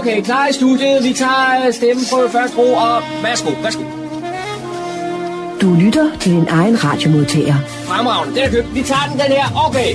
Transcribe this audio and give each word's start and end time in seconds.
Okay, 0.00 0.22
klar 0.22 0.48
i 0.48 0.52
studiet. 0.52 1.04
Vi 1.04 1.12
tager 1.12 1.66
øh, 1.66 1.74
stemmen 1.74 2.04
på 2.12 2.28
første 2.32 2.56
ro, 2.58 2.72
og 2.72 3.02
værsgo, 3.22 3.50
værsgo. 3.62 3.82
Du 5.60 5.74
lytter 5.74 6.18
til 6.20 6.32
din 6.32 6.48
egen 6.48 6.84
radiomodtager. 6.84 7.54
Fremragende, 7.66 8.34
den 8.34 8.44
er 8.44 8.50
købt. 8.50 8.74
Vi 8.74 8.82
tager 8.82 9.06
den, 9.10 9.18
den 9.18 9.32
her. 9.36 9.46
Okay. 9.66 9.90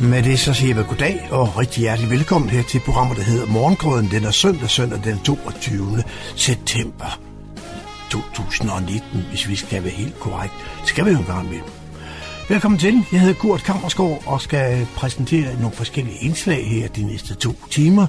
Med 0.00 0.22
det 0.22 0.38
så 0.38 0.52
siger 0.54 0.74
vi 0.74 0.82
goddag 0.88 1.28
og 1.30 1.58
rigtig 1.58 1.80
hjertelig 1.80 2.10
velkommen 2.10 2.50
her 2.50 2.62
til 2.62 2.80
programmet, 2.80 3.16
der 3.16 3.22
hedder 3.22 3.46
Morgengrøden. 3.46 4.10
Den 4.10 4.24
er 4.24 4.30
søndag, 4.30 4.70
søndag 4.70 5.00
den 5.04 5.18
22. 5.18 6.02
september 6.36 7.20
2019, 8.10 9.26
hvis 9.30 9.48
vi 9.48 9.56
skal 9.56 9.84
være 9.84 9.92
helt 9.92 10.18
korrekt. 10.20 10.52
Det 10.80 10.88
skal 10.88 11.04
vi 11.04 11.10
jo 11.10 11.18
en 11.18 11.24
gang 11.24 11.48
med. 11.48 11.81
Velkommen 12.48 12.78
til. 12.78 13.04
Jeg 13.12 13.20
hedder 13.20 13.34
Kurt 13.34 13.64
Kammersgaard 13.64 14.22
og 14.26 14.40
skal 14.40 14.86
præsentere 14.96 15.60
nogle 15.60 15.76
forskellige 15.76 16.18
indslag 16.18 16.68
her 16.68 16.88
de 16.88 17.02
næste 17.02 17.34
to 17.34 17.54
timer. 17.70 18.06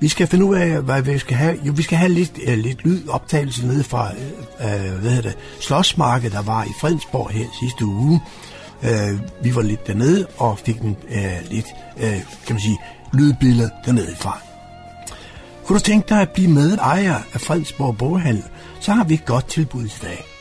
Vi 0.00 0.08
skal 0.08 0.26
finde 0.26 0.44
ud 0.44 0.56
af, 0.56 0.82
hvad 0.82 1.02
vi 1.02 1.18
skal 1.18 1.36
have. 1.36 1.58
Jo, 1.64 1.72
vi 1.76 1.82
skal 1.82 1.98
have 1.98 2.12
lidt, 2.12 2.38
uh, 2.48 2.54
lidt 2.54 2.84
lydoptagelse 2.84 3.66
nede 3.66 3.84
fra 3.84 4.10
uh, 4.12 5.00
hvad 5.00 5.10
hedder 5.10 5.22
det, 5.22 5.38
Slottsmarkedet, 5.60 6.32
der 6.32 6.42
var 6.42 6.64
i 6.64 6.72
Fredensborg 6.80 7.30
her 7.30 7.46
sidste 7.60 7.84
uge. 7.84 8.20
Uh, 8.82 9.44
vi 9.44 9.54
var 9.54 9.62
lidt 9.62 9.86
dernede 9.86 10.26
og 10.36 10.58
fik 10.58 10.80
en 10.80 10.96
uh, 11.10 11.50
lidt, 11.50 11.66
uh, 11.96 12.02
kan 12.46 12.54
man 12.54 12.60
sige, 12.60 12.78
lydbillede 13.12 13.70
dernede 13.86 14.16
fra. 14.16 14.38
Kunne 15.66 15.78
du 15.78 15.84
tænke 15.84 16.08
dig 16.08 16.20
at 16.20 16.30
blive 16.30 16.50
med 16.50 16.78
ejer 16.78 17.20
af 17.34 17.40
Fredensborg 17.40 17.98
Boghandel, 17.98 18.44
så 18.80 18.92
har 18.92 19.04
vi 19.04 19.14
et 19.14 19.24
godt 19.24 19.48
tilbud 19.48 19.84
i 19.84 19.94
dag. 20.02 20.37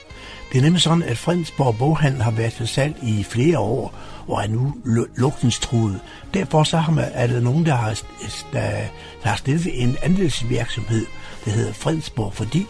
Det 0.51 0.57
er 0.57 0.61
nemlig 0.61 0.81
sådan, 0.81 1.03
at 1.03 1.17
Fredensborg 1.17 1.77
Boghandel 1.77 2.21
har 2.21 2.31
været 2.31 2.53
til 2.53 2.67
salg 2.67 2.95
i 3.03 3.23
flere 3.23 3.59
år, 3.59 3.93
og 4.27 4.43
er 4.43 4.47
nu 4.47 4.73
lukningstruet. 5.15 5.99
Derfor 6.33 6.63
så 6.63 6.77
har 6.77 6.91
man, 6.91 7.05
er 7.13 7.27
der 7.27 7.39
nogen, 7.39 7.65
der 7.65 7.75
har, 7.75 8.01
der, 8.53 8.69
der 9.23 9.29
har 9.29 9.35
stillet 9.35 9.83
en 9.83 9.97
andelsvirksomhed, 10.03 11.05
der 11.45 11.51
hedder 11.51 11.73
Fredensborg 11.73 12.33
Fordi, 12.33 12.65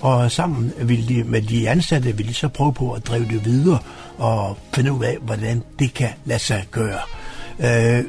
og 0.00 0.30
sammen 0.30 0.72
vil 0.80 1.08
de, 1.08 1.24
med 1.24 1.42
de 1.42 1.70
ansatte 1.70 2.16
vil 2.16 2.28
de 2.28 2.34
så 2.34 2.48
prøve 2.48 2.72
på 2.72 2.92
at 2.92 3.06
drive 3.06 3.24
det 3.24 3.44
videre 3.44 3.78
og 4.18 4.58
finde 4.74 4.92
ud 4.92 5.04
af, 5.04 5.18
hvordan 5.22 5.62
det 5.78 5.94
kan 5.94 6.10
lade 6.24 6.38
sig 6.38 6.66
gøre. 6.70 7.00
Øh, 7.60 8.04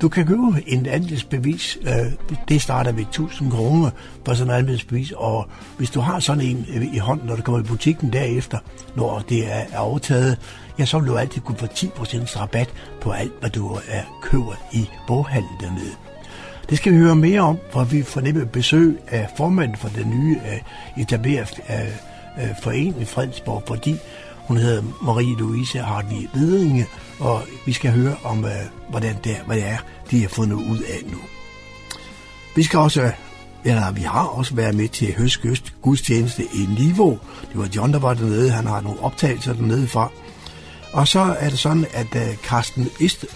du 0.00 0.08
kan 0.08 0.26
købe 0.26 0.62
en 0.66 0.86
andelsbevis. 0.86 1.78
Øh, 1.82 2.12
det 2.48 2.62
starter 2.62 2.92
ved 2.92 3.02
1000 3.02 3.50
kroner 3.50 3.90
for 4.24 4.34
sådan 4.34 4.52
en 4.52 4.58
andelsbevis, 4.58 5.12
og 5.16 5.48
hvis 5.78 5.90
du 5.90 6.00
har 6.00 6.20
sådan 6.20 6.44
en 6.44 6.66
øh, 6.74 6.94
i 6.94 6.98
hånden, 6.98 7.26
når 7.26 7.36
du 7.36 7.42
kommer 7.42 7.60
i 7.60 7.64
butikken 7.64 8.12
derefter, 8.12 8.58
når 8.96 9.22
det 9.28 9.52
er 9.52 9.78
overtaget, 9.78 10.38
ja, 10.78 10.84
så 10.84 10.98
vil 10.98 11.08
du 11.08 11.16
altid 11.16 11.40
kunne 11.40 11.58
få 11.58 11.66
10% 11.66 12.40
rabat 12.40 12.68
på 13.00 13.10
alt, 13.10 13.32
hvad 13.40 13.50
du 13.50 13.78
er 13.88 14.02
køber 14.22 14.54
i 14.72 14.88
boghandlen 15.06 15.56
dernede. 15.60 15.94
Det 16.70 16.78
skal 16.78 16.92
vi 16.92 16.98
høre 16.98 17.16
mere 17.16 17.40
om, 17.40 17.58
for 17.70 17.84
vi 17.84 18.02
får 18.02 18.20
nemlig 18.20 18.50
besøg 18.50 18.98
af 19.08 19.28
formanden 19.36 19.76
for 19.76 19.88
den 19.88 20.10
nye 20.10 20.38
etableret 20.98 21.50
etablerede 21.50 21.92
uh, 22.36 22.62
forening 22.62 23.06
Fredensborg, 23.06 23.62
fordi 23.66 23.96
hun 24.48 24.56
hedder 24.56 24.82
Marie-Louise 24.82 25.78
Hartvig 25.78 26.28
Vedinge, 26.34 26.86
og 27.20 27.42
vi 27.66 27.72
skal 27.72 27.90
høre 27.90 28.16
om, 28.24 28.44
øh, 28.44 28.50
hvordan 28.90 29.16
det 29.24 29.32
er, 29.32 29.44
hvad 29.46 29.56
det 29.56 29.66
er, 29.66 29.78
de 30.10 30.20
har 30.20 30.28
fundet 30.28 30.56
ud 30.56 30.78
af 30.78 31.00
nu. 31.06 31.18
Vi 32.56 32.62
skal 32.62 32.78
også, 32.78 33.02
øh, 33.02 33.10
eller 33.64 33.92
vi 33.92 34.00
har 34.00 34.26
også 34.26 34.54
været 34.54 34.74
med 34.74 34.88
til 34.88 35.14
Høstkyst 35.18 35.74
gudstjeneste 35.82 36.42
i 36.42 36.68
Niveau. 36.78 37.18
Det 37.52 37.58
var 37.58 37.68
John, 37.76 37.92
der 37.92 37.98
var 37.98 38.14
dernede. 38.14 38.50
Han 38.50 38.66
har 38.66 38.80
nogle 38.80 39.00
optagelser 39.00 39.52
dernede 39.52 39.88
fra. 39.88 40.10
Og 40.92 41.08
så 41.08 41.20
er 41.20 41.50
det 41.50 41.58
sådan, 41.58 41.86
at 41.92 42.16
øh, 42.16 42.28
uh, 42.28 42.34
Carsten 42.34 42.88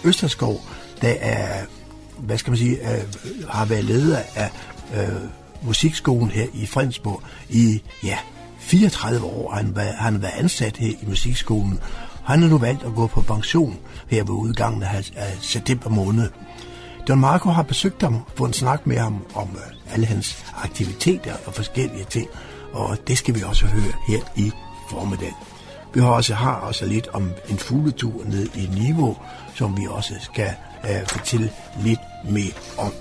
Østerskov, 0.04 0.60
der 1.02 1.14
er, 1.20 1.64
hvad 2.18 2.38
skal 2.38 2.50
man 2.50 2.58
sige, 2.58 2.78
uh, 2.82 3.48
har 3.48 3.64
været 3.64 3.84
leder 3.84 4.18
af 4.34 4.50
uh, 4.90 5.66
musikskolen 5.66 6.30
her 6.30 6.46
i 6.54 6.66
Fredensborg 6.66 7.22
i, 7.50 7.82
ja, 8.04 8.18
34 8.62 9.24
år 9.24 9.54
han, 9.54 9.76
var, 9.76 9.82
han 9.82 10.22
var 10.22 10.30
ansat 10.38 10.76
her 10.76 10.88
i 10.88 11.04
musikskolen. 11.06 11.80
Han 12.24 12.42
har 12.42 12.48
nu 12.48 12.58
valgt 12.58 12.82
at 12.82 12.94
gå 12.94 13.06
på 13.06 13.20
pension 13.20 13.78
her 14.08 14.24
ved 14.24 14.30
udgangen 14.30 14.82
af, 14.82 15.10
af 15.16 15.36
september 15.40 15.90
måned. 15.90 16.28
Don 17.08 17.20
Marco 17.20 17.50
har 17.50 17.62
besøgt 17.62 18.02
ham, 18.02 18.18
fået 18.36 18.48
en 18.48 18.54
snak 18.54 18.86
med 18.86 18.98
ham 18.98 19.26
om 19.34 19.48
øh, 19.54 19.92
alle 19.94 20.06
hans 20.06 20.44
aktiviteter 20.62 21.34
og 21.46 21.54
forskellige 21.54 22.04
ting, 22.04 22.28
og 22.72 22.98
det 23.08 23.18
skal 23.18 23.34
vi 23.34 23.42
også 23.42 23.66
høre 23.66 23.92
her 24.08 24.20
i 24.36 24.52
formiddag. 24.90 25.32
Vi 25.94 26.00
har 26.00 26.08
også, 26.08 26.34
har 26.34 26.54
også 26.54 26.86
lidt 26.86 27.08
om 27.12 27.30
en 27.48 27.58
fugletur 27.58 28.24
ned 28.24 28.48
i 28.54 28.66
Niveau, 28.66 29.16
som 29.54 29.76
vi 29.76 29.86
også 29.90 30.14
skal 30.20 30.50
uh, 30.84 31.06
fortælle 31.06 31.50
lidt 31.84 32.00
mere 32.30 32.52
om. 32.78 32.92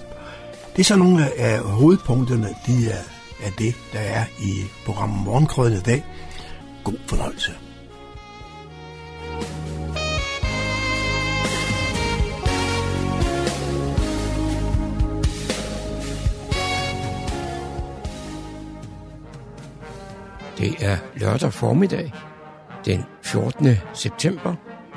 Det 0.75 0.79
er 0.79 0.83
så 0.83 0.95
nogle 0.95 1.39
af 1.39 1.59
hovedpunkterne, 1.59 2.55
de 2.67 2.89
er 2.89 3.01
af 3.43 3.51
det, 3.51 3.75
der 3.93 3.99
er 3.99 4.25
i 4.39 4.63
programmet 4.85 5.23
Morgenkrøden 5.25 5.77
i 5.77 5.81
dag. 5.81 6.03
God 6.83 6.97
fornøjelse. 7.07 7.51
Det 20.57 20.75
er 20.79 20.97
lørdag 21.15 21.53
formiddag, 21.53 22.13
den 22.85 23.03
14. 23.23 23.67
september, 23.93 24.55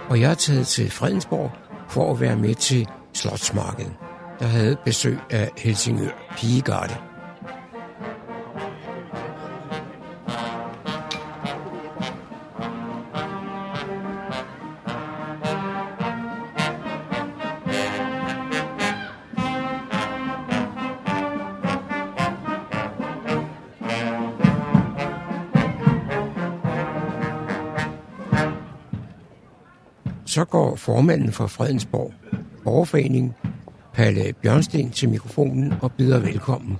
og 0.09 0.21
jeg 0.21 0.31
er 0.31 0.35
taget 0.35 0.67
til 0.67 0.91
Fredensborg 0.91 1.51
for 1.89 2.11
at 2.11 2.21
være 2.21 2.37
med 2.37 2.55
til 2.55 2.89
Slotsmarkedet, 3.15 3.93
der 4.41 4.47
havde 4.47 4.77
besøg 4.85 5.19
af 5.31 5.51
Helsingør 5.57 6.11
Pigegarde. 6.37 6.95
Så 30.35 30.45
går 30.45 30.77
formanden 30.77 31.33
for 31.33 31.47
Fredensborg 31.47 32.13
Borgerforening, 32.65 33.37
Palle 33.93 34.33
Bjørnsten, 34.43 34.91
til 34.91 35.09
mikrofonen 35.09 35.75
og 35.83 35.93
byder 35.93 36.19
velkommen. 36.19 36.79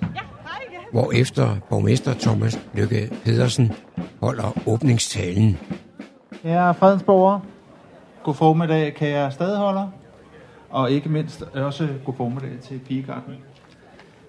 Hvor 0.93 1.13
efter 1.13 1.57
borgmester 1.71 2.15
Thomas 2.15 2.61
Lykke 2.73 3.11
Pedersen 3.25 3.73
holder 4.21 4.69
åbningstalen. 4.69 5.59
Kære 6.43 6.75
Fredensborger, 6.75 7.41
god 8.23 8.35
formiddag, 8.35 8.95
kære 8.95 9.33
stadholder, 9.33 9.89
og 10.71 10.91
ikke 10.91 11.09
mindst 11.09 11.43
også 11.43 11.89
god 12.05 12.15
formiddag 12.15 12.61
til 12.63 12.81
Pigegarden. 12.89 13.35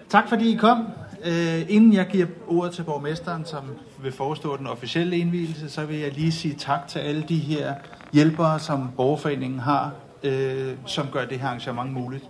Tak 0.08 0.28
fordi 0.28 0.52
I 0.52 0.56
kom. 0.56 0.86
Uh, 1.26 1.74
inden 1.74 1.92
jeg 1.92 2.06
giver 2.06 2.26
ordet 2.48 2.72
til 2.72 2.82
borgmesteren, 2.82 3.44
som 3.44 3.64
vil 4.02 4.12
forestå 4.12 4.56
den 4.56 4.66
officielle 4.66 5.18
indvielse, 5.18 5.70
så 5.70 5.86
vil 5.86 5.98
jeg 5.98 6.12
lige 6.12 6.32
sige 6.32 6.54
tak 6.54 6.88
til 6.88 6.98
alle 6.98 7.24
de 7.28 7.38
her 7.38 7.74
hjælpere, 8.16 8.60
som 8.60 8.90
borgerforeningen 8.96 9.60
har, 9.60 9.92
øh, 10.22 10.74
som 10.86 11.06
gør 11.12 11.24
det 11.24 11.40
her 11.40 11.46
arrangement 11.46 11.92
muligt. 11.92 12.24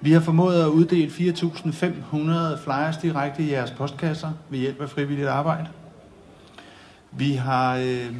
Vi 0.00 0.12
har 0.12 0.20
formået 0.20 0.62
at 0.62 0.68
uddele 0.68 1.10
4.500 1.10 2.64
flyers 2.64 2.96
direkte 2.96 3.42
i 3.42 3.52
jeres 3.52 3.70
postkasser 3.70 4.30
ved 4.50 4.58
hjælp 4.58 4.80
af 4.80 4.90
frivilligt 4.90 5.28
arbejde. 5.28 5.68
Vi 7.10 7.32
har... 7.32 7.76
øh, 7.76 8.16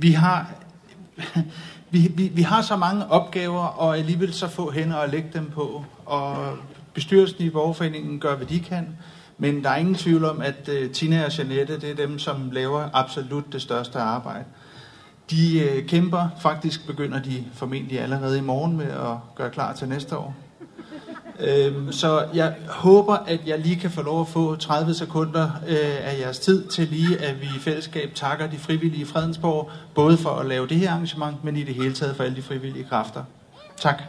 vi 0.00 0.12
har 0.12 0.50
vi, 1.92 2.12
vi, 2.14 2.28
vi 2.28 2.42
har 2.42 2.62
så 2.62 2.76
mange 2.76 3.06
opgaver, 3.06 3.64
og 3.64 3.98
alligevel 3.98 4.32
så 4.32 4.48
få 4.48 4.70
hænder 4.70 4.96
at 4.96 5.10
lægge 5.10 5.28
dem 5.32 5.50
på. 5.50 5.84
Og 6.06 6.56
bestyrelsen 6.94 7.44
i 7.44 7.50
Borgerforeningen 7.50 8.20
gør, 8.20 8.36
hvad 8.36 8.46
de 8.46 8.60
kan. 8.60 8.96
Men 9.38 9.64
der 9.64 9.70
er 9.70 9.76
ingen 9.76 9.94
tvivl 9.94 10.24
om, 10.24 10.40
at 10.40 10.68
øh, 10.68 10.90
Tina 10.90 11.24
og 11.24 11.38
Janette, 11.38 11.80
det 11.80 11.90
er 11.90 11.94
dem, 11.94 12.18
som 12.18 12.50
laver 12.52 12.88
absolut 12.92 13.52
det 13.52 13.62
største 13.62 13.98
arbejde. 13.98 14.44
De 15.30 15.60
øh, 15.60 15.86
kæmper, 15.86 16.28
faktisk 16.40 16.86
begynder 16.86 17.22
de 17.22 17.44
formentlig 17.54 18.00
allerede 18.00 18.38
i 18.38 18.40
morgen 18.40 18.76
med 18.76 18.86
at 18.86 19.16
gøre 19.36 19.50
klar 19.50 19.72
til 19.72 19.88
næste 19.88 20.16
år. 20.16 20.36
Øhm, 21.40 21.92
så 21.92 22.26
jeg 22.34 22.54
håber, 22.68 23.14
at 23.14 23.40
jeg 23.46 23.58
lige 23.58 23.76
kan 23.76 23.90
få 23.90 24.02
lov 24.02 24.20
at 24.20 24.28
få 24.28 24.56
30 24.56 24.94
sekunder 24.94 25.50
øh, 25.68 25.76
af 26.00 26.18
jeres 26.20 26.38
tid 26.38 26.66
til 26.66 26.88
lige, 26.88 27.18
at 27.18 27.40
vi 27.40 27.46
i 27.46 27.58
fællesskab 27.60 28.10
takker 28.14 28.46
de 28.46 28.58
frivillige 28.58 29.02
i 29.02 29.04
Fredensborg, 29.04 29.70
både 29.94 30.16
for 30.16 30.30
at 30.30 30.46
lave 30.46 30.66
det 30.66 30.76
her 30.76 30.90
arrangement, 30.90 31.44
men 31.44 31.56
i 31.56 31.62
det 31.62 31.74
hele 31.74 31.94
taget 31.94 32.16
for 32.16 32.24
alle 32.24 32.36
de 32.36 32.42
frivillige 32.42 32.84
kræfter. 32.84 33.24
Tak. 33.76 34.02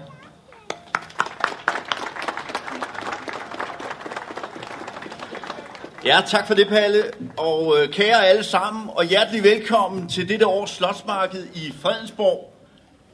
Ja, 6.07 6.21
tak 6.27 6.47
for 6.47 6.53
det, 6.53 6.67
Palle. 6.67 7.03
Og 7.37 7.77
øh, 7.77 7.89
kære 7.89 8.27
alle 8.27 8.43
sammen, 8.43 8.89
og 8.95 9.05
hjertelig 9.05 9.43
velkommen 9.43 10.09
til 10.09 10.29
dette 10.29 10.47
års 10.47 10.69
slotsmarked 10.69 11.47
i 11.55 11.73
Fredensborg. 11.81 12.53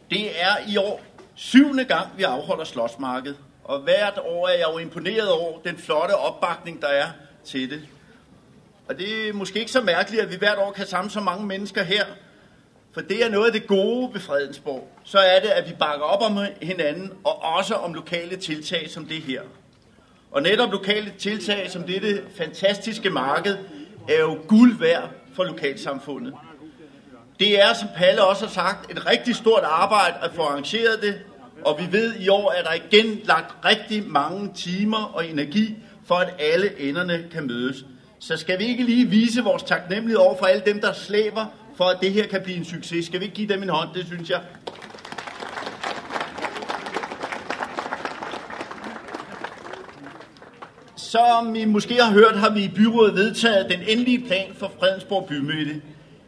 Det 0.10 0.42
er 0.42 0.56
i 0.68 0.78
år 0.78 1.01
syvende 1.36 1.86
gang, 1.86 2.07
vi 2.18 2.24
afholder 2.24 2.63
Slotsmarked. 2.63 3.36
Og 3.63 3.80
hvert 3.80 4.19
år 4.25 4.48
er 4.48 4.54
jeg 4.54 4.66
jo 4.74 4.78
imponeret 4.78 5.31
over 5.31 5.60
den 5.60 5.78
flotte 5.78 6.16
opbakning, 6.16 6.81
der 6.81 6.88
er 6.88 7.07
til 7.45 7.69
det. 7.69 7.81
Og 8.90 8.98
det 8.98 9.30
er 9.30 9.34
måske 9.34 9.60
ikke 9.60 9.72
så 9.72 9.81
mærkeligt, 9.81 10.24
at 10.24 10.31
vi 10.31 10.36
hvert 10.36 10.57
år 10.57 10.72
kan 10.72 10.88
samle 10.88 11.12
så 11.12 11.19
mange 11.19 11.45
mennesker 11.45 11.84
her. 11.84 12.06
For 12.94 13.01
det 13.01 13.25
er 13.25 13.30
noget 13.30 13.45
af 13.45 13.51
det 13.51 13.68
gode 13.68 14.13
ved 14.13 14.22
Fredensborg. 14.22 14.88
Så 15.04 15.19
er 15.19 15.40
det, 15.40 15.50
at 15.50 15.69
vi 15.69 15.75
bakker 15.80 16.06
op 16.06 16.31
om 16.31 16.45
hinanden, 16.62 17.12
og 17.24 17.44
også 17.44 17.75
om 17.75 17.94
lokale 17.94 18.36
tiltag 18.36 18.90
som 18.90 19.06
det 19.06 19.22
her. 19.22 19.42
Og 20.33 20.41
netop 20.41 20.71
lokale 20.71 21.13
tiltag 21.18 21.71
som 21.71 21.83
dette 21.83 22.21
fantastiske 22.38 23.09
marked 23.09 23.57
er 24.09 24.19
jo 24.19 24.38
guld 24.47 24.80
værd 24.80 25.09
for 25.33 25.44
lokalsamfundet. 25.44 26.33
Det 27.39 27.62
er, 27.62 27.74
som 27.74 27.88
Palle 27.97 28.24
også 28.24 28.45
har 28.45 28.51
sagt, 28.51 28.91
et 28.91 29.06
rigtig 29.06 29.35
stort 29.35 29.63
arbejde 29.63 30.15
at 30.21 30.31
få 30.35 30.41
arrangeret 30.41 31.01
det, 31.01 31.21
og 31.65 31.80
vi 31.80 31.91
ved 31.91 32.13
i 32.19 32.30
år, 32.30 32.50
at 32.50 32.65
der 32.65 32.74
igen 32.74 33.19
lagt 33.24 33.65
rigtig 33.65 34.03
mange 34.07 34.53
timer 34.56 35.03
og 35.03 35.27
energi 35.27 35.75
for, 36.06 36.15
at 36.15 36.33
alle 36.39 36.80
enderne 36.80 37.25
kan 37.31 37.47
mødes. 37.47 37.85
Så 38.19 38.38
skal 38.38 38.59
vi 38.59 38.63
ikke 38.63 38.83
lige 38.83 39.09
vise 39.09 39.44
vores 39.44 39.63
taknemmelighed 39.63 40.18
over 40.18 40.38
for 40.38 40.45
alle 40.45 40.63
dem, 40.65 40.81
der 40.81 40.94
slæber, 40.94 41.45
for 41.77 41.83
at 41.83 41.97
det 42.01 42.12
her 42.12 42.27
kan 42.27 42.41
blive 42.44 42.57
en 42.57 42.65
succes? 42.65 43.06
Skal 43.06 43.19
vi 43.19 43.25
ikke 43.25 43.35
give 43.35 43.47
dem 43.53 43.63
en 43.63 43.69
hånd? 43.69 43.89
Det 43.94 44.06
synes 44.06 44.30
jeg. 44.30 44.41
Som 51.13 51.56
I 51.56 51.65
måske 51.65 52.01
har 52.01 52.12
hørt, 52.12 52.39
har 52.39 52.50
vi 52.50 52.63
i 52.63 52.68
byrådet 52.68 53.15
vedtaget 53.15 53.69
den 53.69 53.80
endelige 53.88 54.25
plan 54.27 54.54
for 54.57 54.71
Fredensborg 54.80 55.25
Bymøde. 55.25 55.81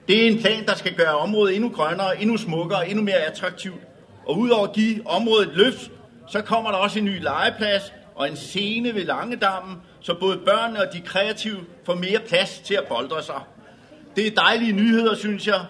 Det 0.08 0.24
er 0.24 0.28
en 0.28 0.42
plan, 0.42 0.66
der 0.66 0.76
skal 0.76 0.94
gøre 0.94 1.16
området 1.16 1.56
endnu 1.56 1.70
grønnere, 1.70 2.22
endnu 2.22 2.38
smukkere, 2.38 2.90
endnu 2.90 3.04
mere 3.04 3.16
attraktivt. 3.16 3.82
Og 4.28 4.38
udover 4.38 4.68
at 4.68 4.74
give 4.74 5.08
området 5.08 5.48
et 5.48 5.56
løft, 5.56 5.92
så 6.28 6.42
kommer 6.42 6.72
der 6.72 6.78
også 6.78 7.00
en 7.00 7.06
ny 7.06 7.22
legeplads 7.22 7.94
og 8.16 8.30
en 8.30 8.36
scene 8.36 8.96
ved 8.96 9.06
Langedammen, 9.06 9.78
så 10.02 10.14
både 10.20 10.38
børnene 10.38 10.80
og 10.80 10.94
de 10.94 11.02
kreative 11.02 11.60
får 11.86 11.96
mere 11.96 12.20
plads 12.28 12.60
til 12.60 12.74
at 12.74 12.84
boldre 12.90 13.24
sig. 13.24 13.42
Det 14.16 14.28
er 14.28 14.32
dejlige 14.32 14.72
nyheder, 14.72 15.16
synes 15.16 15.48
jeg, 15.48 15.62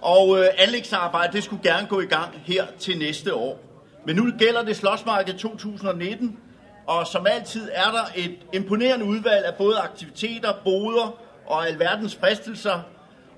og 0.00 0.38
øh, 0.38 0.46
anlægsarbejdet 0.58 1.34
det 1.34 1.44
skulle 1.44 1.62
gerne 1.62 1.86
gå 1.86 2.00
i 2.00 2.06
gang 2.06 2.30
her 2.44 2.64
til 2.78 2.98
næste 2.98 3.34
år. 3.34 3.60
Men 4.06 4.16
nu 4.16 4.30
gælder 4.38 4.62
det 4.62 4.76
Slottsmarked 4.76 5.34
2019, 5.34 6.38
og 6.98 7.06
som 7.06 7.26
altid 7.26 7.70
er 7.72 7.90
der 7.90 8.04
et 8.16 8.38
imponerende 8.52 9.04
udvalg 9.04 9.44
af 9.44 9.54
både 9.54 9.78
aktiviteter, 9.78 10.52
boder 10.64 11.18
og 11.46 11.66
alverdens 11.66 12.16
fristelser. 12.16 12.80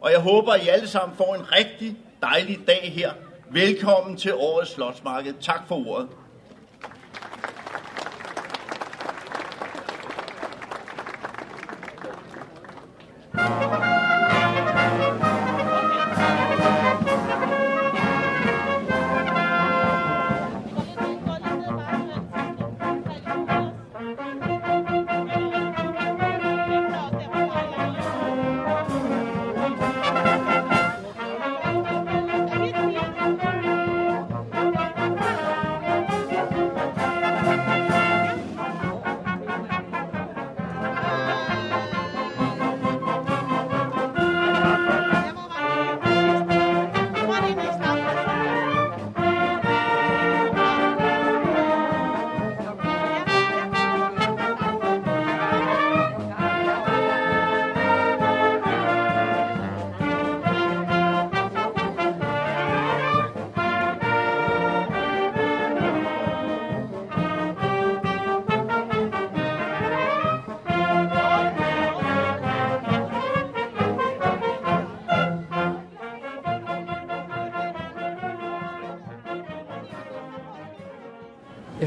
Og 0.00 0.12
jeg 0.12 0.20
håber, 0.20 0.52
at 0.52 0.64
I 0.64 0.68
alle 0.68 0.88
sammen 0.88 1.16
får 1.16 1.34
en 1.34 1.52
rigtig 1.52 1.96
dejlig 2.22 2.58
dag 2.66 2.92
her. 2.94 3.12
Velkommen 3.50 4.16
til 4.16 4.34
årets 4.34 4.70
slotsmarked. 4.70 5.34
Tak 5.40 5.68
for 5.68 5.88
ordet. 5.88 6.08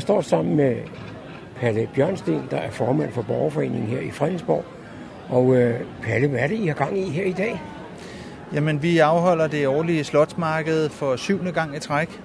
Står 0.07 0.21
sammen 0.21 0.55
med 0.55 0.75
Palle 1.59 1.89
Bjørnsten, 1.95 2.47
der 2.51 2.57
er 2.57 2.71
formand 2.71 3.11
for 3.11 3.21
Borgerforeningen 3.21 3.89
her 3.89 3.99
i 3.99 4.11
Fredensborg. 4.11 4.65
Og 5.29 5.55
øh, 5.55 5.79
Palle, 6.03 6.27
hvad 6.27 6.39
er 6.39 6.47
det, 6.47 6.59
I 6.59 6.67
har 6.67 6.73
gang 6.73 6.97
i 6.97 7.09
her 7.09 7.23
i 7.23 7.31
dag? 7.31 7.61
Jamen, 8.53 8.83
vi 8.83 8.97
afholder 8.97 9.47
det 9.47 9.67
årlige 9.67 10.03
slotsmarked 10.03 10.89
for 10.89 11.15
syvende 11.15 11.51
gang 11.51 11.75
i 11.75 11.79
træk. 11.79 12.21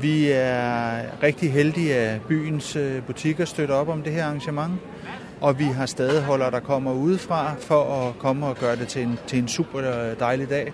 Vi 0.00 0.30
er 0.32 1.00
rigtig 1.22 1.52
heldige, 1.52 1.94
at 1.94 2.20
byens 2.28 2.76
øh, 2.76 3.02
butikker 3.02 3.44
støtter 3.44 3.74
op 3.74 3.88
om 3.88 4.02
det 4.02 4.12
her 4.12 4.24
arrangement. 4.24 4.72
Og 5.40 5.58
vi 5.58 5.64
har 5.64 5.86
stadigholdere, 5.86 6.50
der 6.50 6.60
kommer 6.60 6.92
udefra 6.92 7.54
for 7.58 8.08
at 8.08 8.18
komme 8.18 8.46
og 8.46 8.56
gøre 8.56 8.76
det 8.76 8.88
til 8.88 9.02
en, 9.02 9.18
til 9.26 9.38
en 9.38 9.48
super 9.48 9.78
øh, 9.78 10.18
dejlig 10.18 10.50
dag. 10.50 10.72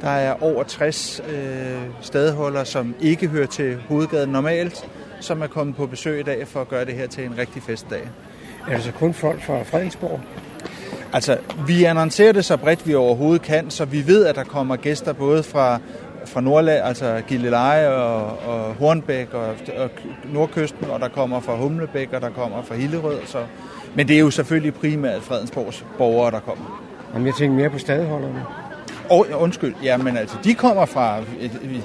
Der 0.00 0.10
er 0.10 0.42
over 0.42 0.62
60 0.62 1.20
øh, 1.28 1.80
stadigholdere, 2.00 2.64
som 2.64 2.94
ikke 3.00 3.28
hører 3.28 3.46
til 3.46 3.78
hovedgaden 3.88 4.30
normalt, 4.30 4.88
som 5.20 5.42
er 5.42 5.46
kommet 5.46 5.76
på 5.76 5.86
besøg 5.86 6.20
i 6.20 6.22
dag 6.22 6.48
for 6.48 6.60
at 6.60 6.68
gøre 6.68 6.84
det 6.84 6.94
her 6.94 7.06
til 7.06 7.24
en 7.24 7.38
rigtig 7.38 7.62
festdag. 7.62 8.08
Er 8.68 8.74
det 8.74 8.84
så 8.84 8.92
kun 8.92 9.14
folk 9.14 9.42
fra 9.42 9.62
Fredensborg? 9.62 10.20
Altså, 11.12 11.38
vi 11.66 11.84
annoncerer 11.84 12.32
det 12.32 12.44
så 12.44 12.56
bredt 12.56 12.86
vi 12.86 12.94
overhovedet 12.94 13.42
kan, 13.42 13.70
så 13.70 13.84
vi 13.84 14.06
ved, 14.06 14.26
at 14.26 14.34
der 14.34 14.44
kommer 14.44 14.76
gæster 14.76 15.12
både 15.12 15.42
fra, 15.42 15.78
fra 16.26 16.40
Nordland, 16.40 16.84
altså 16.84 17.22
Gilleleje 17.28 17.88
og, 17.88 18.38
og 18.46 18.74
Hornbæk 18.74 19.34
og, 19.34 19.54
og 19.78 19.90
Nordkysten, 20.32 20.90
og 20.90 21.00
der 21.00 21.08
kommer 21.08 21.40
fra 21.40 21.56
Humlebæk, 21.56 22.12
og 22.12 22.20
der 22.20 22.30
kommer 22.30 22.62
fra 22.62 22.74
Hillerød. 22.74 23.18
Så. 23.26 23.38
Men 23.94 24.08
det 24.08 24.16
er 24.16 24.20
jo 24.20 24.30
selvfølgelig 24.30 24.74
primært 24.74 25.22
Fredensborgs 25.22 25.84
borgere, 25.98 26.30
der 26.30 26.40
kommer. 26.40 26.82
Jamen, 27.14 27.26
jeg 27.26 27.34
tænker 27.34 27.56
mere 27.56 27.70
på 27.70 27.78
stadigholderne. 27.78 28.44
Og, 29.10 29.26
undskyld, 29.34 29.74
ja, 29.82 29.96
men 29.96 30.16
altså, 30.16 30.36
de 30.44 30.54
kommer 30.54 30.84
fra, 30.84 31.20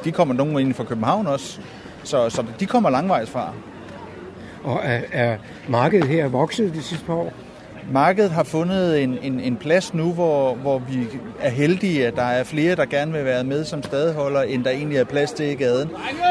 de 0.04 0.12
kommer 0.12 0.34
nogen 0.34 0.60
inden 0.60 0.74
fra 0.74 0.84
København 0.84 1.28
også, 1.28 1.60
så, 2.06 2.30
så 2.30 2.44
de 2.60 2.66
kommer 2.66 2.90
langvejs 2.90 3.30
fra. 3.30 3.54
Og 4.64 4.82
er, 4.84 5.02
er 5.12 5.38
markedet 5.68 6.08
her 6.08 6.28
vokset 6.28 6.74
de 6.74 6.82
sidste 6.84 7.06
par 7.06 7.14
år? 7.14 7.34
Markedet 7.92 8.32
har 8.32 8.44
fundet 8.44 9.04
en, 9.04 9.18
en, 9.22 9.40
en 9.40 9.58
plads 9.58 9.94
nu, 9.94 10.14
hvor, 10.14 10.56
hvor 10.56 10.80
vi 10.80 11.08
er 11.40 11.50
heldige, 11.50 12.08
at 12.08 12.16
der 12.16 12.24
er 12.24 12.44
flere, 12.44 12.76
der 12.76 12.86
gerne 12.86 13.12
vil 13.12 13.26
være 13.26 13.44
med 13.44 13.66
som 13.66 13.84
stadholder, 13.84 14.42
end 14.42 14.64
der 14.64 14.70
egentlig 14.70 14.98
er 14.98 15.04
plads 15.04 15.32
til 15.32 15.46
i 15.46 15.56
gaden. 15.56 15.90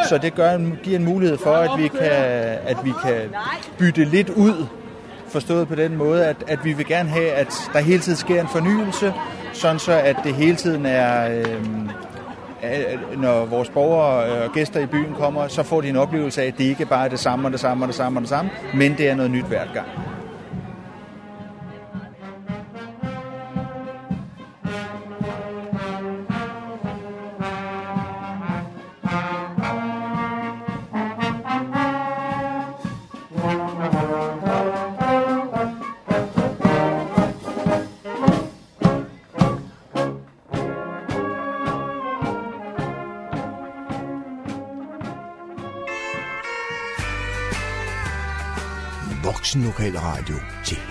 Så 0.09 0.19
det 0.19 0.35
gør, 0.35 0.59
giver 0.83 0.99
en 0.99 1.04
mulighed 1.04 1.38
for, 1.38 1.54
at 1.54 1.71
vi 1.83 1.88
kan, 1.88 2.11
at 2.66 2.76
vi 2.85 2.93
kan 3.04 3.21
bytte 3.78 4.04
lidt 4.04 4.31
ud, 4.31 4.66
forstået 5.28 5.69
på 5.69 5.75
den 5.75 5.97
måde, 5.97 6.26
at, 6.26 6.37
at 6.47 6.64
vi 6.64 6.73
vil 6.73 6.87
gerne 6.87 7.09
have, 7.09 7.31
at 7.31 7.71
der 7.73 7.78
hele 7.78 8.00
tiden 8.00 8.19
sker 8.19 8.40
en 8.40 8.49
fornyelse, 8.49 9.12
sådan 9.52 9.78
så 9.78 9.93
at 9.93 10.16
det 10.25 10.35
hele 10.35 10.57
tiden 10.57 10.87
er... 10.87 11.38
Øh, 11.38 11.64
når 13.16 13.44
vores 13.44 13.71
borgere 13.71 14.37
øh, 14.37 14.44
og 14.44 14.52
gæster 14.52 14.80
i 14.80 14.87
byen 14.87 15.14
kommer, 15.14 15.49
så 15.49 15.62
får 15.62 15.80
de 15.80 15.88
en 15.88 15.97
oplevelse 15.97 16.42
af, 16.42 16.47
at 16.47 16.59
det 16.59 16.64
ikke 16.64 16.87
bare 16.87 17.04
er 17.04 17.09
det 17.09 17.18
samme 17.18 17.49
og 17.49 17.52
det 17.52 17.61
samme 17.61 17.85
og 17.85 17.88
det 17.88 17.97
samme 17.97 18.18
og 18.18 18.21
det 18.21 18.28
samme, 18.28 18.50
men 18.75 18.94
det 18.99 19.09
er 19.09 19.14
noget 19.14 19.30
nyt 19.30 19.44
hver 19.44 19.64
gang. 19.75 20.13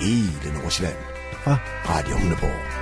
Hele 0.03 0.57
Nordsjælland 0.61 0.95
fra 1.43 1.57
Radio 1.89 2.17
Hundeborg. 2.17 2.73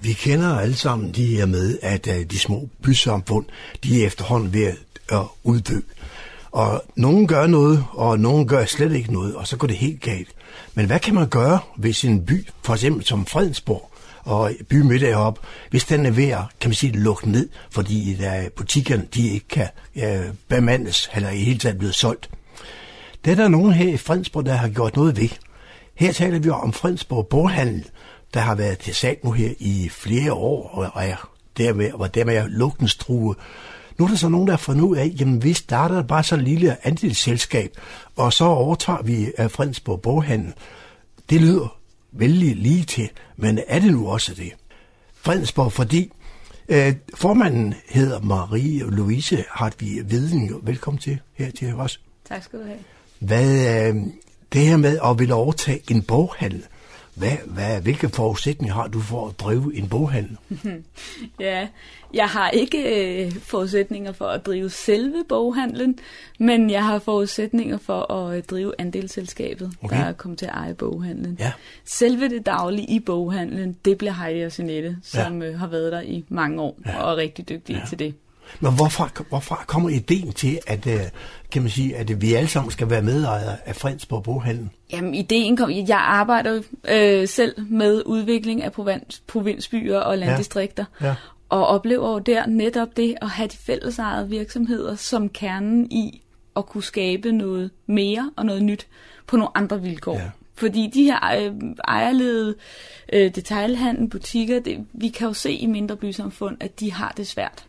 Vi 0.00 0.12
kender 0.12 0.58
alle 0.58 0.74
sammen 0.74 1.12
de 1.12 1.26
her 1.26 1.46
med, 1.46 1.78
at 1.82 2.06
uh, 2.06 2.14
de 2.30 2.38
små 2.38 2.68
bysamfund, 2.82 3.46
de 3.84 4.02
er 4.02 4.06
efterhånden 4.06 4.52
ved 4.52 4.72
at 5.08 5.22
uddø. 5.42 5.80
Og 6.50 6.84
nogen 6.96 7.26
gør 7.26 7.46
noget, 7.46 7.84
og 7.90 8.18
nogen 8.18 8.48
gør 8.48 8.64
slet 8.64 8.92
ikke 8.92 9.12
noget, 9.12 9.34
og 9.36 9.46
så 9.46 9.56
går 9.56 9.66
det 9.66 9.76
helt 9.76 10.00
galt. 10.00 10.28
Men 10.74 10.86
hvad 10.86 11.00
kan 11.00 11.14
man 11.14 11.28
gøre, 11.28 11.58
hvis 11.76 12.04
en 12.04 12.26
by, 12.26 12.48
for 12.62 12.74
eksempel 12.74 13.04
som 13.04 13.26
Fredensborg, 13.26 13.90
og 14.24 14.52
bymiddag 14.68 15.08
heroppe, 15.08 15.40
hvis 15.70 15.84
den 15.84 16.06
er 16.06 16.10
ved 16.10 16.28
at, 16.28 16.42
kan 16.60 16.68
man 16.68 16.74
sige, 16.74 16.92
lukke 16.92 17.30
ned, 17.30 17.48
fordi 17.70 18.16
der 18.20 18.48
butikkerne, 18.56 19.06
de 19.14 19.28
ikke 19.28 19.48
kan 19.48 19.68
uh, 19.96 20.34
bemandes, 20.48 21.10
eller 21.14 21.30
i 21.30 21.38
hele 21.38 21.58
taget 21.58 21.78
blevet 21.78 21.94
solgt. 21.94 22.30
Det 23.24 23.30
er 23.30 23.34
der 23.34 23.48
nogen 23.48 23.72
her 23.72 23.88
i 23.88 23.96
Fredensborg, 23.96 24.46
der 24.46 24.54
har 24.54 24.68
gjort 24.68 24.96
noget 24.96 25.16
ved. 25.16 25.28
Her 25.94 26.12
taler 26.12 26.38
vi 26.38 26.48
om 26.48 26.72
Fredensborg 26.72 27.26
Boghandel, 27.26 27.90
der 28.34 28.40
har 28.40 28.54
været 28.54 28.78
til 28.78 28.94
salg 28.94 29.18
nu 29.24 29.32
her 29.32 29.50
i 29.58 29.88
flere 29.88 30.32
år, 30.32 30.90
og 30.92 31.04
er 31.04 31.28
dermed, 31.56 31.92
og 31.92 32.14
dermed 32.14 32.36
er 32.36 32.46
lugtenstrue. 32.46 33.34
Nu 33.98 34.04
er 34.04 34.08
der 34.08 34.16
så 34.16 34.28
nogen, 34.28 34.46
der 34.46 34.52
har 34.52 34.58
fundet 34.58 34.82
ud 34.82 34.96
af, 34.96 35.14
jamen 35.20 35.42
vi 35.42 35.52
starter 35.52 36.02
bare 36.02 36.22
så 36.22 36.36
lille 36.36 36.86
andelsselskab, 36.86 37.76
og 38.16 38.32
så 38.32 38.44
overtager 38.44 39.02
vi 39.02 39.32
øh, 39.38 39.50
Fredensborg 39.50 40.00
Boghandel. 40.00 40.54
Det 41.30 41.40
lyder 41.40 41.76
vældig 42.12 42.56
lige 42.56 42.84
til, 42.84 43.10
men 43.36 43.60
er 43.68 43.78
det 43.78 43.92
nu 43.92 44.08
også 44.08 44.34
det? 44.34 44.52
Fredensborg, 45.14 45.72
fordi 45.72 46.12
øh, 46.68 46.94
formanden 47.14 47.74
hedder 47.88 48.20
Marie 48.20 48.90
Louise 48.90 49.44
Hartvig 49.50 50.10
Vedning. 50.10 50.66
Velkommen 50.66 51.00
til 51.00 51.18
her 51.34 51.50
til 51.50 51.74
os. 51.74 52.00
Tak 52.28 52.42
skal 52.42 52.58
du 52.58 52.64
have. 52.64 52.78
Hvad, 53.26 53.88
øh, 53.88 53.96
det 54.52 54.60
her 54.60 54.76
med 54.76 54.98
at 55.04 55.18
ville 55.18 55.34
overtage 55.34 55.82
en 55.90 56.02
boghandel, 56.02 56.64
hvad, 57.14 57.36
hvad, 57.46 57.80
hvilke 57.80 58.08
forudsætninger 58.08 58.74
har 58.74 58.86
du 58.86 59.00
for 59.00 59.28
at 59.28 59.40
drive 59.40 59.76
en 59.76 59.88
boghandel? 59.88 60.36
ja, 61.40 61.68
jeg 62.14 62.26
har 62.26 62.50
ikke 62.50 63.24
øh, 63.24 63.32
forudsætninger 63.32 64.12
for 64.12 64.24
at 64.24 64.46
drive 64.46 64.70
selve 64.70 65.24
boghandlen, 65.28 65.98
men 66.38 66.70
jeg 66.70 66.84
har 66.84 66.98
forudsætninger 66.98 67.78
for 67.78 68.12
at 68.12 68.36
øh, 68.36 68.42
drive 68.42 68.72
andelsselskabet, 68.78 69.72
okay. 69.82 69.96
der 69.96 70.04
er 70.04 70.12
kommet 70.12 70.38
til 70.38 70.46
at 70.46 70.52
eje 70.54 70.74
boghandlen. 70.74 71.36
Ja. 71.40 71.52
Selve 71.84 72.28
det 72.28 72.46
daglige 72.46 72.86
i 72.86 73.00
boghandlen, 73.00 73.76
det 73.84 73.98
bliver 73.98 74.12
Heidi 74.12 74.42
og 74.42 74.52
Sinette, 74.52 74.96
som 75.02 75.42
ja. 75.42 75.48
øh, 75.48 75.58
har 75.58 75.66
været 75.66 75.92
der 75.92 76.00
i 76.00 76.24
mange 76.28 76.62
år 76.62 76.78
ja. 76.86 77.02
og 77.02 77.12
er 77.12 77.16
rigtig 77.16 77.48
dygtige 77.48 77.78
ja. 77.78 77.86
til 77.86 77.98
det. 77.98 78.14
Men 78.60 78.74
hvorfor, 78.74 79.10
hvorfor 79.28 79.64
kommer 79.66 79.88
ideen 79.88 80.32
til, 80.32 80.58
at, 80.66 80.86
øh, 80.86 81.00
kan 81.50 81.62
man 81.62 81.70
sige, 81.70 81.96
at 81.96 82.22
vi 82.22 82.34
alle 82.34 82.48
sammen 82.48 82.70
skal 82.70 82.90
være 82.90 83.02
medejere 83.02 83.56
af 83.64 83.76
Fredensborg 83.76 84.22
Boghandlen? 84.22 84.70
Jamen, 84.92 85.14
ideen 85.14 85.56
kom... 85.56 85.70
Jeg 85.70 85.98
arbejder 86.00 86.62
øh, 86.88 87.28
selv 87.28 87.66
med 87.70 88.02
udvikling 88.06 88.62
af 88.62 88.72
provins, 88.72 89.22
provinsbyer 89.26 89.98
og 89.98 90.18
landdistrikter. 90.18 90.84
Ja. 91.00 91.06
Ja. 91.06 91.14
Og 91.48 91.66
oplever 91.66 92.12
jo 92.12 92.18
der 92.18 92.46
netop 92.46 92.96
det 92.96 93.14
at 93.22 93.28
have 93.28 93.48
de 93.48 93.56
fællesejede 93.56 94.28
virksomheder 94.28 94.94
som 94.94 95.28
kernen 95.28 95.92
i 95.92 96.22
at 96.56 96.66
kunne 96.66 96.82
skabe 96.82 97.32
noget 97.32 97.70
mere 97.86 98.30
og 98.36 98.46
noget 98.46 98.62
nyt 98.62 98.86
på 99.26 99.36
nogle 99.36 99.56
andre 99.56 99.82
vilkår. 99.82 100.14
Ja. 100.14 100.30
Fordi 100.54 100.90
de 100.94 101.04
her 101.04 101.18
øh, 101.38 101.52
ejerledede 101.88 102.54
øh, 103.12 103.34
detailhandel, 103.34 104.08
butikker, 104.08 104.60
det, 104.60 104.86
vi 104.92 105.08
kan 105.08 105.26
jo 105.26 105.32
se 105.32 105.52
i 105.52 105.66
mindre 105.66 105.96
bysamfund, 105.96 106.56
at 106.60 106.80
de 106.80 106.92
har 106.92 107.14
det 107.16 107.26
svært. 107.26 107.64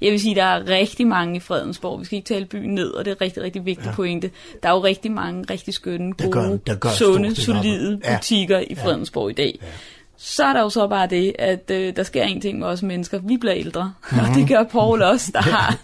Jeg 0.00 0.12
vil 0.12 0.20
sige, 0.20 0.34
der 0.34 0.44
er 0.44 0.68
rigtig 0.68 1.06
mange 1.06 1.36
i 1.36 1.40
Fredensborg. 1.40 2.00
Vi 2.00 2.04
skal 2.04 2.16
ikke 2.16 2.28
tale 2.28 2.44
byen 2.46 2.74
ned, 2.74 2.90
og 2.90 3.04
det 3.04 3.10
er 3.10 3.20
rigtig, 3.20 3.42
rigtig 3.42 3.64
vigtigt 3.64 3.86
ja. 3.86 3.92
pointe. 3.92 4.30
Der 4.62 4.68
er 4.68 4.72
jo 4.72 4.84
rigtig 4.84 5.10
mange 5.10 5.44
rigtig 5.50 5.74
skønne, 5.74 6.12
gode, 6.12 6.24
der 6.24 6.30
gør, 6.30 6.56
der 6.66 6.74
gør 6.74 6.88
sunde, 6.88 7.34
solide 7.34 8.00
butikker 8.12 8.58
ja. 8.58 8.64
i 8.70 8.74
Fredensborg 8.74 9.28
ja. 9.28 9.30
i 9.30 9.46
dag. 9.46 9.58
Ja 9.62 9.66
så 10.20 10.44
er 10.44 10.52
der 10.52 10.60
jo 10.60 10.70
så 10.70 10.86
bare 10.86 11.06
det, 11.06 11.32
at 11.38 11.70
øh, 11.70 11.96
der 11.96 12.02
sker 12.02 12.22
en 12.22 12.40
ting 12.40 12.58
med 12.58 12.66
os 12.66 12.82
mennesker. 12.82 13.18
Vi 13.22 13.36
bliver 13.36 13.56
ældre, 13.56 13.92
mm-hmm. 14.10 14.18
og 14.28 14.34
det 14.34 14.48
gør 14.48 14.62
Paul 14.62 15.02
også, 15.02 15.30
der 15.32 15.42
har 15.56 15.76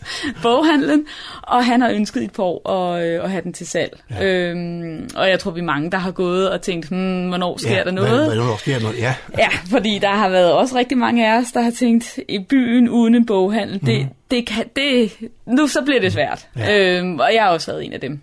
boghandlen, 0.43 1.07
og 1.43 1.65
han 1.65 1.81
har 1.81 1.91
ønsket 1.91 2.23
et 2.23 2.33
par 2.33 2.43
år 2.43 2.71
at, 2.71 3.07
øh, 3.07 3.25
at 3.25 3.31
have 3.31 3.43
den 3.43 3.53
til 3.53 3.67
salg. 3.67 4.01
Ja. 4.11 4.25
Øhm, 4.25 5.09
og 5.17 5.29
jeg 5.29 5.39
tror, 5.39 5.51
vi 5.51 5.61
er 5.61 5.65
mange, 5.65 5.91
der 5.91 5.99
har 5.99 6.11
gået 6.11 6.51
og 6.51 6.63
tænkt, 6.63 6.89
hmm, 6.89 7.29
hvornår 7.29 7.59
sker 7.59 7.77
ja, 7.77 7.85
der 7.85 7.91
noget? 7.91 8.35
Hvornår 8.35 8.57
sker 8.57 8.75
der 8.75 8.83
noget, 8.83 8.99
ja. 8.99 9.15
ja, 9.39 9.49
fordi 9.71 9.99
der 9.99 10.11
har 10.11 10.29
været 10.29 10.53
også 10.53 10.77
rigtig 10.77 10.99
mange 10.99 11.33
af 11.33 11.39
os, 11.39 11.53
der 11.53 11.61
har 11.61 11.71
tænkt, 11.71 12.19
i 12.29 12.39
byen 12.39 12.89
uden 12.89 13.15
en 13.15 13.27
boghandel, 13.27 13.75
mm-hmm. 13.75 13.87
det, 13.87 14.01
mhm. 14.01 14.15
det 14.31 14.47
kan, 14.47 14.65
det, 14.77 15.13
nu 15.47 15.67
så 15.67 15.83
bliver 15.83 16.01
det 16.01 16.13
svært. 16.13 16.49
Ja. 16.57 16.99
Øhm, 16.99 17.19
og 17.19 17.35
jeg 17.35 17.43
har 17.43 17.51
også 17.51 17.73
været 17.73 17.85
en 17.85 17.93
af 17.93 18.01
dem. 18.01 18.21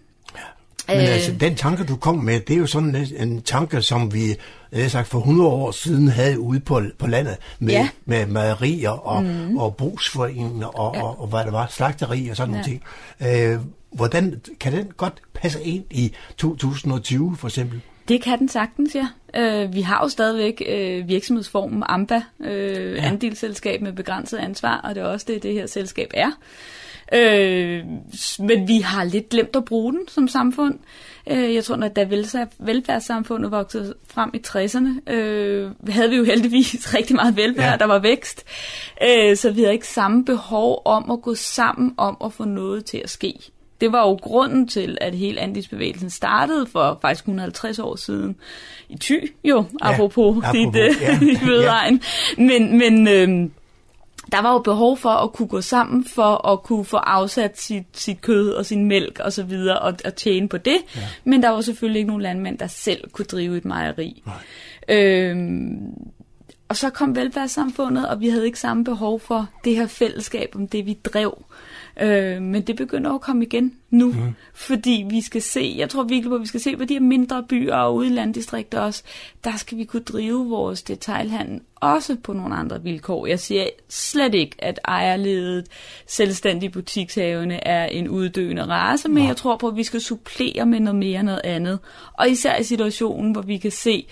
Men 0.87 0.97
øh, 0.97 1.13
altså, 1.13 1.31
den 1.39 1.55
tanke, 1.55 1.83
du 1.83 1.95
kom 1.95 2.15
med, 2.15 2.39
det 2.39 2.53
er 2.53 2.57
jo 2.57 2.67
sådan 2.67 2.95
en, 2.95 3.07
en 3.29 3.41
tanke, 3.41 3.81
som 3.81 4.13
vi 4.13 4.35
jeg 4.71 4.91
sagt, 4.91 5.07
for 5.07 5.19
100 5.19 5.49
år 5.49 5.71
siden 5.71 6.07
havde 6.07 6.39
ude 6.39 6.59
på, 6.59 6.81
på 6.97 7.07
landet 7.07 7.37
med, 7.59 7.73
ja. 7.73 7.89
med 8.05 8.25
mejerier 8.25 8.89
og, 8.89 9.23
mm. 9.23 9.57
og 9.57 9.75
brugsforeninger 9.75 10.67
og, 10.67 10.95
ja. 10.95 11.03
og, 11.03 11.21
og, 11.21 11.27
hvad 11.27 11.43
det 11.43 11.53
var, 11.53 11.67
slagteri 11.67 12.29
og 12.29 12.35
sådan 12.35 12.53
ja. 12.53 12.61
nogle 12.61 12.71
ting. 12.71 12.83
Øh, 13.53 13.59
hvordan 13.91 14.41
kan 14.59 14.73
den 14.73 14.91
godt 14.97 15.21
passe 15.33 15.63
ind 15.63 15.83
i 15.91 16.13
2020 16.37 17.37
for 17.37 17.47
eksempel? 17.47 17.81
Det 18.07 18.21
kan 18.21 18.39
den 18.39 18.49
sagtens, 18.49 18.95
ja. 18.95 19.07
Øh, 19.35 19.73
vi 19.73 19.81
har 19.81 20.03
jo 20.03 20.09
stadigvæk 20.09 20.61
øh, 20.67 21.07
virksomhedsformen 21.07 21.83
AMBA, 21.85 22.21
øh, 22.43 22.95
ja. 22.95 23.01
andelsselskab 23.01 23.81
med 23.81 23.93
begrænset 23.93 24.37
ansvar, 24.37 24.77
og 24.77 24.95
det 24.95 25.03
er 25.03 25.07
også 25.07 25.25
det, 25.29 25.43
det 25.43 25.53
her 25.53 25.67
selskab 25.67 26.11
er. 26.13 26.31
Øh, 27.13 27.83
men 28.39 28.67
vi 28.67 28.77
har 28.77 29.03
lidt 29.03 29.29
glemt 29.29 29.55
at 29.55 29.65
bruge 29.65 29.93
den 29.93 30.07
som 30.07 30.27
samfund. 30.27 30.79
Øh, 31.27 31.53
jeg 31.53 31.63
tror, 31.63 31.75
at 31.75 31.95
da 31.95 32.07
velfærdssamfundet 32.59 33.51
voksede 33.51 33.93
frem 34.07 34.31
i 34.33 34.41
60'erne, 34.47 35.13
øh, 35.13 35.71
havde 35.89 36.09
vi 36.09 36.15
jo 36.15 36.23
heldigvis 36.23 36.93
rigtig 36.97 37.15
meget 37.15 37.37
velfærd, 37.37 37.71
ja. 37.71 37.77
der 37.77 37.85
var 37.85 37.99
vækst. 37.99 38.45
Øh, 39.03 39.37
så 39.37 39.51
vi 39.51 39.61
havde 39.61 39.73
ikke 39.73 39.87
samme 39.87 40.25
behov 40.25 40.81
om 40.85 41.11
at 41.11 41.21
gå 41.21 41.35
sammen 41.35 41.93
om 41.97 42.17
at 42.25 42.33
få 42.33 42.45
noget 42.45 42.85
til 42.85 42.97
at 43.03 43.09
ske. 43.09 43.33
Det 43.81 43.91
var 43.91 44.07
jo 44.07 44.13
grunden 44.13 44.67
til, 44.67 44.97
at 45.01 45.15
hele 45.15 45.39
andelsbevægelsen 45.39 46.09
startede 46.09 46.67
for 46.71 46.99
faktisk 47.01 47.23
150 47.23 47.79
år 47.79 47.95
siden. 47.95 48.35
I 48.89 48.97
Thy, 48.97 49.33
jo, 49.43 49.65
ja, 49.83 49.91
apropos, 49.91 50.37
apropos 50.37 50.51
dit, 50.51 50.75
ja, 50.75 51.19
ja. 51.89 51.97
Men, 52.37 52.77
men 52.77 53.07
øh, 53.07 53.49
der 54.31 54.41
var 54.41 54.53
jo 54.53 54.59
behov 54.59 54.97
for 54.97 55.09
at 55.09 55.33
kunne 55.33 55.47
gå 55.47 55.61
sammen 55.61 56.05
for 56.05 56.47
at 56.47 56.63
kunne 56.63 56.85
få 56.85 56.97
afsat 56.97 57.59
sit, 57.59 57.85
sit 57.93 58.21
kød 58.21 58.49
og 58.49 58.65
sin 58.65 58.85
mælk 58.85 59.19
og 59.19 59.33
så 59.33 59.43
videre 59.43 59.79
og, 59.79 59.93
og 60.05 60.15
tjene 60.15 60.49
på 60.49 60.57
det. 60.57 60.77
Ja. 60.95 61.01
Men 61.23 61.43
der 61.43 61.49
var 61.49 61.61
selvfølgelig 61.61 61.99
ikke 61.99 62.07
nogen 62.07 62.21
landmænd, 62.21 62.57
der 62.57 62.67
selv 62.67 63.09
kunne 63.11 63.25
drive 63.25 63.57
et 63.57 63.65
mejeri. 63.65 64.23
Nej. 64.25 64.97
Øhm, 64.97 65.93
og 66.69 66.77
så 66.77 66.89
kom 66.89 67.15
velfærdssamfundet, 67.15 68.09
og 68.09 68.19
vi 68.19 68.29
havde 68.29 68.45
ikke 68.45 68.59
samme 68.59 68.83
behov 68.83 69.19
for 69.19 69.49
det 69.63 69.75
her 69.75 69.87
fællesskab 69.87 70.55
om 70.55 70.67
det, 70.67 70.85
vi 70.85 70.93
drev. 70.93 71.45
Øh, 72.01 72.41
men 72.41 72.61
det 72.61 72.75
begynder 72.75 73.11
at 73.13 73.21
komme 73.21 73.45
igen 73.45 73.73
nu, 73.89 74.07
mm. 74.07 74.35
fordi 74.53 75.05
vi 75.09 75.21
skal 75.21 75.41
se, 75.41 75.75
jeg 75.77 75.89
tror 75.89 76.03
virkelig 76.03 76.29
på, 76.29 76.35
at 76.35 76.41
vi 76.41 76.47
skal 76.47 76.59
se 76.59 76.77
på 76.77 76.85
de 76.85 76.93
her 76.93 77.01
mindre 77.01 77.43
byer 77.49 77.75
og 77.75 77.95
ude 77.95 78.07
i 78.07 78.09
landdistrikter 78.09 78.79
også, 78.79 79.03
der 79.43 79.57
skal 79.57 79.77
vi 79.77 79.83
kunne 79.83 80.03
drive 80.03 80.49
vores 80.49 80.81
detailhandel 80.81 81.61
også 81.75 82.15
på 82.23 82.33
nogle 82.33 82.55
andre 82.55 82.83
vilkår. 82.83 83.27
Jeg 83.27 83.39
siger 83.39 83.67
slet 83.89 84.35
ikke, 84.35 84.55
at 84.59 84.79
ejerledet 84.85 85.67
selvstændige 86.07 86.69
butikshavene 86.69 87.67
er 87.67 87.85
en 87.85 88.09
uddøende 88.09 88.63
race, 88.63 89.09
men 89.09 89.27
jeg 89.27 89.37
tror 89.37 89.57
på, 89.57 89.67
at 89.67 89.75
vi 89.75 89.83
skal 89.83 90.01
supplere 90.01 90.65
med 90.65 90.79
noget 90.79 90.99
mere 90.99 91.23
noget 91.23 91.41
andet. 91.43 91.79
Og 92.13 92.29
især 92.29 92.57
i 92.57 92.63
situationen, 92.63 93.31
hvor 93.31 93.41
vi 93.41 93.57
kan 93.57 93.71
se, 93.71 94.07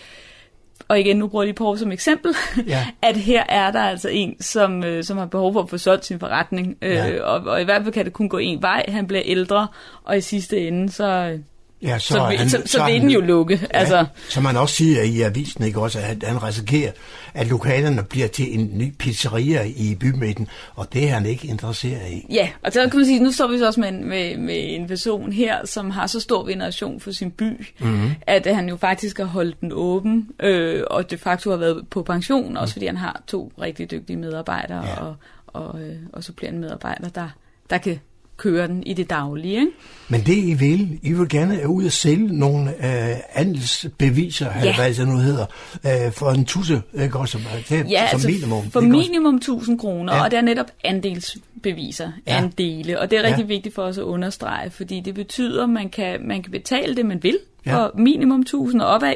og 0.89 0.99
igen, 0.99 1.17
nu 1.17 1.27
bruger 1.27 1.43
jeg 1.43 1.47
lige 1.47 1.55
på 1.55 1.75
som 1.75 1.91
eksempel, 1.91 2.33
ja. 2.67 2.87
at 3.09 3.17
her 3.17 3.43
er 3.49 3.71
der 3.71 3.81
altså 3.81 4.09
en, 4.09 4.41
som, 4.41 4.83
øh, 4.83 5.03
som 5.03 5.17
har 5.17 5.25
behov 5.25 5.53
for 5.53 5.61
at 5.61 5.69
få 5.69 5.77
solgt 5.77 6.05
sin 6.05 6.19
forretning, 6.19 6.77
øh, 6.81 6.91
ja. 6.91 7.23
og, 7.23 7.39
og 7.39 7.61
i 7.61 7.63
hvert 7.63 7.83
fald 7.83 7.93
kan 7.93 8.05
det 8.05 8.13
kun 8.13 8.29
gå 8.29 8.37
en 8.37 8.61
vej. 8.61 8.85
Han 8.87 9.07
bliver 9.07 9.23
ældre, 9.25 9.67
og 10.03 10.17
i 10.17 10.21
sidste 10.21 10.67
ende, 10.67 10.89
så, 10.91 11.39
Ja, 11.81 11.99
så, 11.99 12.07
så, 12.07 12.19
han, 12.19 12.49
så, 12.49 12.61
så, 12.65 12.71
så 12.71 12.85
vil 12.85 13.01
den 13.01 13.09
jo 13.09 13.21
lukke. 13.21 13.59
Ja, 13.61 13.79
altså. 13.79 14.05
Som 14.29 14.43
man 14.43 14.57
også 14.57 14.75
siger 14.75 15.01
i 15.01 15.21
avisen, 15.21 15.63
ikke 15.63 15.79
også, 15.79 15.99
at 15.99 16.23
han 16.23 16.43
risikerer, 16.43 16.91
at 17.33 17.47
lokalerne 17.47 18.03
bliver 18.03 18.27
til 18.27 18.59
en 18.59 18.71
ny 18.73 18.93
pizzeria 18.99 19.63
i 19.63 19.95
bymidten, 19.99 20.47
og 20.75 20.93
det 20.93 21.09
er 21.09 21.13
han 21.13 21.25
ikke 21.25 21.47
interesseret 21.47 22.11
i. 22.11 22.25
Ja, 22.29 22.49
og 22.63 22.71
så 22.71 22.89
kan 22.89 22.99
man 22.99 23.05
sige, 23.05 23.23
nu 23.23 23.31
står 23.31 23.47
vi 23.47 23.57
så 23.57 23.67
også 23.67 23.79
med, 23.79 23.91
med, 23.91 24.37
med 24.37 24.75
en 24.75 24.87
person 24.87 25.31
her, 25.31 25.65
som 25.65 25.89
har 25.89 26.07
så 26.07 26.19
stor 26.19 26.45
veneration 26.45 26.99
for 26.99 27.11
sin 27.11 27.31
by, 27.31 27.67
mm-hmm. 27.79 28.11
at 28.21 28.55
han 28.55 28.69
jo 28.69 28.75
faktisk 28.75 29.17
har 29.17 29.25
holdt 29.25 29.61
den 29.61 29.71
åben, 29.73 30.29
øh, 30.39 30.83
og 30.87 31.11
de 31.11 31.17
facto 31.17 31.49
har 31.49 31.57
været 31.57 31.87
på 31.89 32.03
pension, 32.03 32.57
også 32.57 32.71
mm. 32.71 32.73
fordi 32.73 32.85
han 32.85 32.97
har 32.97 33.21
to 33.27 33.51
rigtig 33.61 33.91
dygtige 33.91 34.17
medarbejdere, 34.17 34.85
ja. 34.87 34.95
og, 34.95 35.15
og, 35.47 35.81
øh, 35.81 35.95
og 36.13 36.23
supplerende 36.23 36.59
medarbejdere, 36.59 37.11
der, 37.15 37.29
der 37.69 37.77
kan 37.77 37.99
køre 38.39 38.67
den 38.67 38.83
i 38.83 38.93
det 38.93 39.09
daglige. 39.09 39.59
Ikke? 39.59 39.71
Men 40.09 40.21
det 40.21 40.37
I 40.37 40.53
vil, 40.53 40.99
I 41.01 41.13
vil 41.13 41.29
gerne 41.29 41.69
ud 41.69 41.85
og 41.85 41.91
sælge 41.91 42.39
nogle 42.39 42.69
øh, 42.69 43.15
andelsbeviser, 43.33 44.51
ja. 44.63 44.75
hvad 44.75 44.93
det 44.93 45.07
nu 45.07 45.17
hedder, 45.17 45.45
øh, 45.85 46.11
for 46.11 46.31
en 46.31 46.45
tusse, 46.45 46.81
ikke 47.01 47.19
også? 47.19 47.37
Det, 47.69 47.71
ja, 47.89 48.07
som 48.09 48.15
altså 48.15 48.27
minimum. 48.27 48.71
For 48.71 48.81
minimum 48.81 49.35
1000 49.35 49.79
kroner, 49.79 50.15
ja. 50.15 50.23
og 50.23 50.31
det 50.31 50.37
er 50.37 50.41
netop 50.41 50.71
andelsbeviser, 50.83 52.11
ja. 52.27 52.37
andele, 52.37 52.99
og 52.99 53.11
det 53.11 53.19
er 53.19 53.23
rigtig 53.23 53.43
ja. 53.43 53.47
vigtigt 53.47 53.75
for 53.75 53.83
os 53.83 53.97
at 53.97 54.03
understrege, 54.03 54.69
fordi 54.69 54.99
det 54.99 55.15
betyder, 55.15 55.63
at 55.63 55.69
man 55.69 55.89
kan, 55.89 56.27
man 56.27 56.43
kan 56.43 56.51
betale 56.51 56.95
det, 56.95 57.05
man 57.05 57.23
vil, 57.23 57.37
ja. 57.65 57.75
for 57.75 57.91
minimum 57.97 58.39
1000 58.41 58.81
og 58.81 58.87
opad 58.87 59.13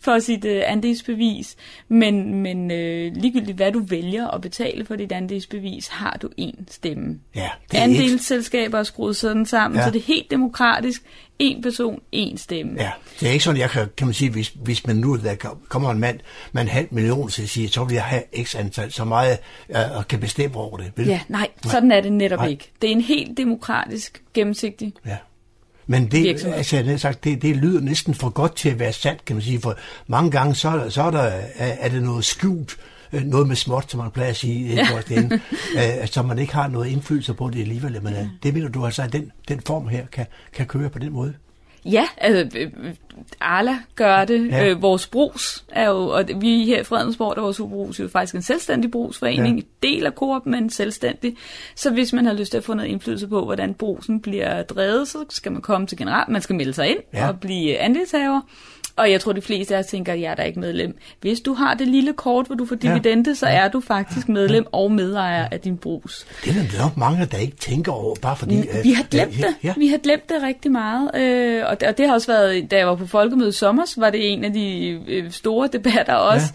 for 0.00 0.18
sit 0.18 0.44
øh, 0.44 0.62
andelsbevis. 0.66 1.56
Men, 1.88 2.42
men 2.42 2.70
øh, 2.70 3.12
ligegyldigt 3.14 3.56
hvad 3.56 3.72
du 3.72 3.80
vælger 3.80 4.28
at 4.28 4.40
betale 4.40 4.84
for 4.84 4.96
dit 4.96 5.12
andelsbevis, 5.12 5.88
har 5.88 6.18
du 6.22 6.28
én 6.40 6.64
stemme. 6.70 7.18
Ja, 7.34 7.48
det 7.70 7.78
er 7.78 7.82
Andelsselskaber 7.82 8.78
er 8.78 8.82
skruet 8.82 9.16
sådan 9.16 9.46
sammen, 9.46 9.78
ja. 9.78 9.84
så 9.84 9.90
det 9.90 9.98
er 9.98 10.06
helt 10.06 10.30
demokratisk. 10.30 11.02
En 11.38 11.62
person, 11.62 12.00
en 12.12 12.38
stemme. 12.38 12.72
Ja, 12.76 12.90
det 13.20 13.28
er 13.28 13.32
ikke 13.32 13.44
sådan, 13.44 13.60
jeg 13.60 13.70
kan, 13.70 13.88
kan 13.96 14.06
man 14.06 14.14
sige, 14.14 14.30
hvis, 14.30 14.48
hvis 14.48 14.86
man 14.86 14.96
nu 14.96 15.16
der 15.16 15.34
kommer 15.68 15.90
en 15.90 15.98
mand 15.98 16.18
med 16.52 16.62
en 16.62 16.68
halv 16.68 16.88
million 16.90 17.28
til 17.28 17.42
at 17.42 17.48
sige, 17.48 17.68
så 17.68 17.84
vil 17.84 17.94
jeg 17.94 18.02
have 18.02 18.22
x 18.42 18.54
antal, 18.54 18.92
så 18.92 19.04
meget 19.04 19.38
uh, 19.68 19.96
og 19.96 20.08
kan 20.08 20.20
bestemme 20.20 20.56
over 20.56 20.76
det. 20.76 20.92
Vel? 20.96 21.06
Ja, 21.06 21.20
nej, 21.28 21.48
sådan 21.64 21.92
er 21.92 22.00
det 22.00 22.12
netop 22.12 22.38
nej. 22.38 22.48
ikke. 22.48 22.70
Det 22.82 22.88
er 22.88 22.92
en 22.92 23.00
helt 23.00 23.36
demokratisk, 23.36 24.22
gennemsigtig 24.34 24.92
ja. 25.06 25.16
Men 25.86 26.06
det, 26.10 26.44
altså, 26.46 26.76
jeg 26.76 27.00
sagt, 27.00 27.24
det, 27.24 27.42
det 27.42 27.56
lyder 27.56 27.80
næsten 27.80 28.14
for 28.14 28.30
godt 28.30 28.56
til 28.56 28.68
at 28.68 28.78
være 28.78 28.92
sandt, 28.92 29.24
kan 29.24 29.36
man 29.36 29.42
sige, 29.42 29.60
for 29.60 29.76
mange 30.06 30.30
gange 30.30 30.54
så, 30.54 30.68
er, 30.68 30.88
så 30.88 31.02
er, 31.02 31.10
der, 31.10 31.30
er 31.56 31.88
det 31.88 32.02
noget 32.02 32.24
skjult, 32.24 32.76
øh, 33.12 33.22
noget 33.22 33.48
med 33.48 33.56
småt, 33.56 33.90
som 33.90 34.00
man 34.00 34.10
plejer 34.10 34.30
at 34.30 34.36
sige, 34.36 34.74
ja. 34.74 34.86
den, 35.08 35.32
øh, 35.78 36.08
så 36.08 36.22
man 36.22 36.38
ikke 36.38 36.54
har 36.54 36.68
noget 36.68 36.88
indflydelse 36.88 37.34
på 37.34 37.50
det 37.50 37.60
alligevel. 37.60 38.02
Men 38.02 38.14
det 38.42 38.54
mener 38.54 38.68
du 38.68 38.84
altså, 38.84 39.02
at 39.02 39.12
den, 39.12 39.32
den 39.48 39.60
form 39.60 39.88
her 39.88 40.06
kan, 40.06 40.26
kan 40.52 40.66
køre 40.66 40.90
på 40.90 40.98
den 40.98 41.12
måde? 41.12 41.34
Ja, 41.84 42.08
altså, 42.16 42.58
øh, 42.58 42.70
Arla 43.40 43.78
gør 43.96 44.24
det. 44.24 44.48
Ja. 44.48 44.68
Øh, 44.68 44.82
vores 44.82 45.06
brus 45.06 45.64
er 45.68 45.88
jo, 45.88 46.08
og 46.08 46.24
vi 46.36 46.64
her 46.64 46.80
i 46.80 46.84
Fredensborg, 46.84 47.36
der 47.36 47.42
vores 47.42 47.58
brus 47.58 48.00
er 48.00 48.04
jo 48.04 48.08
faktisk 48.08 48.34
en 48.34 48.42
selvstændig 48.42 48.90
brugsforening, 48.90 49.56
ja. 49.56 49.88
del 49.88 50.06
af 50.06 50.12
Coop, 50.12 50.46
men 50.46 50.70
selvstændig. 50.70 51.36
Så 51.74 51.90
hvis 51.90 52.12
man 52.12 52.26
har 52.26 52.32
lyst 52.32 52.50
til 52.50 52.58
at 52.58 52.64
få 52.64 52.74
noget 52.74 52.88
indflydelse 52.88 53.28
på, 53.28 53.44
hvordan 53.44 53.74
brusen 53.74 54.20
bliver 54.20 54.62
drevet, 54.62 55.08
så 55.08 55.24
skal 55.28 55.52
man 55.52 55.62
komme 55.62 55.86
til 55.86 55.98
general, 55.98 56.30
man 56.30 56.42
skal 56.42 56.56
melde 56.56 56.72
sig 56.72 56.88
ind 56.88 56.98
ja. 57.14 57.28
og 57.28 57.40
blive 57.40 57.78
andelshaver. 57.78 58.40
Og 58.96 59.10
jeg 59.10 59.20
tror, 59.20 59.32
de 59.32 59.40
fleste 59.40 59.74
af 59.76 59.78
os 59.78 59.86
tænker, 59.86 60.12
at 60.12 60.20
jeg 60.20 60.30
er 60.30 60.34
da 60.34 60.42
ikke 60.42 60.60
medlem. 60.60 60.98
Hvis 61.20 61.40
du 61.40 61.54
har 61.54 61.74
det 61.74 61.88
lille 61.88 62.12
kort, 62.12 62.46
hvor 62.46 62.54
du 62.54 62.66
får 62.66 62.76
dividende, 62.76 63.30
ja. 63.30 63.34
så 63.34 63.46
er 63.46 63.68
du 63.68 63.80
faktisk 63.80 64.28
medlem 64.28 64.66
og 64.72 64.92
medejer 64.92 65.48
af 65.50 65.60
din 65.60 65.76
brus. 65.76 66.26
Det 66.44 66.50
er 66.50 66.54
der 66.54 66.82
nok 66.82 66.96
mange, 66.96 67.26
der 67.26 67.38
ikke 67.38 67.56
tænker 67.56 67.92
over, 67.92 68.14
bare 68.22 68.36
fordi... 68.36 68.54
Vi 68.82 68.92
har 68.92 69.02
glemt 69.10 69.36
det. 69.36 69.54
Ja. 69.64 69.74
Vi 69.76 69.88
har 69.88 69.98
glemt 69.98 70.28
det 70.28 70.42
rigtig 70.42 70.72
meget. 70.72 71.10
Øh, 71.16 71.62
og, 71.66 71.80
det, 71.80 71.88
og 71.88 71.98
det 71.98 72.06
har 72.06 72.14
også 72.14 72.26
været, 72.26 72.70
da 72.70 72.76
jeg 72.76 72.86
var 72.86 72.94
på 72.94 73.06
folkemødet 73.06 73.54
i 73.54 73.58
sommer, 73.58 74.00
var 74.00 74.10
det 74.10 74.32
en 74.32 74.44
af 74.44 74.52
de 74.52 74.88
øh, 75.08 75.30
store 75.30 75.68
debatter 75.72 76.14
også. 76.14 76.46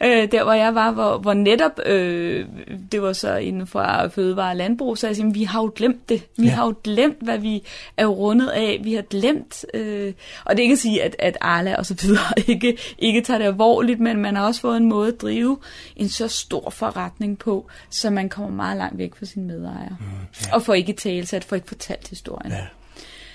Ja. 0.00 0.22
Øh, 0.22 0.32
der, 0.32 0.44
hvor 0.44 0.52
jeg 0.52 0.74
var, 0.74 0.90
hvor, 0.90 1.18
hvor 1.18 1.34
netop, 1.34 1.80
øh, 1.86 2.46
det 2.92 3.02
var 3.02 3.12
så 3.12 3.36
inden 3.36 3.66
fra 3.66 4.06
Fødevare 4.06 4.50
og 4.50 4.56
Landbrug, 4.56 4.98
så 4.98 5.06
jeg 5.06 5.16
siger, 5.16 5.32
vi 5.32 5.42
har 5.42 5.62
jo 5.62 5.72
glemt 5.76 6.08
det. 6.08 6.22
Vi 6.38 6.46
ja. 6.46 6.52
har 6.52 6.66
jo 6.66 6.74
glemt, 6.84 7.18
hvad 7.20 7.38
vi 7.38 7.62
er 7.96 8.06
rundet 8.06 8.48
af. 8.48 8.80
Vi 8.84 8.94
har 8.94 9.02
glemt... 9.02 9.64
Øh, 9.74 10.12
og 10.44 10.56
det 10.56 10.58
er 10.58 10.62
ikke 10.62 10.72
at 10.72 10.78
sige, 10.78 11.02
at, 11.02 11.16
at 11.18 11.36
Arla 11.40 11.76
og 11.84 11.98
så 11.98 12.06
videre 12.06 12.32
ikke, 12.52 12.78
ikke 12.98 13.20
tager 13.20 13.38
det 13.38 13.44
alvorligt, 13.44 14.00
men 14.00 14.16
man 14.16 14.36
har 14.36 14.46
også 14.46 14.60
fået 14.60 14.76
en 14.76 14.88
måde 14.88 15.08
at 15.08 15.20
drive 15.20 15.58
en 15.96 16.08
så 16.08 16.28
stor 16.28 16.70
forretning 16.70 17.38
på, 17.38 17.68
så 17.90 18.10
man 18.10 18.28
kommer 18.28 18.50
meget 18.50 18.76
langt 18.76 18.98
væk 18.98 19.14
fra 19.14 19.26
sine 19.26 19.46
medejere. 19.46 19.96
Mm, 20.00 20.06
ja. 20.46 20.54
Og 20.54 20.62
får 20.62 20.74
ikke 20.74 20.92
talsat, 20.92 21.44
får 21.44 21.56
ikke 21.56 21.68
fortalt 21.68 22.08
historien. 22.08 22.52
Ja. 22.52 22.66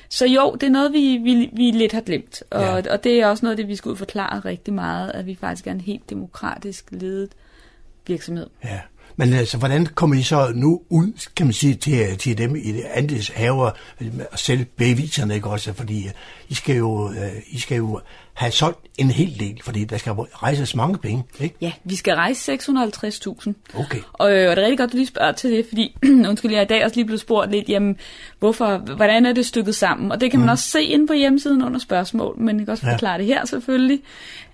Så 0.10 0.26
jo, 0.26 0.58
det 0.62 0.68
er 0.68 0.72
noget, 0.72 0.94
vi, 0.94 1.18
vi, 1.24 1.50
vi 1.54 1.72
lidt 1.72 1.92
har 1.92 2.02
glemt. 2.02 2.44
Og, 2.52 2.62
ja. 2.62 2.94
og 2.94 3.04
det 3.04 3.22
er 3.22 3.28
også 3.28 3.46
noget, 3.46 3.58
det 3.58 3.68
vi 3.68 3.76
skal 3.76 3.90
ud 3.90 3.96
forklare 3.96 4.40
rigtig 4.40 4.74
meget, 4.74 5.12
at 5.12 5.26
vi 5.26 5.38
faktisk 5.42 5.68
er 5.68 5.72
en 5.72 5.82
helt 5.82 6.10
demokratisk 6.10 6.86
ledet 6.92 7.32
virksomhed. 8.08 8.48
Ja. 8.64 8.80
Men 9.20 9.34
altså, 9.34 9.58
hvordan 9.58 9.86
kommer 9.86 10.16
I 10.16 10.24
så 10.24 10.52
nu 10.56 10.82
ud, 10.90 11.28
kan 11.36 11.46
man 11.46 11.54
sige, 11.54 11.76
til, 11.76 12.18
til 12.18 12.38
dem 12.38 12.56
i 12.56 12.72
det 12.72 12.84
andelshaver 12.94 13.72
og 14.32 14.40
selv 14.40 14.66
beviserne, 14.66 15.36
ikke 15.36 15.50
også? 15.50 15.74
Fordi 15.74 16.06
øh, 16.08 16.12
I 16.50 16.54
skal 16.54 16.76
jo, 16.76 17.12
øh, 17.12 17.32
I 17.48 17.60
skal 17.60 17.78
jo 17.78 18.02
have 18.40 18.52
solgt 18.52 18.80
en 18.98 19.12
hel 19.12 19.40
del, 19.40 19.62
fordi 19.64 19.84
der 19.84 19.98
skal 19.98 20.12
rejses 20.14 20.76
mange 20.76 20.98
penge, 20.98 21.24
ikke? 21.40 21.56
Ja, 21.62 21.72
vi 21.84 21.96
skal 21.96 22.16
rejse 22.16 22.54
650.000. 22.54 23.54
Okay. 23.80 24.00
Og, 24.14 24.34
øh, 24.34 24.50
og 24.50 24.56
det 24.56 24.62
er 24.62 24.66
rigtig 24.66 24.78
godt, 24.78 24.88
at 24.88 24.92
du 24.92 24.98
lige 24.98 25.08
spørger 25.08 25.32
til 25.32 25.52
det, 25.52 25.66
fordi, 25.70 25.98
undskyld, 26.30 26.52
jeg 26.52 26.62
i 26.62 26.66
dag 26.66 26.84
også 26.84 26.96
lige 26.96 27.06
blevet 27.06 27.22
spurgt 27.22 27.52
lidt, 27.52 27.70
jamen, 27.70 27.98
hvorfor, 28.40 28.78
hvordan 28.78 29.26
er 29.26 29.34
det 29.34 29.46
stykket 29.46 29.76
sammen? 29.76 30.12
Og 30.12 30.22
det 30.22 30.32
kan 30.32 30.40
man 30.40 30.48
mm. 30.48 30.52
også 30.52 30.64
se 30.64 30.84
ind 30.84 31.08
på 31.08 31.14
hjemmesiden 31.14 31.64
under 31.64 31.80
spørgsmål, 31.80 32.40
men 32.40 32.58
jeg 32.58 32.66
kan 32.66 32.72
også 32.72 32.86
forklare 32.86 33.14
ja. 33.14 33.18
det 33.18 33.26
her 33.26 33.46
selvfølgelig. 33.46 34.02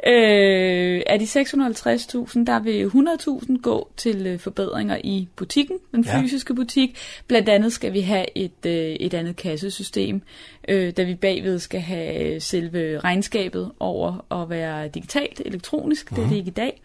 Øh, 0.07 1.01
af 1.07 1.19
de 1.19 1.25
650.000, 1.25 2.45
der 2.45 2.59
vil 2.59 2.85
100.000 2.85 3.61
gå 3.61 3.89
til 3.97 4.27
øh, 4.27 4.39
forbedringer 4.39 4.97
i 5.03 5.27
butikken, 5.35 5.77
den 5.91 6.03
ja. 6.03 6.21
fysiske 6.21 6.55
butik. 6.55 6.97
Blandt 7.27 7.49
andet 7.49 7.73
skal 7.73 7.93
vi 7.93 8.01
have 8.01 8.25
et, 8.37 8.65
øh, 8.65 8.73
et 8.73 9.13
andet 9.13 9.35
kassesystem, 9.35 10.21
øh, 10.67 10.91
da 10.97 11.03
vi 11.03 11.15
bagved 11.15 11.59
skal 11.59 11.81
have 11.81 12.39
selve 12.39 12.99
regnskabet 12.99 13.71
over 13.79 14.41
at 14.41 14.49
være 14.49 14.87
digitalt, 14.87 15.41
elektronisk. 15.45 16.11
Mm. 16.11 16.15
Det 16.15 16.23
er 16.23 16.29
det 16.29 16.35
ikke 16.35 16.47
i 16.47 16.53
dag. 16.53 16.81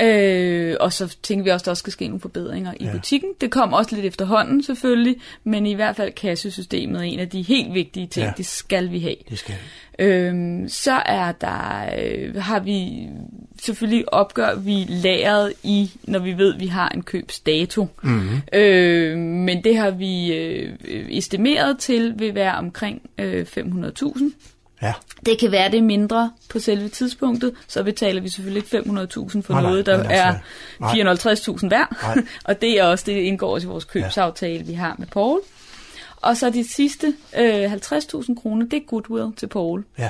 Øh, 0.00 0.76
og 0.80 0.92
så 0.92 1.16
tænker 1.22 1.44
vi 1.44 1.50
også, 1.50 1.62
at 1.62 1.64
der 1.64 1.70
også 1.70 1.80
skal 1.80 1.92
ske 1.92 2.06
nogle 2.06 2.20
forbedringer 2.20 2.74
i 2.80 2.84
ja. 2.84 2.92
butikken. 2.92 3.30
Det 3.40 3.50
kommer 3.50 3.76
også 3.76 3.94
lidt 3.94 4.06
efterhånden 4.06 4.62
selvfølgelig, 4.62 5.16
men 5.44 5.66
i 5.66 5.74
hvert 5.74 5.96
fald 5.96 6.12
kassesystemet 6.12 6.98
er 6.98 7.04
en 7.04 7.18
af 7.18 7.28
de 7.28 7.42
helt 7.42 7.74
vigtige 7.74 8.06
ting, 8.06 8.26
ja. 8.26 8.32
det 8.36 8.46
skal 8.46 8.90
vi 8.90 9.00
have. 9.00 9.16
Det 9.28 9.38
skal 9.38 9.54
Øhm, 10.00 10.68
så 10.68 11.02
er 11.06 11.32
der, 11.32 11.90
øh, 12.02 12.36
har 12.36 12.60
vi 12.60 13.08
selvfølgelig 13.62 14.14
opgør 14.14 14.54
vi 14.54 14.86
lagret 14.88 15.52
i, 15.62 15.90
når 16.04 16.18
vi 16.18 16.38
ved, 16.38 16.54
at 16.54 16.60
vi 16.60 16.66
har 16.66 16.88
en 16.88 17.02
købsdato. 17.02 17.88
Mm-hmm. 18.02 18.40
Øh, 18.52 19.18
men 19.18 19.64
det 19.64 19.76
har 19.76 19.90
vi 19.90 20.34
øh, 20.34 20.72
estimeret 20.88 21.78
til 21.78 22.14
vil 22.18 22.34
være 22.34 22.54
omkring 22.54 23.02
øh, 23.18 23.46
500.000. 23.58 24.32
Ja. 24.82 24.92
Det 25.26 25.38
kan 25.38 25.52
være 25.52 25.70
det 25.70 25.84
mindre 25.84 26.32
på 26.48 26.58
selve 26.58 26.88
tidspunktet, 26.88 27.54
så 27.68 27.82
betaler 27.82 28.20
vi 28.20 28.28
selvfølgelig 28.28 28.64
ikke 28.74 28.90
500.000 28.90 29.40
for 29.42 29.52
nej, 29.52 29.62
noget, 29.62 29.86
der 29.86 30.02
nej, 30.02 30.14
er 30.14 30.34
450.000 31.60 31.68
værd. 31.68 31.96
og 32.48 32.60
det 32.60 32.80
er 32.80 32.84
også 32.84 33.04
det, 33.06 33.12
indgår 33.12 33.54
også 33.54 33.66
i 33.66 33.70
vores 33.70 33.84
købsaftale, 33.84 34.56
ja. 34.58 34.62
vi 34.62 34.72
har 34.72 34.94
med 34.98 35.06
Paul. 35.06 35.40
Og 36.16 36.36
så 36.36 36.50
de 36.50 36.68
sidste 36.68 37.14
øh, 37.38 37.72
50.000 37.72 38.42
kroner, 38.42 38.66
det 38.66 38.76
er 38.76 38.86
goodwill 38.86 39.36
til 39.36 39.46
Paul. 39.46 39.84
Ja. 39.98 40.08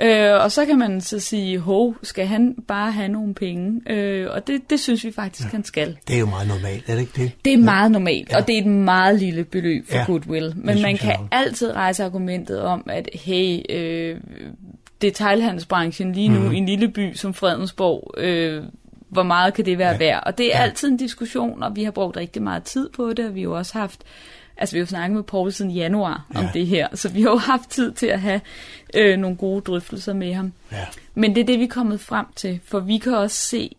Øh, 0.00 0.42
og 0.42 0.52
så 0.52 0.66
kan 0.66 0.78
man 0.78 1.00
så 1.00 1.20
sige, 1.20 1.58
hov, 1.58 1.96
skal 2.02 2.26
han 2.26 2.54
bare 2.68 2.92
have 2.92 3.08
nogle 3.08 3.34
penge? 3.34 3.92
Øh, 3.92 4.28
og 4.30 4.46
det, 4.46 4.70
det 4.70 4.80
synes 4.80 5.04
vi 5.04 5.12
faktisk, 5.12 5.44
ja. 5.44 5.50
han 5.50 5.64
skal. 5.64 5.96
Det 6.08 6.16
er 6.16 6.20
jo 6.20 6.26
meget 6.26 6.48
normalt, 6.48 6.88
er 6.88 6.94
det 6.94 7.00
ikke 7.00 7.22
det? 7.22 7.32
Det 7.44 7.52
er 7.52 7.58
meget 7.58 7.90
normalt, 7.90 8.30
ja. 8.30 8.36
og 8.36 8.46
det 8.46 8.56
er 8.56 8.60
et 8.60 8.66
meget 8.66 9.18
lille 9.18 9.44
beløb 9.44 9.88
for 9.88 9.96
ja. 9.96 10.04
goodwill. 10.04 10.52
Men 10.56 10.82
man 10.82 10.96
kan 10.96 11.16
altid 11.30 11.72
rejse 11.72 12.04
argumentet 12.04 12.60
om, 12.60 12.86
at 12.90 13.08
hey, 13.14 13.60
øh, 13.70 14.20
detailhandelsbranchen 15.02 16.12
lige 16.12 16.28
nu 16.28 16.40
mm. 16.40 16.52
i 16.52 16.56
en 16.56 16.66
lille 16.66 16.88
by 16.88 17.14
som 17.14 17.34
Fredensborg, 17.34 18.14
øh, 18.16 18.62
hvor 19.08 19.22
meget 19.22 19.54
kan 19.54 19.64
det 19.64 19.78
være 19.78 19.92
ja. 19.92 19.98
værd? 19.98 20.22
Og 20.26 20.38
det 20.38 20.54
er 20.54 20.58
ja. 20.58 20.64
altid 20.64 20.88
en 20.88 20.96
diskussion, 20.96 21.62
og 21.62 21.76
vi 21.76 21.84
har 21.84 21.90
brugt 21.90 22.16
rigtig 22.16 22.42
meget 22.42 22.62
tid 22.62 22.88
på 22.96 23.12
det, 23.12 23.26
og 23.26 23.34
vi 23.34 23.40
har 23.40 23.44
jo 23.44 23.56
også 23.56 23.78
haft 23.78 24.00
Altså, 24.56 24.74
vi 24.74 24.78
har 24.78 24.82
jo 24.82 24.86
snakket 24.86 25.16
med 25.16 25.22
Paul 25.22 25.52
siden 25.52 25.70
januar 25.70 26.26
ja. 26.34 26.38
om 26.38 26.46
det 26.52 26.66
her, 26.66 26.88
så 26.96 27.08
vi 27.08 27.22
har 27.22 27.30
jo 27.30 27.36
haft 27.36 27.70
tid 27.70 27.92
til 27.92 28.06
at 28.06 28.20
have 28.20 28.40
øh, 28.94 29.18
nogle 29.18 29.36
gode 29.36 29.60
drøftelser 29.60 30.12
med 30.12 30.34
ham. 30.34 30.52
Ja. 30.72 30.86
Men 31.14 31.34
det 31.34 31.40
er 31.40 31.44
det, 31.44 31.58
vi 31.58 31.64
er 31.64 31.68
kommet 31.68 32.00
frem 32.00 32.26
til, 32.36 32.60
for 32.64 32.80
vi 32.80 32.98
kan 32.98 33.14
også 33.14 33.36
se, 33.36 33.76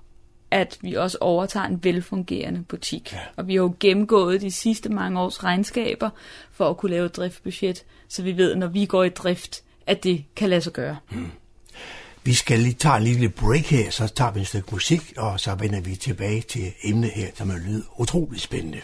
at 0.52 0.78
vi 0.82 0.94
også 0.94 1.18
overtager 1.22 1.66
en 1.66 1.84
velfungerende 1.84 2.64
butik. 2.64 3.14
Ja. 3.14 3.20
Og 3.36 3.48
vi 3.48 3.54
har 3.54 3.62
jo 3.62 3.76
gennemgået 3.80 4.42
de 4.42 4.52
sidste 4.52 4.90
mange 4.90 5.20
års 5.20 5.44
regnskaber 5.44 6.10
for 6.52 6.70
at 6.70 6.78
kunne 6.78 6.92
lave 6.92 7.06
et 7.06 7.16
driftbudget, 7.16 7.84
så 8.08 8.24
vi 8.24 8.38
ved, 8.38 8.56
når 8.56 8.68
vi 8.68 8.86
går 8.86 9.04
i 9.04 9.10
drift, 9.10 9.64
at 9.88 10.04
det 10.04 10.26
kan 10.36 10.50
lade 10.50 10.62
sig 10.62 10.74
gøre. 10.74 10.98
Hmm. 11.10 11.32
Vi 12.24 12.34
skal 12.34 12.60
lige 12.60 12.74
tage 12.74 12.98
en 12.98 13.04
lille 13.04 13.30
break 13.30 13.66
her, 13.66 13.92
så 13.92 14.08
tager 14.08 14.32
vi 14.32 14.42
et 14.42 14.48
stykke 14.48 14.68
musik, 14.72 15.14
og 15.18 15.40
så 15.40 15.56
vender 15.56 15.82
vi 15.82 15.96
tilbage 15.96 16.42
til 16.42 16.74
emnet 16.84 17.12
her, 17.12 17.28
som 17.36 17.50
er 17.50 17.58
lyder 17.58 17.84
utrolig 17.98 18.42
spændende. 18.42 18.82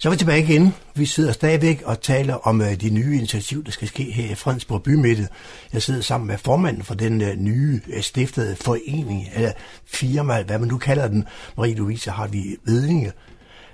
Så 0.00 0.08
er 0.08 0.10
vi 0.10 0.16
tilbage 0.16 0.42
igen. 0.42 0.74
Vi 0.94 1.06
sidder 1.06 1.32
stadigvæk 1.32 1.82
og 1.82 2.00
taler 2.00 2.34
om 2.34 2.60
uh, 2.60 2.72
de 2.72 2.90
nye 2.90 3.16
initiativer, 3.16 3.62
der 3.62 3.70
skal 3.70 3.88
ske 3.88 4.02
her 4.02 4.32
i 4.32 4.34
Fredensborg 4.34 4.82
Bymidte. 4.82 5.28
Jeg 5.72 5.82
sidder 5.82 6.00
sammen 6.00 6.28
med 6.28 6.38
formanden 6.38 6.82
for 6.82 6.94
den 6.94 7.22
uh, 7.22 7.28
nye 7.28 7.80
uh, 7.96 8.00
stiftede 8.00 8.56
forening, 8.56 9.28
eller 9.34 9.52
firma, 9.84 10.42
hvad 10.42 10.58
man 10.58 10.68
nu 10.68 10.78
kalder 10.78 11.08
den. 11.08 11.24
Marie-Louise 11.58 12.10
har 12.10 12.26
vi 12.26 12.56
vedlinge. 12.64 13.12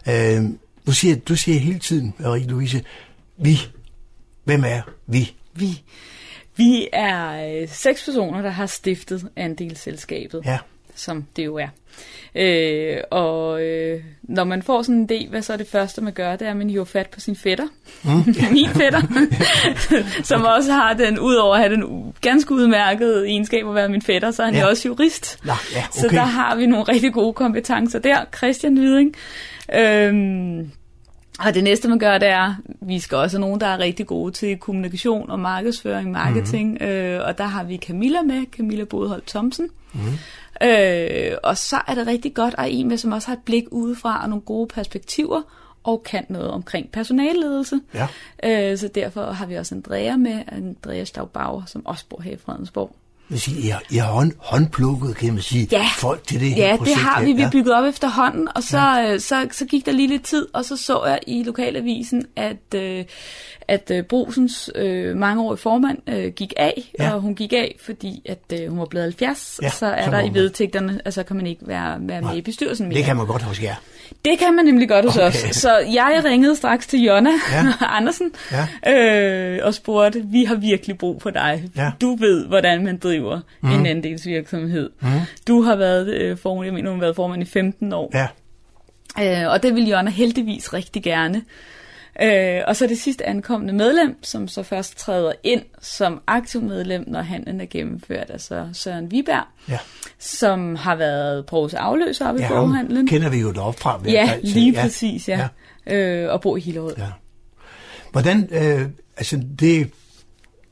Uh, 0.06 0.50
du, 0.86 0.92
siger, 0.92 1.16
du 1.16 1.36
siger 1.36 1.58
hele 1.58 1.78
tiden, 1.78 2.14
Marie-Louise, 2.18 2.80
vi. 3.36 3.58
Hvem 4.44 4.64
er 4.64 4.82
vi? 5.06 5.34
Vi. 5.54 5.82
Vi 6.56 6.88
er 6.92 7.48
øh, 7.62 7.68
seks 7.68 8.04
personer, 8.04 8.42
der 8.42 8.50
har 8.50 8.66
stiftet 8.66 9.28
andelsselskabet, 9.36 10.42
ja. 10.44 10.58
Som 10.96 11.24
det 11.37 11.44
jo 11.44 11.56
er. 11.56 11.68
Øh, 12.35 12.96
og 13.11 13.62
øh, 13.62 14.00
når 14.22 14.44
man 14.44 14.62
får 14.62 14.82
sådan 14.82 14.96
en 14.96 15.11
idé, 15.11 15.28
hvad 15.28 15.42
så 15.42 15.52
er 15.52 15.56
det 15.56 15.68
første, 15.68 16.00
man 16.00 16.12
gør, 16.12 16.37
det 16.37 16.46
er, 16.46 16.50
at 16.50 16.56
man 16.56 16.70
hiver 16.70 16.85
fat 16.85 17.06
på 17.06 17.20
sin 17.20 17.37
fætter. 17.37 17.66
Mm. 18.02 18.11
Min 18.52 18.68
fætter. 18.68 19.02
som 20.30 20.44
også 20.44 20.72
har 20.72 20.92
den, 20.92 21.18
udover 21.18 21.54
at 21.54 21.61
have 21.61 21.74
den 21.74 22.14
ganske 22.20 22.54
udmærkede 22.54 23.28
egenskab 23.28 23.68
at 23.68 23.74
være 23.74 23.88
min 23.88 24.02
fætter, 24.02 24.30
så 24.30 24.42
er 24.42 24.46
han 24.46 24.54
ja. 24.54 24.61
jo 24.61 24.68
også 24.68 24.88
jurist. 24.88 25.38
Nå, 25.44 25.52
ja, 25.74 25.78
okay. 25.78 26.00
Så 26.00 26.09
der 26.11 26.24
har 26.24 26.56
vi 26.56 26.66
nogle 26.66 26.85
rigtig 26.85 27.12
gode 27.12 27.32
kompetencer 27.32 27.98
der. 27.98 28.24
Christian 28.37 28.76
Hviding. 28.76 29.14
Øhm, 29.74 30.70
Og 31.38 31.54
det 31.54 31.64
næste, 31.64 31.88
man 31.88 31.98
gør, 31.98 32.18
det 32.18 32.28
er, 32.28 32.54
vi 32.80 33.00
skal 33.00 33.16
også 33.16 33.37
have 33.37 33.40
nogen, 33.46 33.61
der 33.61 33.66
er 33.66 33.78
rigtig 33.78 34.06
gode 34.06 34.32
til 34.32 34.59
kommunikation 34.59 35.30
og 35.30 35.38
markedsføring, 35.38 36.11
marketing. 36.11 36.70
Mm-hmm. 36.70 36.87
Øh, 36.87 37.26
og 37.26 37.38
der 37.38 37.44
har 37.44 37.64
vi 37.64 37.76
Camilla 37.76 38.22
med, 38.22 38.42
Camilla 38.56 38.85
Bodholdt 38.85 39.26
Thomsen. 39.26 39.68
Mm-hmm. 39.92 40.18
Øh, 40.62 41.36
og 41.42 41.56
så 41.56 41.76
er 41.88 41.94
det 41.94 42.06
rigtig 42.06 42.34
godt 42.34 42.54
at 42.54 42.60
have 42.60 42.70
en 42.72 42.88
med, 42.88 42.96
som 42.98 43.12
også 43.12 43.28
har 43.28 43.34
et 43.34 43.42
blik 43.44 43.64
udefra 43.70 44.22
og 44.22 44.28
nogle 44.28 44.42
gode 44.42 44.66
perspektiver 44.66 45.42
og 45.84 46.02
kan 46.02 46.26
noget 46.28 46.50
omkring 46.50 46.92
personalledelse. 46.92 47.80
Ja. 47.94 48.08
Øh, 48.44 48.78
så 48.78 48.88
derfor 48.88 49.22
har 49.22 49.46
vi 49.46 49.54
også 49.54 49.74
Andrea 49.74 50.16
med, 50.16 50.42
Andrea 50.48 51.04
Staubbauer, 51.04 51.64
som 51.64 51.86
også 51.86 52.04
bor 52.08 52.20
her 52.20 52.32
i 52.32 52.36
Fredensborg. 52.36 52.96
Vil 53.28 53.40
sige, 53.40 53.60
I 53.60 53.68
har, 53.68 53.82
I 53.90 53.96
har 53.96 54.12
hånd, 54.12 54.32
håndplukket, 54.38 55.16
kan 55.16 55.32
man 55.32 55.42
sige, 55.42 55.68
Ja. 55.72 55.86
folk 55.98 56.26
til 56.26 56.40
det 56.40 56.48
her 56.54 56.68
Ja, 56.68 56.76
projekt. 56.76 56.96
det 56.96 57.04
har 57.04 57.22
vi. 57.24 57.32
Vi 57.32 57.42
har 57.42 57.50
bygget 57.50 57.74
op 57.74 57.84
efterhånden, 57.84 58.48
og 58.56 58.62
så, 58.62 58.78
ja. 58.78 59.18
så, 59.18 59.46
så 59.52 59.64
gik 59.66 59.86
der 59.86 59.92
lige 59.92 60.08
lidt 60.08 60.22
tid, 60.24 60.46
og 60.52 60.64
så 60.64 60.76
så 60.76 61.04
jeg 61.04 61.18
i 61.26 61.42
lokalavisen, 61.42 62.26
at, 62.36 62.74
øh, 62.74 63.04
at 63.68 63.90
øh, 63.94 64.02
Brusens 64.04 64.70
øh, 64.74 65.16
mangeårige 65.16 65.58
formand 65.58 65.98
øh, 66.06 66.32
gik 66.32 66.52
af, 66.56 66.90
Ja. 66.98 67.04
ja. 67.04 67.14
og 67.14 67.20
hun 67.20 67.34
gik 67.34 67.52
af, 67.52 67.76
fordi 67.84 68.22
at 68.28 68.60
øh, 68.60 68.68
hun 68.68 68.78
var 68.78 68.84
blevet 68.84 69.04
70, 69.04 69.58
Ja, 69.62 69.66
ja, 69.66 69.70
så 69.70 69.86
er 69.86 70.04
så 70.04 70.10
der 70.10 70.20
i 70.20 70.34
vedtægterne, 70.34 71.00
altså 71.04 71.22
kan 71.22 71.36
man 71.36 71.46
ikke 71.46 71.68
være, 71.68 71.96
være 72.00 72.22
med 72.22 72.36
i 72.36 72.40
bestyrelsen 72.40 72.88
mere. 72.88 72.96
Det 72.98 73.04
kan 73.04 73.16
man 73.16 73.26
godt 73.26 73.42
hos 73.42 73.62
jer. 73.62 73.74
Det 74.24 74.38
kan 74.38 74.56
man 74.56 74.64
nemlig 74.64 74.88
godt 74.88 75.04
hos 75.04 75.16
Okay. 75.16 75.26
os. 75.26 75.56
Så 75.56 75.76
jeg 75.78 76.22
ringede 76.24 76.56
straks 76.56 76.86
til 76.86 77.02
Jonna 77.02 77.30
Ja. 77.52 77.66
Andersen 77.96 78.30
Ja. 78.86 79.56
øh, 79.56 79.66
og 79.66 79.74
spurgte, 79.74 80.22
vi 80.24 80.44
har 80.44 80.54
virkelig 80.54 80.98
brug 80.98 81.22
for 81.22 81.30
dig. 81.30 81.64
Ja. 81.76 81.90
Du 82.00 82.14
ved, 82.16 82.46
hvordan 82.46 82.84
man 82.84 82.96
driver 82.98 83.40
mm. 83.60 83.70
en 83.72 83.86
andelsvirksomhed. 83.86 84.90
Mm. 85.00 85.08
Du 85.48 85.62
har 85.62 85.76
været 85.76 86.08
øh, 86.14 86.36
formand, 86.38 86.64
jeg 86.64 86.74
mener, 86.74 86.90
hun 86.90 86.98
har 86.98 87.04
været 87.06 87.16
formand 87.16 87.42
i 87.42 87.46
15 87.46 87.92
år. 87.92 88.10
Ja, 88.14 88.26
Øh, 89.20 89.50
og 89.52 89.62
det 89.62 89.74
vil 89.74 89.88
Jonna 89.88 90.10
heldigvis 90.10 90.72
rigtig 90.74 91.02
gerne. 91.02 91.42
Øh, 92.22 92.62
og 92.66 92.76
så 92.76 92.87
det 92.87 92.98
sidste 92.98 93.26
ankommende 93.26 93.74
medlem, 93.74 94.18
som 94.22 94.48
så 94.48 94.62
først 94.62 94.98
træder 94.98 95.33
ind 95.42 95.62
som 95.81 96.20
aktiv 96.26 96.62
medlem, 96.62 97.05
når 97.07 97.22
handlen 97.22 97.61
er 97.61 97.66
gennemført, 97.70 98.31
altså 98.31 98.68
Søren 98.72 99.11
Viberg, 99.11 99.44
ja. 99.68 99.79
som 100.18 100.76
har 100.76 100.96
været 100.96 101.46
Provs 101.46 101.74
afløser 101.74 102.29
oppe 102.29 102.40
ja 102.40 102.46
i 102.46 102.50
boghandlen. 102.50 103.07
kender 103.07 103.29
vi 103.29 103.40
jo 103.40 103.52
deroppe 103.52 103.81
fra. 103.81 104.00
Ja, 104.05 104.26
så 104.26 104.40
lige 104.42 104.72
præcis, 104.72 105.29
ja. 105.29 105.48
ja. 105.87 105.94
Øh, 105.94 106.33
og 106.33 106.40
bor 106.40 106.57
i 106.57 106.61
Hillerød. 106.61 106.94
Ja. 106.98 107.07
Hvordan, 108.12 108.48
øh, 108.52 108.88
altså 109.16 109.42
det, 109.59 109.90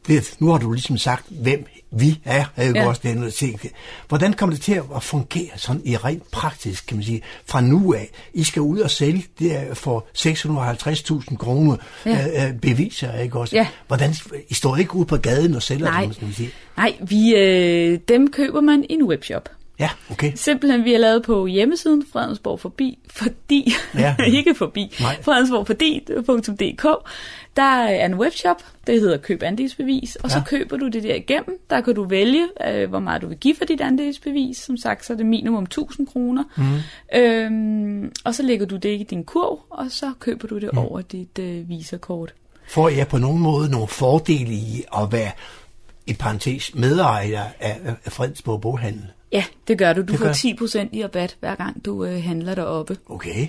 det, 0.07 0.37
nu 0.38 0.50
har 0.50 0.59
du 0.59 0.72
ligesom 0.72 0.98
sagt, 0.98 1.26
hvem 1.30 1.66
vi 1.96 2.20
er, 2.24 2.44
er 2.57 2.66
jo 2.66 2.74
ja. 2.74 2.88
Også 2.88 3.00
det, 3.04 3.16
noget 3.16 3.35
ting. 3.35 3.61
Hvordan 4.09 4.33
kommer 4.33 4.57
det 4.57 4.64
til 4.64 4.80
at 4.96 5.02
fungere 5.02 5.50
sådan 5.57 5.83
i 5.85 5.96
rent 5.96 6.30
praktisk, 6.30 6.87
kan 6.87 6.96
man 6.96 7.04
sige, 7.04 7.22
fra 7.46 7.61
nu 7.61 7.94
af? 7.94 8.11
I 8.35 8.44
skal 8.44 8.62
ud 8.62 8.78
og 8.78 8.90
sælge 8.90 9.24
det 9.38 9.68
for 9.74 10.07
650.000 10.18 11.37
kroner 11.37 11.76
ja. 12.07 12.11
Ja. 12.11 12.48
øh, 12.48 12.54
beviser, 12.54 13.18
ikke 13.18 13.38
også? 13.38 13.57
Ja. 13.57 13.66
Hvordan, 13.87 14.14
I 14.48 14.54
står 14.54 14.76
ikke 14.76 14.94
ude 14.94 15.07
på 15.07 15.16
gaden 15.16 15.54
og 15.54 15.62
sælger 15.62 15.85
Nej. 15.85 16.04
dem, 16.04 16.12
skal 16.12 16.24
man 16.24 16.35
sige? 16.35 16.50
Nej, 16.76 16.94
vi, 17.00 17.35
øh, 17.37 17.98
dem 18.09 18.30
køber 18.30 18.61
man 18.61 18.85
i 18.90 18.92
en 18.92 19.02
webshop. 19.02 19.48
Ja, 19.78 19.90
okay. 20.10 20.32
Simpelthen, 20.34 20.84
vi 20.84 20.92
har 20.92 20.98
lavet 20.98 21.22
på 21.22 21.46
hjemmesiden 21.46 22.04
Fredensborg 22.12 22.60
Forbi, 22.60 22.98
fordi, 23.10 23.72
Ja. 23.94 24.14
ja. 24.18 24.24
ikke 24.38 24.54
forbi, 24.54 24.94
Nej. 25.00 25.22
fredensborgforbi.dk, 25.22 26.87
der 27.56 27.62
er 27.62 28.06
en 28.06 28.14
webshop, 28.14 28.62
det 28.87 29.00
hedder 29.00 29.16
Køb 29.16 29.42
andelsbevis, 29.42 30.16
og 30.16 30.30
så 30.30 30.38
Ja. 30.38 30.44
køber 30.44 30.76
du 30.76 30.88
det 30.88 31.02
der 31.02 31.14
igennem. 31.14 31.58
Der 31.70 31.80
kan 31.80 31.94
du 31.94 32.04
vælge, 32.04 32.48
øh, 32.68 32.88
hvor 32.88 32.98
meget 32.98 33.22
du 33.22 33.26
vil 33.28 33.37
give 33.37 33.54
for 33.56 33.64
dit 33.64 33.80
andelsbevis. 33.80 34.56
Som 34.56 34.76
sagt, 34.76 35.06
så 35.06 35.12
er 35.12 35.16
det 35.16 35.26
minimum 35.26 35.62
1000 35.62 36.06
kroner. 36.06 36.44
Mm. 36.56 37.18
Øhm, 37.18 38.12
og 38.24 38.34
så 38.34 38.42
lægger 38.42 38.66
du 38.66 38.76
det 38.76 39.00
i 39.00 39.06
din 39.10 39.24
kurv, 39.24 39.58
og 39.70 39.87
så 39.90 40.12
køber 40.18 40.48
du 40.48 40.58
det 40.58 40.70
mm. 40.72 40.78
over 40.78 41.00
dit 41.00 41.38
øh, 41.38 41.68
visakort. 41.68 42.34
Får 42.68 42.88
jeg 42.88 43.08
på 43.08 43.18
nogen 43.18 43.38
måde 43.42 43.70
nogle 43.70 43.88
fordele 43.88 44.52
i 44.52 44.84
at 44.96 45.12
være, 45.12 45.30
i 46.06 46.12
parentes, 46.12 46.74
medejer 46.74 47.44
af, 47.60 47.80
af 48.04 48.12
Fredensborg 48.12 48.60
Boghandel? 48.60 49.04
Ja, 49.34 49.44
det 49.68 49.78
gør 49.78 49.92
du. 49.92 50.00
Du 50.00 50.06
Det 50.12 50.18
gør 50.20 50.32
får 50.32 50.48
jeg. 50.76 50.84
10% 50.84 50.88
i 50.92 51.04
rabat, 51.04 51.36
hver 51.40 51.54
gang 51.54 51.84
du 51.84 52.04
øh, 52.04 52.22
handler 52.24 52.54
deroppe. 52.54 52.96
Okay. 53.08 53.46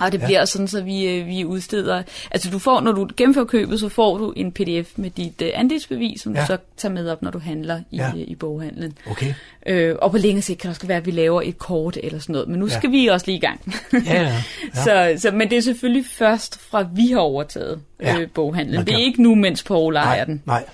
Og 0.00 0.12
det 0.12 0.22
bliver 0.24 0.44
sådan, 0.44 0.68
så 0.68 0.82
vi, 0.82 1.04
øh, 1.06 1.26
vi 1.26 1.44
udsteder... 1.44 2.02
Altså 2.30 2.50
du 2.50 2.58
får, 2.58 2.80
når 2.80 2.92
du 2.92 3.08
gennemfører 3.16 3.44
købet, 3.46 3.80
så 3.80 3.88
får 3.88 4.18
du 4.18 4.32
en 4.36 4.52
pdf 4.52 4.90
med 4.96 5.10
dit 5.10 5.42
øh, 5.42 5.50
andelsbevis, 5.54 6.20
som 6.20 6.32
Ja. 6.32 6.38
ja. 6.40 6.44
du 6.46 6.52
så 6.52 6.56
tager 6.76 6.92
med 6.94 7.08
op, 7.10 7.22
når 7.22 7.30
du 7.30 7.38
handler 7.38 7.80
i, 7.90 7.96
Ja. 7.96 8.12
ja. 8.16 8.22
i 8.26 8.34
boghandlen. 8.34 8.98
Okay. 9.10 9.34
Øh, 9.66 9.96
og 10.02 10.10
på 10.10 10.18
længere 10.18 10.42
sigt 10.42 10.60
kan 10.60 10.68
det 10.68 10.76
også 10.76 10.86
være, 10.86 10.96
at 10.96 11.06
vi 11.06 11.10
laver 11.10 11.42
et 11.44 11.58
kort 11.58 11.98
eller 12.02 12.18
sådan 12.18 12.32
noget. 12.32 12.48
Men 12.48 12.58
nu 12.58 12.66
Ja. 12.66 12.72
ja. 12.72 12.78
skal 12.78 12.92
vi 12.92 13.06
også 13.06 13.26
lige 13.26 13.36
i 13.36 13.40
gang. 13.40 13.74
Ja, 13.92 13.98
ja. 14.06 14.22
ja. 14.22 14.42
så, 14.84 15.14
så, 15.22 15.30
men 15.30 15.50
det 15.50 15.58
er 15.58 15.62
selvfølgelig 15.62 16.04
først 16.12 16.58
fra, 16.60 16.86
vi 16.94 17.06
har 17.06 17.18
overtaget 17.20 17.80
Ja. 18.02 18.18
øh, 18.20 18.28
boghandlen. 18.34 18.76
Man 18.76 18.86
Det 18.86 18.94
er 18.94 18.98
ikke 18.98 19.22
nu, 19.22 19.34
mens 19.34 19.62
Paul 19.62 19.96
ejer 19.96 20.24
den. 20.24 20.42
nej. 20.46 20.64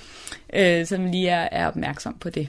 Øh, 0.55 0.87
så 0.87 0.97
vi 0.97 1.09
lige 1.09 1.29
er, 1.29 1.49
er 1.53 1.67
opmærksom 1.67 2.17
på 2.21 2.31
det. 2.31 2.49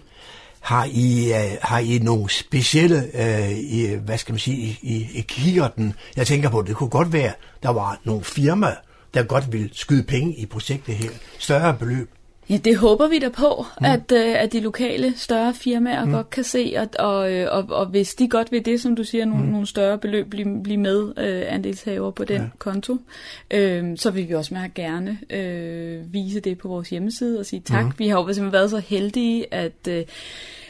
Har 0.67 0.87
I, 0.91 1.31
øh, 1.31 1.57
har 1.61 1.79
I 1.79 1.99
nogle 1.99 2.29
specielle, 2.29 3.03
øh, 3.13 3.57
i, 3.57 3.95
hvad 4.05 4.17
skal 4.17 4.33
man 4.33 4.39
sige, 4.39 4.57
i, 4.57 4.79
i, 4.81 5.07
i 5.13 5.21
kikkerten? 5.21 5.93
Jeg 6.15 6.27
tænker 6.27 6.49
på, 6.49 6.61
det 6.61 6.75
kunne 6.75 6.89
godt 6.89 7.13
være, 7.13 7.31
der 7.63 7.69
var 7.69 7.99
nogle 8.03 8.23
firmaer, 8.23 8.75
der 9.13 9.23
godt 9.23 9.53
ville 9.53 9.69
skyde 9.73 10.03
penge 10.03 10.35
i 10.35 10.45
projektet 10.45 10.95
her. 10.95 11.09
Større 11.39 11.73
beløb. 11.79 12.09
Ja, 12.49 12.57
det 12.57 12.77
håber 12.77 13.07
vi 13.07 13.19
da 13.19 13.29
på, 13.29 13.65
mm. 13.79 13.85
at, 13.85 14.11
øh, 14.11 14.41
at 14.43 14.53
de 14.53 14.59
lokale 14.59 15.13
større 15.17 15.53
firmaer 15.53 16.05
mm. 16.05 16.11
godt 16.11 16.29
kan 16.29 16.43
se, 16.43 16.73
og, 16.77 16.87
og, 16.99 17.33
øh, 17.33 17.47
og, 17.51 17.65
og 17.69 17.85
hvis 17.85 18.15
de 18.15 18.29
godt 18.29 18.51
vil 18.51 18.65
det, 18.65 18.81
som 18.81 18.95
du 18.95 19.03
siger, 19.03 19.25
nogle, 19.25 19.43
mm. 19.43 19.51
nogle 19.51 19.67
større 19.67 19.97
beløb, 19.97 20.29
blive, 20.29 20.63
blive 20.63 20.77
med 20.77 21.13
øh, 21.17 21.43
andelshaver 21.47 22.11
på 22.11 22.23
den 22.23 22.41
ja. 22.41 22.47
konto, 22.57 22.97
øh, 23.51 23.97
så 23.97 24.11
vil 24.11 24.29
vi 24.29 24.33
også 24.33 24.53
meget 24.53 24.73
gerne 24.73 25.17
øh, 25.29 26.13
vise 26.13 26.39
det 26.39 26.57
på 26.57 26.67
vores 26.67 26.89
hjemmeside 26.89 27.39
og 27.39 27.45
sige 27.45 27.59
tak. 27.59 27.85
Mm. 27.85 27.91
Vi 27.97 28.07
har 28.07 28.17
jo 28.17 28.23
simpelthen 28.23 28.51
været 28.51 28.69
så 28.69 28.79
heldige, 28.79 29.53
at... 29.53 29.87
Øh, 29.89 30.03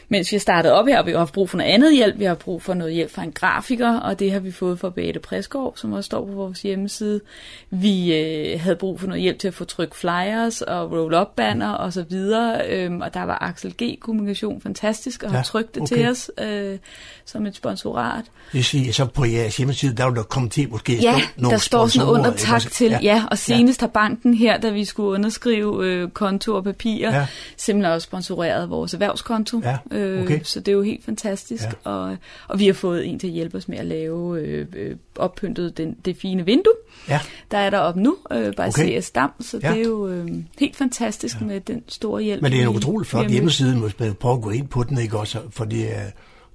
mens 0.10 0.32
vi 0.32 0.36
har 0.36 0.39
startet 0.39 0.72
op 0.72 0.88
her, 0.88 0.96
har 0.96 1.04
vi 1.04 1.12
jo 1.12 1.17
haft 1.17 1.34
brug 1.34 1.50
for 1.50 1.58
noget 1.58 1.72
andet 1.72 1.96
hjælp. 1.96 2.20
Vi 2.20 2.24
har 2.24 2.36
brug 2.36 2.62
for 2.62 2.74
noget 2.74 2.93
hjælp 2.93 3.12
fra 3.12 3.24
en 3.24 3.32
grafiker, 3.32 4.00
og 4.00 4.20
det 4.20 4.32
har 4.32 4.39
vi 4.39 4.52
fået 4.52 4.80
fra 4.80 4.89
Beate 4.89 5.20
Præsgaard, 5.20 5.74
som 5.76 5.93
også 5.93 6.06
står 6.08 6.26
på 6.26 6.32
vores 6.32 6.62
hjemmeside. 6.62 7.22
Vi 7.70 8.13
øh, 8.15 8.62
havde 8.62 8.76
brug 8.76 9.00
for 9.00 9.08
noget 9.08 9.22
hjælp 9.22 9.39
til 9.39 9.48
at 9.48 9.54
få 9.54 9.65
trykt 9.65 9.96
flyers 9.96 10.62
og 10.62 10.91
roll-up 10.91 11.28
banner 11.36 11.70
og 11.72 11.93
så 11.93 12.06
videre, 12.10 12.62
øhm, 12.70 13.02
og 13.02 13.13
der 13.13 13.24
var 13.24 13.38
Axel 13.41 13.74
G. 13.84 14.00
Kommunikation 14.00 14.62
fantastisk 14.62 15.24
og 15.24 15.30
Ja, 15.30 15.36
har 15.36 15.43
trykt 15.43 15.76
det 15.76 15.84
okay. 15.84 15.96
til 15.96 16.08
os 16.10 16.32
øh, 16.39 16.78
som 17.26 17.46
et 17.46 17.56
sponsorat. 17.56 18.26
Det 18.54 18.65
siger, 18.65 18.93
så 18.93 19.06
på 19.06 19.26
jeres 19.26 19.58
hjemmeside, 19.58 19.96
der 19.96 20.06
vil 20.08 20.15
der 20.15 20.24
komme 20.24 20.50
til 20.50 20.70
måske 20.70 20.96
Ja, 21.02 21.15
nogle 21.38 21.52
der 21.54 21.58
står 21.58 21.88
sådan 21.88 22.10
under 22.10 22.34
tak 22.34 22.56
også? 22.56 22.70
til, 22.70 22.89
ja, 22.89 23.00
ja 23.02 23.24
og 23.32 23.38
senest 23.38 23.82
har 23.82 23.88
banken 23.88 24.34
her, 24.34 24.58
da 24.58 24.70
vi 24.70 24.86
skulle 24.86 25.10
underskrive 25.10 25.86
øh, 25.86 26.10
konto 26.10 26.56
og 26.56 26.63
papirer, 26.63 27.12
Ja. 27.12 27.17
ja. 27.17 27.28
simpelthen 27.58 27.93
også 27.93 28.06
sponsoreret 28.06 28.70
vores 28.70 28.93
erhvervskonto. 28.93 29.62
Ja, 29.63 29.78
okay. 30.23 30.36
øh, 30.39 30.43
så 30.43 30.60
det 30.60 30.67
er 30.67 30.75
jo 30.75 30.81
helt 30.81 31.05
fantastisk, 31.05 31.63
Ja. 31.63 31.71
og, 31.91 32.17
og 32.47 32.60
vi 32.60 32.65
har 32.65 32.73
fået 32.73 33.05
en 33.07 33.19
til 33.19 33.27
at 33.27 33.33
hjælpe 33.33 33.57
os 33.57 33.67
med 33.67 33.77
at 33.77 33.86
lave 33.86 34.41
øh, 34.41 34.67
øh, 34.75 34.95
oppyntet 35.15 35.77
den, 35.77 35.97
det 36.05 36.17
fine 36.17 36.45
vindue. 36.45 36.73
Ja, 37.10 37.19
Der 37.51 37.57
er 37.57 37.69
der 37.69 37.77
op 37.79 37.95
nu, 37.95 38.17
øh, 38.31 38.53
bare 38.55 38.67
Okay. 38.67 38.83
okay. 38.83 39.01
CS 39.01 39.12
Dam, 39.12 39.31
så 39.41 39.60
Ja. 39.63 39.71
det 39.71 39.77
er 39.81 39.83
jo 39.86 40.07
øh, 40.07 40.29
helt 40.60 40.75
fantastisk 40.75 41.39
ja. 41.41 41.45
med 41.45 41.62
den 41.62 41.83
store 41.88 42.21
hjælp. 42.23 42.41
men 42.41 42.51
det 42.51 42.60
er 42.63 42.69
en 42.69 42.75
utrolig 42.75 43.07
flot 43.07 43.29
hjemmeside, 43.29 43.91
man 43.99 44.13
prøver 44.13 44.36
at 44.36 44.41
gå 44.41 44.49
ind 44.49 44.67
på 44.67 44.83
den, 44.83 44.97
ikke 44.97 45.17
også? 45.19 45.39
Fordi 45.49 45.83
øh, 45.83 45.91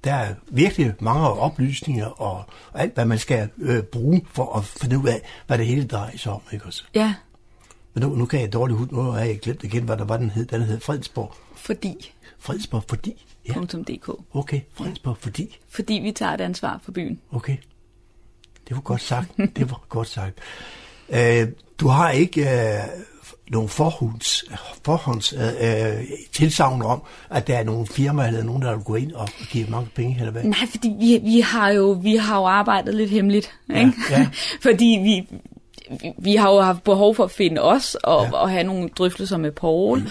der 0.03 0.13
er 0.13 0.33
virkelig 0.47 0.93
mange 0.99 1.27
oplysninger 1.27 2.05
og 2.21 2.43
alt, 2.73 2.93
hvad 2.93 3.05
man 3.05 3.17
skal 3.17 3.49
øh, 3.57 3.83
bruge 3.83 4.21
for 4.31 4.57
at 4.57 4.65
finde 4.65 4.97
ud 4.99 5.07
af, 5.07 5.21
hvad 5.47 5.57
det 5.57 5.65
hele 5.65 5.83
drejer 5.87 6.17
sig 6.17 6.31
om, 6.31 6.41
ikke 6.53 6.65
også? 6.65 6.83
Ja, 6.95 7.13
Men 7.93 8.03
nu, 8.03 8.15
nu 8.15 8.25
kan 8.25 8.41
jeg 8.41 8.53
dårligt 8.53 8.79
huske, 8.79 8.93
nu 8.95 9.01
har 9.01 9.19
jeg 9.19 9.39
glemt 9.39 9.63
igen, 9.63 9.83
hvad 9.83 9.97
der 9.97 10.05
var, 10.05 10.17
den 10.17 10.29
hed. 10.29 10.45
Den 10.45 10.61
hed 10.61 10.79
Fredensborg. 10.79 11.33
fordi 11.55 12.13
Fredensborg, 12.39 12.83
fordi? 12.89 13.25
Ja, 13.47 13.53
okay. 14.33 14.61
Fredensborg, 14.73 15.17
fordi? 15.19 15.57
Fordi 15.69 15.93
vi 15.93 16.11
tager 16.11 16.31
et 16.31 16.41
ansvar 16.41 16.79
for 16.83 16.91
byen. 16.91 17.19
Okay. 17.31 17.57
Det 18.67 18.75
var 18.75 18.81
godt 18.81 19.01
sagt. 19.01 19.31
Det 19.57 19.69
var 19.71 19.81
godt 19.89 20.07
sagt. 20.07 20.37
Øh, 21.09 21.47
du 21.79 21.87
har 21.87 22.09
ikke 22.11 22.41
øh, 22.41 22.79
nogen 23.51 23.69
forhånds, 23.69 24.43
forhånds 24.85 25.33
øh, 25.33 25.97
øh, 25.97 26.03
tilsavn 26.31 26.81
om, 26.81 27.01
at 27.29 27.47
der 27.47 27.57
er 27.57 27.63
nogle 27.63 27.87
firmaer 27.87 28.27
eller 28.27 28.43
nogen, 28.43 28.61
der 28.61 28.75
vil 28.75 28.83
gå 28.83 28.95
ind 28.95 29.11
og 29.11 29.29
give 29.49 29.67
mange 29.69 29.89
penge, 29.95 30.15
eller 30.19 30.31
hvad? 30.31 30.43
Nej, 30.43 30.67
fordi 30.69 30.95
vi, 30.99 31.19
vi, 31.23 31.39
har 31.39 31.69
jo, 31.69 31.91
vi 32.03 32.15
har 32.15 32.37
jo 32.37 32.45
arbejdet 32.45 32.95
lidt 32.95 33.09
hemmeligt. 33.09 33.51
Ja, 33.69 33.79
Ikke? 33.79 33.93
ja. 34.09 34.27
fordi 34.67 34.99
vi, 35.03 35.37
vi, 36.17 36.35
har 36.35 36.49
jo 36.51 36.61
haft 36.61 36.83
behov 36.83 37.15
for 37.15 37.23
at 37.23 37.31
finde 37.31 37.61
os 37.61 37.95
og, 37.95 38.23
Ja. 38.23 38.27
ja. 38.27 38.31
og 38.41 38.49
have 38.49 38.63
nogle 38.63 38.89
drøftelser 38.89 39.37
med 39.37 39.51
Paul. 39.51 39.99
Mm. 39.99 40.07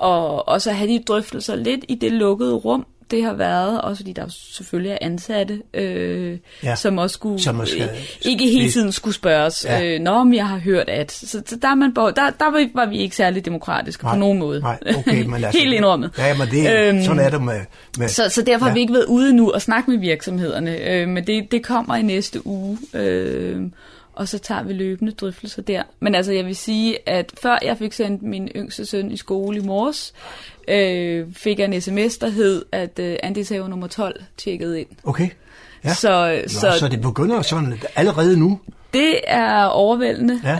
Og, 0.00 0.48
og 0.48 0.62
så 0.62 0.72
have 0.72 0.90
de 0.90 1.02
drøftelser 1.08 1.56
lidt 1.56 1.84
i 1.88 1.94
det 1.94 2.12
lukkede 2.12 2.54
rum, 2.54 2.86
det 3.10 3.24
har 3.24 3.32
været, 3.32 3.80
også 3.80 4.00
fordi 4.02 4.12
der 4.12 4.24
selvfølgelig 4.28 4.92
er 4.92 4.98
ansatte, 5.00 5.62
øh, 5.74 6.38
Ja. 6.62 6.74
som 6.74 6.98
også 6.98 7.14
skulle, 7.14 7.42
Som 7.42 7.60
også 7.60 7.76
øh, 7.76 7.88
ikke 8.22 8.44
hele 8.44 8.70
tiden 8.70 8.92
skulle 8.92 9.14
spørges, 9.14 9.64
Ja. 9.68 9.94
øh, 9.94 10.00
Nå, 10.00 10.24
men 10.24 10.34
jeg 10.34 10.48
har 10.48 10.58
hørt 10.58 10.88
at, 10.88 11.12
så, 11.12 11.42
så 11.46 11.56
der, 11.62 11.68
er 11.68 11.74
man, 11.74 11.94
der, 11.94 12.12
der 12.12 12.74
var, 12.74 12.86
vi 12.86 12.98
ikke 12.98 13.16
særlig 13.16 13.44
demokratiske 13.44 14.02
på 14.04 14.16
nogen 14.16 14.38
måde. 14.38 14.60
Nej, 14.60 14.78
okay, 14.98 15.24
men 15.24 15.34
altså, 15.44 15.58
Helt 15.58 15.72
indrømmet. 15.74 16.10
Ja, 16.18 16.38
men 16.38 16.48
det, 16.48 16.88
øhm, 16.88 17.02
sådan 17.02 17.18
er 17.18 17.30
det 17.30 17.42
med... 17.42 17.60
med 17.98 18.08
Så, 18.08 18.28
så 18.28 18.42
derfor. 18.42 18.66
Ja. 18.66 18.68
har 18.68 18.74
vi 18.74 18.80
ikke 18.80 18.92
været 18.92 19.06
ude 19.06 19.32
nu 19.36 19.50
og 19.52 19.62
snakke 19.62 19.90
med 19.90 19.98
virksomhederne, 19.98 20.90
øh, 20.90 21.08
men 21.08 21.26
det, 21.26 21.52
det 21.52 21.62
kommer 21.64 21.96
i 21.96 22.02
næste 22.02 22.46
uge. 22.46 22.78
Øh, 22.94 23.62
og 24.16 24.28
så 24.28 24.38
tager 24.38 24.62
vi 24.62 24.72
løbende 24.72 25.12
drøftelser 25.12 25.62
der. 25.62 25.82
Men 26.00 26.14
altså, 26.14 26.32
jeg 26.32 26.44
vil 26.46 26.56
sige, 26.56 27.08
at 27.08 27.32
før 27.42 27.58
jeg 27.62 27.78
fik 27.78 27.92
sendt 27.92 28.22
min 28.22 28.48
yngste 28.56 28.86
søn 28.86 29.10
i 29.10 29.16
skole 29.16 29.58
i 29.58 29.60
morges, 29.60 30.14
øh, 30.68 31.26
fik 31.32 31.58
jeg 31.58 31.64
en 31.64 31.80
sms, 31.80 32.18
der 32.18 32.28
hed, 32.28 32.64
at 32.72 32.98
øh, 32.98 33.16
andelshaver 33.22 33.68
nummer 33.68 33.86
12 33.86 34.22
tjekkede 34.36 34.80
ind. 34.80 34.88
Okay. 35.04 35.28
Ja. 35.84 35.94
Så, 35.94 36.42
Nå, 36.42 36.48
så, 36.48 36.78
så 36.78 36.88
det 36.88 37.00
begynder 37.00 37.42
sådan 37.42 37.80
allerede 37.96 38.38
nu. 38.38 38.60
Det 38.94 39.20
er 39.26 39.64
overvældende. 39.64 40.40
Ja, 40.44 40.52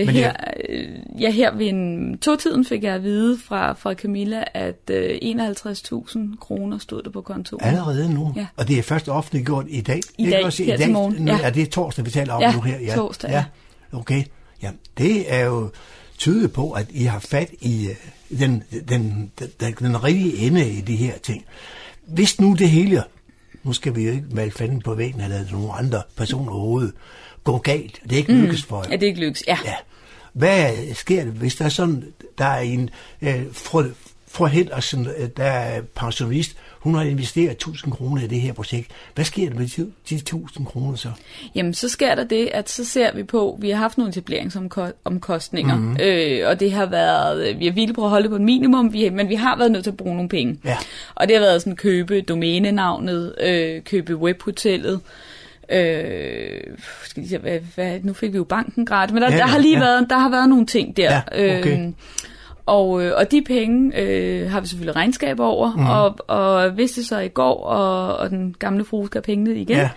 øh, 0.00 0.06
men 0.06 0.14
det- 0.14 0.14
her, 0.24 0.32
øh, 0.68 0.88
ja, 1.20 1.30
her 1.30 1.56
ved 1.56 1.66
en 1.66 2.18
to-tiden 2.18 2.64
fik 2.64 2.82
jeg 2.84 2.94
at 2.94 3.02
vide 3.02 3.38
fra, 3.44 3.72
fra 3.72 3.94
Camilla, 3.94 4.44
at 4.54 4.90
øh, 4.90 5.18
51.000 5.22 6.18
kroner 6.40 6.78
stod 6.78 7.02
der 7.02 7.10
på 7.10 7.20
kontoen. 7.20 7.62
Allerede 7.64 8.14
nu. 8.14 8.32
Ja. 8.36 8.46
Og 8.56 8.68
det 8.68 8.78
er 8.78 8.82
først 8.82 9.08
offentliggjort 9.08 9.64
i 9.68 9.80
dag. 9.80 10.00
I 10.18 10.22
Ikke 10.22 10.32
dag, 10.36 10.44
også? 10.44 10.64
her 10.64 10.76
til 10.76 10.92
morgen, 10.92 11.16
Nu, 11.18 11.32
ja. 11.32 11.38
Er 11.42 11.50
det 11.50 11.70
torsdag, 11.70 12.04
vi 12.04 12.10
taler 12.10 12.32
om 12.34 12.42
Ja, 12.42 12.52
nu 12.52 12.60
her? 12.60 12.94
torsdag, 12.94 13.30
ja. 13.30 13.44
Okay. 13.92 14.22
Ja, 14.62 14.70
det 14.98 15.32
er 15.34 15.44
jo 15.44 15.70
tydeligt 16.18 16.52
på, 16.52 16.70
at 16.70 16.86
I 16.90 17.04
har 17.04 17.18
fat 17.18 17.50
i 17.60 17.88
øh, 18.30 18.38
den, 18.38 18.62
den, 18.88 19.30
den, 19.60 19.72
den 19.78 20.04
rigtige 20.04 20.36
ende 20.46 20.70
i 20.70 20.80
de 20.80 20.96
her 20.96 21.12
ting. 21.22 21.44
Hvis 22.06 22.40
nu 22.40 22.54
det 22.58 22.70
hele, 22.70 23.02
nu 23.64 23.72
skal 23.72 23.96
vi 23.96 24.04
jo 24.04 24.10
ikke 24.12 24.24
male 24.32 24.50
fanden 24.50 24.80
på 24.82 24.94
væggen 24.94 25.20
eller 25.20 25.38
nogle 25.52 25.72
andre 25.72 26.02
personer 26.16 26.52
overhovedet, 26.52 26.92
går 27.52 27.58
galt, 27.58 28.00
det 28.04 28.12
er 28.12 28.16
ikke 28.16 28.32
lykkes 28.32 28.62
for 28.62 28.84
jer. 28.86 28.92
Er 28.92 28.96
det 28.96 29.06
ikke 29.06 29.20
lykkes? 29.20 29.44
Ja. 29.46 29.58
Ja. 29.64 29.74
Hvad 30.32 30.70
sker 30.94 31.24
der, 31.24 31.30
hvis 31.30 31.56
der 31.56 31.64
er 31.64 31.68
sådan, 31.68 32.04
der 32.38 32.44
er 32.44 32.60
en 32.60 32.90
øh, 33.22 33.42
fru, 33.52 33.82
fru 34.28 34.46
Henderson, 34.46 35.06
øh, 35.06 35.28
der 35.36 35.44
er 35.44 35.80
pensionist, 35.94 36.56
hun 36.80 36.94
har 36.94 37.02
investeret 37.02 37.50
1000 37.50 37.92
kroner 37.92 38.22
i 38.22 38.26
det 38.26 38.40
her 38.40 38.52
projekt. 38.52 38.90
Hvad 39.14 39.24
sker 39.24 39.48
der 39.50 39.56
med 39.58 39.66
de, 39.66 39.90
de 40.10 40.14
1000 40.14 40.66
kroner 40.66 40.96
så? 40.96 41.08
Jamen, 41.54 41.74
så 41.74 41.88
sker 41.88 42.14
der 42.14 42.24
det, 42.24 42.48
at 42.54 42.70
så 42.70 42.84
ser 42.84 43.14
vi 43.14 43.22
på, 43.22 43.58
vi 43.60 43.70
har 43.70 43.76
haft 43.76 43.98
nogle 43.98 44.10
etableringsomkostninger, 44.10 45.76
Mhm. 45.76 45.84
mm-hmm. 45.84 46.00
øh, 46.02 46.48
og 46.48 46.60
det 46.60 46.72
har 46.72 46.86
været, 46.86 47.58
vi 47.58 47.66
har 47.66 47.72
virkelig 47.72 47.94
prøvet 47.94 48.06
at 48.06 48.10
holde 48.10 48.28
på 48.28 48.34
et 48.34 48.40
minimum, 48.40 48.92
vi, 48.92 49.08
men 49.10 49.28
vi 49.28 49.34
har 49.34 49.56
været 49.58 49.72
nødt 49.72 49.84
til 49.84 49.90
at 49.90 49.96
bruge 49.96 50.14
nogle 50.14 50.28
penge. 50.28 50.58
Ja. 50.64 50.76
Og 51.14 51.28
det 51.28 51.36
har 51.36 51.42
været 51.44 51.62
sådan 51.62 51.76
købe 51.76 52.20
domænenavnet, 52.20 53.34
øh, 53.40 53.82
købe 53.82 54.16
webhotellet, 54.16 55.00
Øh, 55.72 56.60
skal 57.04 57.20
lige 57.22 57.28
se, 57.28 57.38
hvad, 57.38 57.58
hvad, 57.74 58.00
nu 58.02 58.12
fik 58.12 58.32
vi 58.32 58.36
jo 58.36 58.44
banken 58.44 58.86
gratis, 58.86 59.12
men 59.12 59.22
der, 59.22 59.28
Ja, 59.28 59.34
ja, 59.34 59.38
ja, 59.38 59.44
der 59.44 59.50
har 59.50 59.58
lige 59.58 59.78
ja. 59.78 59.84
været, 59.84 60.06
der 60.10 60.18
har 60.18 60.30
været 60.30 60.48
nogle 60.48 60.66
ting 60.66 60.96
der. 60.96 61.20
Ja, 61.32 61.58
okay. 61.58 61.86
øh, 61.86 61.92
og, 62.66 63.02
øh, 63.02 63.12
og 63.16 63.30
de 63.30 63.42
penge 63.42 63.96
øh, 63.96 64.50
har 64.50 64.60
vi 64.60 64.66
selvfølgelig 64.66 64.96
regnskab 64.96 65.40
over, 65.40 65.72
mm. 65.76 65.86
og, 65.86 66.16
og 66.36 66.70
hvis 66.70 66.92
det 66.92 67.06
så 67.06 67.18
i 67.18 67.28
går, 67.28 67.64
og, 67.64 68.16
og 68.16 68.30
den 68.30 68.56
gamle 68.58 68.84
frue 68.84 69.06
skal 69.06 69.18
have 69.18 69.22
pengene 69.22 69.60
igen, 69.60 69.76
Ja. 69.76 69.88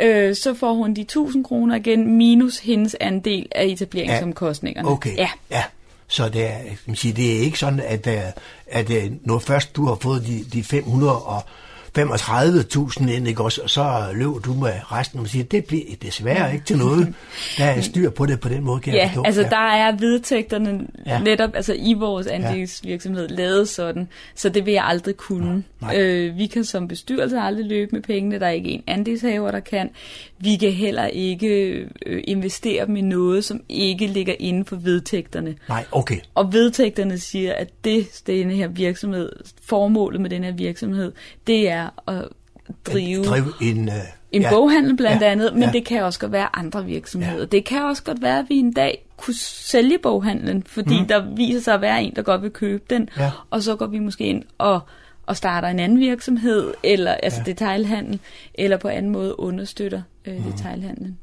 øh, 0.00 0.34
så 0.34 0.54
får 0.54 0.74
hun 0.74 0.94
de 0.94 1.00
1000 1.00 1.44
kroner 1.44 1.76
igen, 1.76 2.16
minus 2.16 2.58
hendes 2.58 2.96
andel 3.00 3.46
af 3.52 3.64
etableringsomkostningerne. 3.64 4.88
Okay. 4.88 5.16
Ja. 5.16 5.28
ja. 5.50 5.62
Så 6.08 6.28
det 6.28 6.46
er, 6.46 6.56
man 6.86 6.96
sige, 6.96 7.14
det 7.14 7.36
er 7.36 7.40
ikke 7.40 7.58
sådan, 7.58 7.80
at, 7.80 8.06
øh, 8.06 8.18
at 8.66 8.90
øh, 8.90 9.10
når 9.22 9.38
først 9.38 9.76
du 9.76 9.86
har 9.86 9.94
fået 9.94 10.26
de, 10.26 10.44
de 10.52 10.64
535.000 11.98 13.10
ind, 13.10 13.28
ikke 13.28 13.42
også, 13.42 13.60
og 13.62 13.70
så 13.70 14.04
løber 14.14 14.38
du 14.38 14.54
med 14.54 14.72
resten, 14.92 15.18
og 15.18 15.22
man 15.22 15.28
siger, 15.28 15.44
det 15.44 15.64
bliver 15.64 15.82
desværre 16.02 16.52
ikke 16.52 16.64
til 16.64 16.78
noget. 16.78 17.14
Der 17.58 17.64
er 17.64 17.80
styr 17.90 18.10
på 18.10 18.26
det 18.26 18.40
på 18.40 18.48
den 18.48 18.64
måde, 18.64 18.80
kan 18.80 18.92
jeg 18.94 19.00
Ja, 19.02 19.06
forstå. 19.06 19.22
altså 19.26 19.42
der 19.42 19.56
er 19.72 19.96
vedtægterne 19.96 20.86
Ja. 21.06 21.12
ja. 21.12 21.18
netop 21.20 21.50
altså 21.54 21.74
i 21.78 21.92
vores 21.94 22.26
andelsvirksomhed 22.26 23.28
lavet 23.28 23.68
sådan, 23.68 24.08
så 24.34 24.48
det 24.48 24.66
vil 24.66 24.74
jeg 24.74 24.84
aldrig 24.84 25.16
kunne. 25.16 25.62
Nej. 25.80 25.96
Øh, 25.98 26.36
vi 26.38 26.46
kan 26.46 26.64
som 26.64 26.88
bestyrelse 26.88 27.38
aldrig 27.38 27.66
løbe 27.66 27.90
med 27.92 28.02
pengene, 28.02 28.38
der 28.40 28.46
er 28.46 28.50
ikke 28.50 28.70
en 28.70 28.82
andelshaver, 28.86 29.50
der 29.50 29.60
kan. 29.60 29.90
Vi 30.38 30.56
kan 30.56 30.72
heller 30.72 31.06
ikke 31.06 31.48
øh, 32.06 32.22
investere 32.24 32.86
dem 32.86 32.96
i 32.96 33.00
noget, 33.00 33.44
som 33.44 33.60
ikke 33.68 34.06
ligger 34.06 34.34
inden 34.38 34.64
for 34.64 34.76
vedtægterne. 34.76 35.54
Nej, 35.68 35.84
okay. 35.92 36.18
Og 36.34 36.52
vedtægterne 36.52 37.18
siger, 37.18 37.52
at 37.54 37.68
det, 37.84 38.22
denne 38.26 38.54
her 38.54 38.68
virksomhed, 38.68 39.32
formålet 39.62 40.20
med 40.20 40.30
den 40.30 40.44
her 40.44 40.52
virksomhed, 40.52 41.12
det 41.46 41.68
er 41.70 41.87
at 42.06 42.28
drive 42.86 43.24
Drive 43.24 43.52
en, 43.62 43.88
øh, 43.88 43.94
en 44.32 44.42
ja, 44.42 44.50
boghandel 44.50 44.96
blandt 44.96 45.22
ja, 45.22 45.30
andet, 45.30 45.54
men 45.54 45.62
ja. 45.62 45.70
det 45.70 45.84
kan 45.84 46.02
også 46.02 46.20
godt 46.20 46.32
være 46.32 46.56
andre 46.56 46.84
virksomheder. 46.84 47.38
Ja. 47.38 47.44
Det 47.44 47.64
kan 47.64 47.82
også 47.82 48.02
godt 48.02 48.22
være, 48.22 48.38
at 48.38 48.44
vi 48.48 48.54
en 48.54 48.72
dag 48.72 49.04
kunne 49.16 49.36
sælge 49.38 49.98
boghandlen, 50.02 50.62
fordi 50.66 51.00
mm. 51.00 51.06
der 51.06 51.34
viser 51.36 51.60
sig 51.60 51.74
at 51.74 51.80
være 51.80 52.02
en, 52.02 52.16
der 52.16 52.22
godt 52.22 52.42
vil 52.42 52.50
købe 52.50 52.84
den, 52.90 53.08
Ja. 53.18 53.30
og 53.50 53.62
så 53.62 53.76
går 53.76 53.86
vi 53.86 53.98
måske 53.98 54.24
ind 54.24 54.42
og, 54.58 54.80
og 55.26 55.36
starter 55.36 55.68
en 55.68 55.78
anden 55.78 55.98
virksomhed, 55.98 56.74
eller 56.82 57.12
altså 57.12 57.40
ja. 57.46 57.50
detailhandel, 57.50 58.20
eller 58.54 58.76
på 58.76 58.88
anden 58.88 59.12
måde 59.12 59.40
understøtter 59.40 60.02
øh, 60.24 60.36
mm. 60.36 60.52
detailhandlen. 60.52 61.18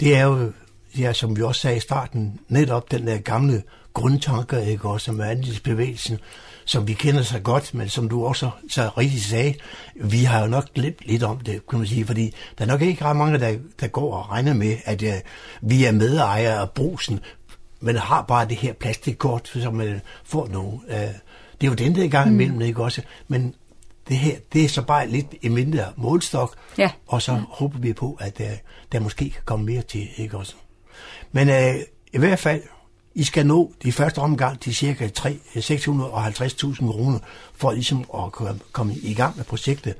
Det 0.00 0.16
er 0.16 0.24
jo, 0.24 0.52
ja, 0.98 1.12
som 1.12 1.36
vi 1.36 1.42
også 1.42 1.60
sagde 1.60 1.76
i 1.76 1.80
starten, 1.80 2.40
netop 2.48 2.90
den 2.90 3.06
der 3.06 3.18
gamle 3.18 3.62
grundtanker, 3.94 4.58
ikke 4.58 4.88
også, 4.88 5.04
som 5.04 5.20
er 5.20 5.24
andelsbevægelsen, 5.24 6.18
som 6.64 6.86
vi 6.88 6.92
kender 6.92 7.22
så 7.22 7.38
godt, 7.40 7.74
men 7.74 7.88
som 7.88 8.08
du 8.08 8.24
også 8.24 8.50
så 8.70 8.90
rigtigt 8.98 9.24
sagde, 9.24 9.54
vi 9.94 10.24
har 10.24 10.40
jo 10.40 10.46
nok 10.46 10.74
glemt 10.74 10.98
lidt 11.06 11.22
om 11.22 11.38
det, 11.40 11.66
kan 11.66 11.78
man 11.78 11.88
sige, 11.88 12.06
fordi 12.06 12.34
der 12.58 12.64
er 12.64 12.68
nok 12.68 12.82
ikke 12.82 13.04
ret 13.04 13.16
mange, 13.16 13.38
der, 13.38 13.56
der 13.80 13.86
går 13.86 14.14
og 14.14 14.30
regner 14.30 14.54
med, 14.54 14.76
at 14.84 15.02
uh, 15.02 15.08
vi 15.60 15.84
er 15.84 15.92
medejere 15.92 16.60
af 16.60 16.70
brusen, 16.70 17.20
men 17.80 17.96
har 17.96 18.22
bare 18.22 18.48
det 18.48 18.56
her 18.56 18.72
plastikkort, 18.72 19.48
som 19.48 19.74
man 19.74 20.00
får 20.24 20.48
nu. 20.48 20.60
Uh, 20.60 20.94
det 21.60 21.66
er 21.66 21.66
jo 21.66 21.74
den 21.74 21.94
der 21.94 22.08
gang 22.08 22.30
imellem, 22.30 22.60
ikke 22.60 22.82
også, 22.82 23.02
men 23.28 23.54
det 24.08 24.16
her, 24.18 24.36
det 24.52 24.64
er 24.64 24.68
så 24.68 24.82
bare 24.82 25.08
lidt 25.08 25.26
en 25.42 25.54
mindre 25.54 25.84
målstok, 25.96 26.54
Ja. 26.78 26.90
og 27.06 27.22
så 27.22 27.32
ja. 27.32 27.40
håber 27.48 27.78
vi 27.78 27.92
på, 27.92 28.16
at 28.20 28.40
uh, 28.40 28.46
der 28.92 29.00
måske 29.00 29.30
kan 29.30 29.42
komme 29.44 29.66
mere 29.66 29.82
til, 29.82 30.08
ikke 30.16 30.36
også? 30.36 30.54
Men 31.32 31.48
uh, 31.48 31.80
i 32.12 32.18
hvert 32.18 32.38
fald, 32.38 32.62
I 33.14 33.24
skal 33.24 33.46
nå 33.46 33.72
de 33.82 33.92
første 33.92 34.18
omgang 34.18 34.60
til 34.60 34.74
cirka 34.74 35.08
3 35.08 35.38
650.000 35.56 36.92
kroner, 36.92 37.18
for 37.54 37.72
ligesom 37.72 37.98
at 38.14 38.32
komme- 38.72 38.94
i 39.02 39.14
gang 39.14 39.36
med 39.36 39.44
projektet. 39.44 39.94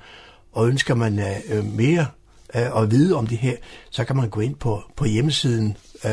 Og 0.53 0.68
ønsker 0.68 0.94
man 0.94 1.18
uh, 1.18 1.59
uh, 1.59 1.64
mere 1.64 2.07
at 2.55 2.90
vide 2.90 3.16
om 3.16 3.27
det 3.27 3.38
her, 3.38 3.57
så 3.90 4.05
kan 4.05 4.16
man 4.16 4.29
gå 4.29 4.40
ind 4.40 4.55
på, 4.55 4.83
på 4.96 5.05
hjemmesiden, 5.05 5.77
uh, 6.05 6.11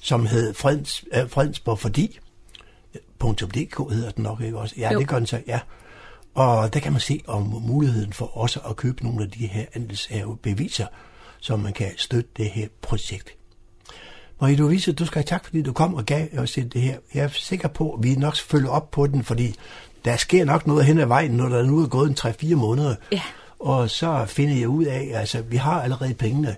som 0.00 0.26
hedder 0.26 0.52
Fredens, 0.52 1.04
uh, 1.22 1.30
Fredensborg 1.30 1.78
Fordi, 1.78 2.18
.dk 3.20 3.92
hedder 3.92 4.10
den 4.10 4.22
nok, 4.22 4.40
ikke 4.40 4.58
også? 4.58 4.74
Ja, 4.78 4.92
Jo. 4.92 4.98
det 4.98 5.08
gør 5.08 5.16
den 5.18 5.26
så, 5.26 5.42
ja. 5.46 5.60
Og 6.34 6.74
der 6.74 6.80
kan 6.80 6.92
man 6.92 7.00
se 7.00 7.20
om 7.26 7.42
muligheden 7.42 8.12
for 8.12 8.36
også 8.38 8.60
at 8.60 8.76
købe 8.76 9.04
nogle 9.04 9.22
af 9.22 9.30
de 9.30 9.46
her 9.46 9.64
andelshavebeviser, 9.74 10.86
så 11.40 11.56
man 11.56 11.72
kan 11.72 11.92
støtte 11.96 12.30
det 12.36 12.50
her 12.50 12.68
projekt. 12.82 13.34
Marie 14.40 14.56
Louise, 14.56 14.92
du 14.92 15.06
skal 15.06 15.18
have 15.18 15.26
tak, 15.26 15.44
fordi 15.44 15.62
du 15.62 15.72
kom 15.72 15.94
og 15.94 16.04
gav 16.06 16.28
os 16.38 16.52
det 16.52 16.82
her. 16.82 16.96
Jeg 17.14 17.24
er 17.24 17.28
sikker 17.28 17.68
på, 17.68 17.92
at 17.92 18.02
vi 18.02 18.14
nok 18.14 18.36
følger 18.36 18.70
op 18.70 18.90
på 18.90 19.06
den, 19.06 19.24
fordi 19.24 19.54
der 20.04 20.16
sker 20.16 20.44
nok 20.44 20.66
noget 20.66 20.84
hen 20.84 20.98
ad 20.98 21.06
vejen, 21.06 21.30
når 21.30 21.48
der 21.48 21.62
nu 21.62 21.82
er 21.82 21.88
gået 21.88 22.08
en 22.08 22.16
3-4 22.52 22.54
måneder. 22.54 22.94
Ja. 23.12 23.22
Og 23.58 23.90
så 23.90 24.24
finder 24.26 24.54
jeg 24.54 24.68
ud 24.68 24.84
af, 24.84 25.10
altså 25.14 25.42
vi 25.42 25.56
har 25.56 25.82
allerede 25.82 26.14
pengene. 26.14 26.56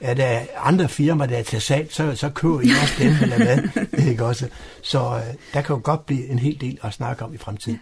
Er 0.00 0.14
der 0.14 0.40
andre 0.56 0.88
firmaer, 0.88 1.28
der 1.28 1.36
er 1.36 1.42
til 1.42 1.60
salg, 1.60 1.92
så, 1.92 2.14
så 2.14 2.30
køber 2.30 2.60
I 2.60 2.70
også 2.82 2.94
dem, 2.98 3.12
eller 3.22 3.36
hvad? 3.36 3.58
Ikke 4.10 4.24
også? 4.24 4.48
Så 4.82 4.98
øh, 4.98 5.34
der 5.54 5.62
kan 5.62 5.76
jo 5.76 5.80
godt 5.84 6.06
blive 6.06 6.26
en 6.26 6.38
hel 6.38 6.60
del 6.60 6.78
at 6.82 6.92
snakke 6.92 7.24
om 7.24 7.34
i 7.34 7.36
fremtiden. 7.36 7.80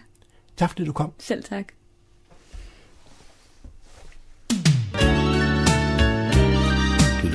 Tak 0.57 0.69
fordi 0.69 0.85
du 0.85 0.93
kom. 0.93 1.11
Selv 1.19 1.43
tak. 1.43 1.65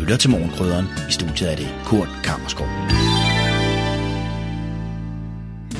Lytter 0.08 0.18
til 0.18 0.30
Morgenkrydderen. 0.30 0.86
I 1.08 1.12
studiet 1.12 1.52
er 1.52 1.56
det 1.56 1.68
Kurt 1.84 2.08
Kammerskov. 2.24 2.66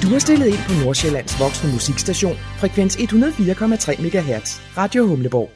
Du 0.03 0.09
har 0.13 0.19
stillet 0.19 0.47
ind 0.47 0.59
på 0.69 0.85
Nordsjællands 0.85 1.41
voksne 1.41 1.73
musikstation, 1.73 2.37
frekvens 2.37 2.97
104,3 2.97 4.03
MHz, 4.03 4.61
Radio 4.77 5.07
Humleborg. 5.07 5.51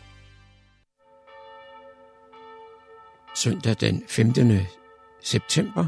Søndag 3.36 3.76
den 3.80 4.02
15. 4.08 4.58
september 5.22 5.86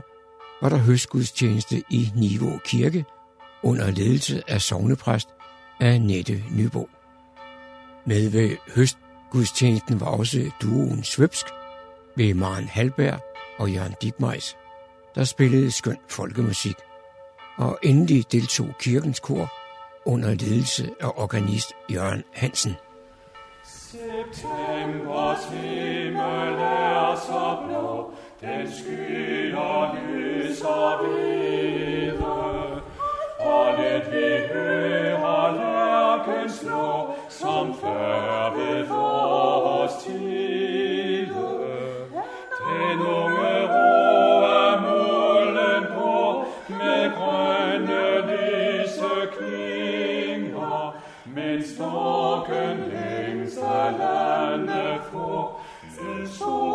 var 0.63 0.69
der 0.69 0.79
høstgudstjeneste 0.79 1.83
i 1.91 2.11
Niveau 2.17 2.59
Kirke 2.65 3.05
under 3.63 3.91
ledelse 3.91 4.43
af 4.49 4.61
sovnepræst 4.61 5.29
Annette 5.81 6.43
Nybo. 6.51 6.89
Med 8.07 8.31
ved 8.31 8.57
høstgudstjenesten 8.75 10.01
var 10.01 10.07
også 10.07 10.51
duoen 10.63 11.05
Svøbsk 11.05 11.47
ved 12.17 12.35
Maren 12.35 12.69
Halberg 12.69 13.21
og 13.59 13.71
Jørgen 13.71 13.95
Digmejs, 14.03 14.57
der 15.15 15.25
spillede 15.25 15.71
skøn 15.71 15.99
folkemusik. 16.09 16.77
Og 17.57 17.79
endelig 17.83 18.33
deltog 18.33 18.69
kirkens 18.81 19.21
kor 19.21 19.53
under 20.07 20.35
ledelse 20.35 20.91
af 21.01 21.11
organist 21.17 21.73
Jørgen 21.93 22.25
Hansen. 22.33 22.75
Septembers 23.65 25.45
himmel 25.45 26.55
er 26.55 27.17
så 27.27 27.59
blå, 27.67 28.13
den 28.41 28.73
skyer 28.73 29.97
lyser 30.07 31.03
hvide. 31.03 32.25
Og 33.41 33.75
lidt 33.79 34.13
vi 34.13 34.47
hører 34.53 35.53
lærken 35.57 36.51
slå, 36.51 37.15
som 37.29 37.75
før 37.81 38.55
ved 38.57 38.87
vores 38.89 39.93
tid 40.05 40.84
den 42.95 43.07
unge 43.07 43.67
ro 43.67 44.45
af 44.45 44.81
mulden 44.83 45.85
grå, 45.95 46.45
med 46.69 47.13
grønne 47.17 48.05
lyse 48.31 49.15
klinger, 49.39 50.97
mens 51.27 51.67
storken 51.67 52.77
længst 52.93 53.59
af 53.59 53.93
landet 53.99 55.01
får 55.13 55.65
sin 55.97 56.27
sol. 56.27 56.75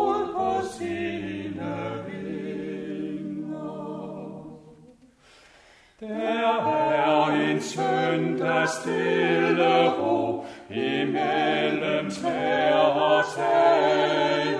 Der 6.00 6.06
er 6.06 7.26
en 7.30 7.60
søndag 7.60 8.68
stille 8.68 9.88
ro, 9.88 10.44
imellem 10.70 12.10
træer 12.10 12.74
og 12.76 13.24
sager, 13.24 14.59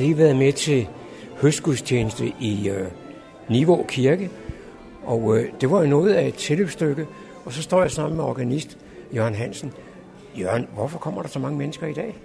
lige 0.00 0.18
været 0.18 0.36
med 0.36 0.52
til 0.52 0.88
høstgudstjeneste 1.42 2.32
i 2.40 2.68
øh, 2.68 2.86
Nivå 3.48 3.84
Kirke, 3.88 4.30
og 5.04 5.38
øh, 5.38 5.44
det 5.60 5.70
var 5.70 5.80
jo 5.80 5.86
noget 5.86 6.14
af 6.14 6.26
et 6.26 6.34
tilløbsstykke, 6.34 7.06
og 7.44 7.52
så 7.52 7.62
står 7.62 7.82
jeg 7.82 7.90
sammen 7.90 8.16
med 8.16 8.24
organist 8.24 8.78
Jørgen 9.14 9.34
Hansen. 9.34 9.72
Jørgen, 10.38 10.66
hvorfor 10.74 10.98
kommer 10.98 11.22
der 11.22 11.28
så 11.28 11.38
mange 11.38 11.58
mennesker 11.58 11.86
i 11.86 11.92
dag? 11.92 12.16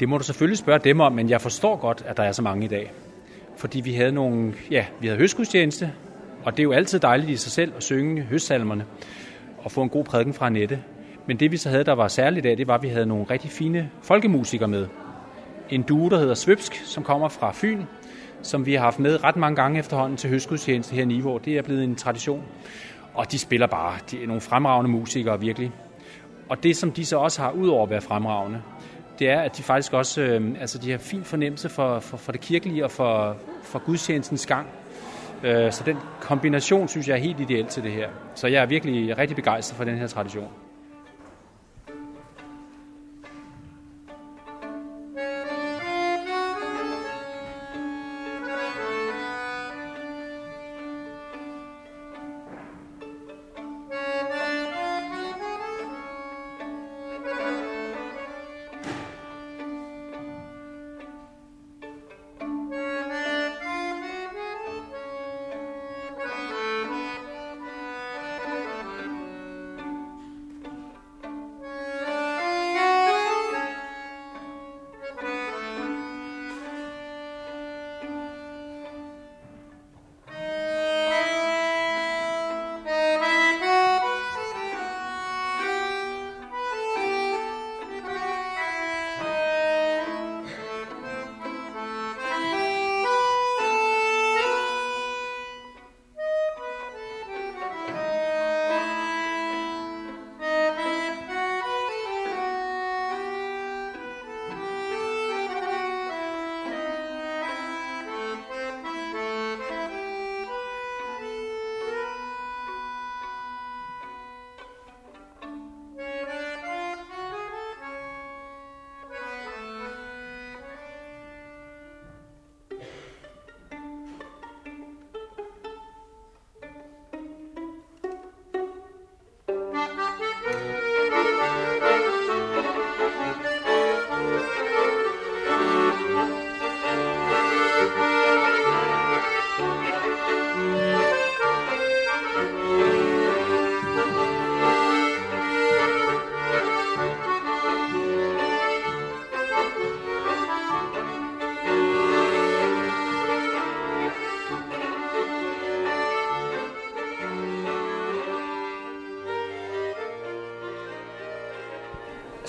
Det 0.00 0.08
må 0.08 0.18
du 0.18 0.24
selvfølgelig 0.24 0.58
spørge 0.58 0.78
dem 0.78 1.00
om, 1.00 1.12
men 1.12 1.30
jeg 1.30 1.40
forstår 1.40 1.76
godt, 1.76 2.04
at 2.06 2.16
der 2.16 2.22
er 2.22 2.32
så 2.32 2.42
mange 2.42 2.64
i 2.64 2.68
dag. 2.68 2.92
Fordi 3.56 3.80
vi 3.80 3.92
havde 3.92 4.12
nogle, 4.12 4.54
ja, 4.70 4.84
vi 5.00 5.06
havde 5.06 5.18
høstgudstjeneste, 5.18 5.92
og 6.44 6.52
det 6.52 6.58
er 6.58 6.64
jo 6.64 6.72
altid 6.72 6.98
dejligt 6.98 7.30
i 7.30 7.36
sig 7.36 7.52
selv 7.52 7.72
at 7.76 7.82
synge 7.82 8.22
høstsalmerne 8.22 8.84
og 9.58 9.72
få 9.72 9.82
en 9.82 9.88
god 9.88 10.04
prædiken 10.04 10.34
fra 10.34 10.48
Nette. 10.48 10.82
Men 11.26 11.36
det 11.40 11.52
vi 11.52 11.56
så 11.56 11.68
havde, 11.68 11.84
der 11.84 11.92
var 11.92 12.08
særligt 12.08 12.46
af, 12.46 12.56
det 12.56 12.66
var, 12.66 12.74
at 12.74 12.82
vi 12.82 12.88
havde 12.88 13.06
nogle 13.06 13.24
rigtig 13.30 13.50
fine 13.50 13.90
folkemusikere 14.02 14.68
med. 14.68 14.86
En 15.70 15.82
due, 15.82 16.10
der 16.10 16.18
hedder 16.18 16.34
Svøbsk, 16.34 16.74
som 16.84 17.04
kommer 17.04 17.28
fra 17.28 17.52
Fyn, 17.54 17.82
som 18.42 18.66
vi 18.66 18.74
har 18.74 18.80
haft 18.80 18.98
med 18.98 19.24
ret 19.24 19.36
mange 19.36 19.56
gange 19.56 19.78
efterhånden 19.78 20.16
til 20.16 20.30
høstgudstjeneste 20.30 20.94
her 20.94 21.02
i 21.02 21.06
Nivå. 21.06 21.38
Det 21.38 21.58
er 21.58 21.62
blevet 21.62 21.84
en 21.84 21.96
tradition. 21.96 22.42
Og 23.14 23.32
de 23.32 23.38
spiller 23.38 23.66
bare. 23.66 23.98
De 24.10 24.22
er 24.22 24.26
nogle 24.26 24.40
fremragende 24.40 24.90
musikere, 24.90 25.40
virkelig. 25.40 25.72
Og 26.48 26.62
det, 26.62 26.76
som 26.76 26.92
de 26.92 27.06
så 27.06 27.18
også 27.18 27.42
har, 27.42 27.50
udover 27.50 27.82
at 27.82 27.90
være 27.90 28.00
fremragende, 28.00 28.62
det 29.18 29.30
er, 29.30 29.40
at 29.40 29.56
de 29.56 29.62
faktisk 29.62 29.92
også 29.92 30.22
øh, 30.22 30.54
altså 30.60 30.78
de 30.78 30.90
har 30.90 30.98
fin 30.98 31.24
fornemmelse 31.24 31.68
for, 31.68 32.00
for, 32.00 32.16
for 32.16 32.32
det 32.32 32.40
kirkelige 32.40 32.84
og 32.84 32.90
for, 32.90 33.36
for 33.62 33.78
gudstjenestens 33.78 34.46
gang. 34.46 34.66
Øh, 35.44 35.72
så 35.72 35.82
den 35.86 35.96
kombination, 36.20 36.88
synes 36.88 37.08
jeg, 37.08 37.14
er 37.14 37.20
helt 37.20 37.40
ideel 37.40 37.66
til 37.66 37.82
det 37.82 37.92
her. 37.92 38.08
Så 38.34 38.46
jeg 38.46 38.62
er 38.62 38.66
virkelig 38.66 39.18
rigtig 39.18 39.36
begejstret 39.36 39.76
for 39.76 39.84
den 39.84 39.98
her 39.98 40.06
tradition. 40.06 40.48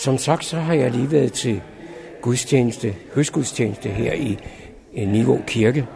Som 0.02 0.18
sagt, 0.18 0.46
så 0.46 0.58
har 0.58 0.74
jeg 0.74 0.92
lige 0.92 1.12
været 1.12 1.34
til 1.34 1.62
gudstjeneste, 2.22 2.96
høstgudstjeneste 3.16 3.90
her 3.90 4.14
i, 4.14 4.40
Niveau 4.94 5.40
Kirke. 5.48 5.88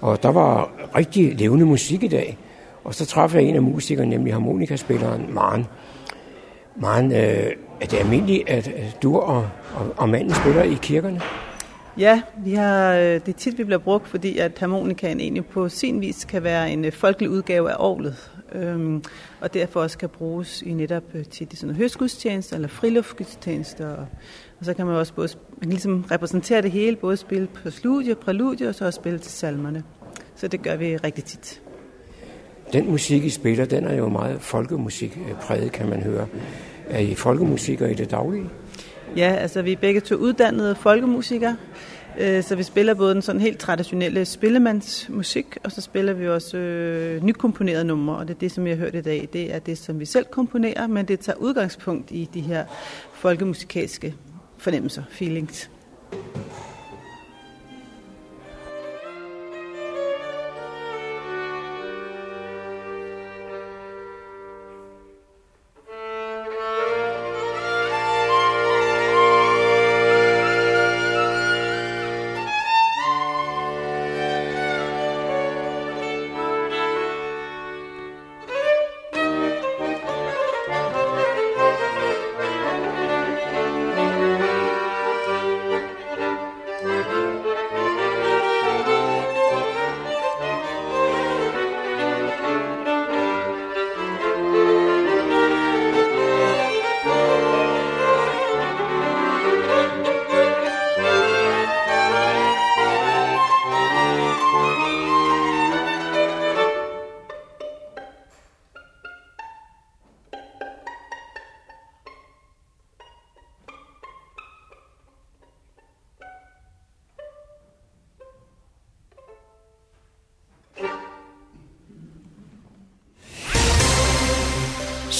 Og 0.00 0.22
der 0.22 0.28
var 0.28 0.70
rigtig 0.96 1.34
levende 1.34 1.66
musik 1.66 2.02
i 2.02 2.08
dag. 2.08 2.38
Og 2.84 2.94
så 2.94 3.06
træffede 3.06 3.42
jeg 3.42 3.48
en 3.48 3.56
af 3.56 3.62
musikerne, 3.62 4.10
nemlig 4.10 4.32
harmonikaspilleren 4.32 5.34
Maren. 5.34 5.66
Maren, 6.76 7.12
øh, 7.12 7.52
er 7.80 7.86
det 7.90 7.94
almindeligt, 7.94 8.48
at 8.48 8.68
øh, 8.68 8.84
du 9.02 9.18
og, 9.18 9.48
og, 9.74 9.94
og 9.96 10.08
manden 10.08 10.34
spiller 10.34 10.62
i 10.62 10.78
kirkerne? 10.82 11.20
Ja, 11.98 12.22
vi 12.44 12.54
har, 12.54 12.94
øh, 12.94 13.02
det 13.02 13.28
er 13.28 13.32
tit, 13.38 13.58
vi 13.58 13.64
bliver 13.64 13.78
brugt, 13.78 14.08
fordi 14.08 14.38
at 14.38 14.58
harmonikaen 14.58 15.20
egentlig 15.20 15.46
på 15.46 15.68
sin 15.68 16.00
vis 16.00 16.24
kan 16.24 16.42
være 16.42 16.70
en 16.70 16.84
øh, 16.84 16.92
folkelig 16.92 17.30
udgave 17.30 17.70
af 17.70 17.76
orglet. 17.78 18.30
Øhm, 18.52 19.02
og 19.40 19.54
derfor 19.54 19.80
også 19.80 19.98
kan 19.98 20.08
bruges 20.08 20.62
i 20.62 20.72
netop 20.72 21.02
øh, 21.14 21.24
til 21.24 21.48
sådan 21.54 21.76
høstgudstjenester 21.76 22.56
eller 22.56 22.68
friluftsgudstjenester. 22.68 23.88
Og, 23.88 24.06
og 24.58 24.64
så 24.64 24.74
kan 24.74 24.86
man 24.86 24.94
også 24.94 25.14
både 25.14 25.28
man 25.50 25.60
kan 25.60 25.70
ligesom 25.70 26.04
repræsentere 26.10 26.62
det 26.62 26.70
hele, 26.70 26.96
både 26.96 27.16
spille 27.16 27.48
på 27.62 27.70
sludier, 27.70 28.14
præludier 28.14 28.68
og 28.68 28.74
så 28.74 28.84
også 28.84 28.96
spille 28.96 29.18
til 29.18 29.32
salmerne. 29.32 29.82
Så 30.36 30.48
det 30.48 30.62
gør 30.62 30.76
vi 30.76 30.96
rigtig 30.96 31.24
tit. 31.24 31.60
Den 32.72 32.90
musik, 32.90 33.24
I 33.24 33.30
spiller, 33.30 33.64
den 33.64 33.84
er 33.84 33.94
jo 33.94 34.08
meget 34.08 34.40
folkemusik 34.40 35.18
præget, 35.40 35.72
kan 35.72 35.88
man 35.88 36.02
høre. 36.02 36.26
Er 36.88 36.98
I 36.98 37.14
folkemusikere 37.14 37.90
i 37.90 37.94
det 37.94 38.10
daglige? 38.10 38.50
Ja, 39.16 39.34
altså 39.34 39.62
vi 39.62 39.72
er 39.72 39.76
begge 39.76 40.00
to 40.00 40.14
uddannede 40.14 40.74
folkemusikere, 40.74 41.56
øh, 41.60 41.91
Øh, 42.18 42.42
så 42.42 42.56
vi 42.56 42.62
spiller 42.62 42.94
både 42.94 43.14
den 43.14 43.22
sådan 43.22 43.40
helt 43.40 43.58
traditionelle 43.58 44.24
spillemandsmusik, 44.24 45.46
og 45.64 45.72
så 45.72 45.80
spiller 45.80 46.12
vi 46.12 46.28
også 46.28 46.56
øh, 46.56 47.24
nykomponerede 47.24 47.84
numre, 47.84 48.16
og 48.16 48.28
det 48.28 48.34
er 48.34 48.38
det, 48.38 48.52
som 48.52 48.66
jeg 48.66 48.76
har 48.76 48.84
hørt 48.84 48.94
i 48.94 49.00
dag. 49.00 49.28
Det 49.32 49.54
er 49.54 49.58
det, 49.58 49.78
som 49.78 50.00
vi 50.00 50.04
selv 50.04 50.26
komponerer, 50.30 50.86
men 50.86 51.08
det 51.08 51.20
tager 51.20 51.36
udgangspunkt 51.36 52.10
i 52.10 52.28
de 52.34 52.40
her 52.40 52.64
folkemusikalske 53.12 54.14
fornemmelser, 54.58 55.02
feelings. 55.10 55.70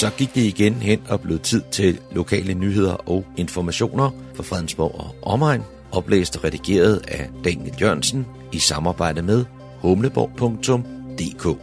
Så 0.02 0.10
gik 0.10 0.34
det 0.34 0.40
igen 0.40 0.74
hen 0.74 1.00
og 1.08 1.20
blev 1.20 1.38
tid 1.38 1.62
til 1.70 1.98
lokale 2.12 2.54
nyheder 2.54 2.92
og 2.92 3.24
informationer 3.36 4.10
fra 4.34 4.42
Fredensborg 4.42 4.94
og 4.94 5.14
omegn, 5.22 5.62
oplæst 5.92 6.36
og 6.36 6.44
redigeret 6.44 7.00
af 7.08 7.30
Daniel 7.44 7.74
Jørgensen 7.80 8.26
i 8.52 8.58
samarbejde 8.58 9.22
med 9.22 9.44
humleborg.dk. 9.78 11.58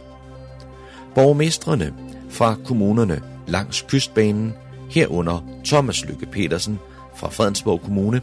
Borgmestrene 1.14 1.94
fra 2.30 2.56
kommunerne 2.64 3.22
langs 3.46 3.82
kystbanen, 3.88 4.52
herunder 4.90 5.44
Thomas 5.64 6.04
Lykke 6.04 6.26
Petersen 6.26 6.78
fra 7.16 7.28
Fredensborg 7.28 7.80
Kommune, 7.82 8.20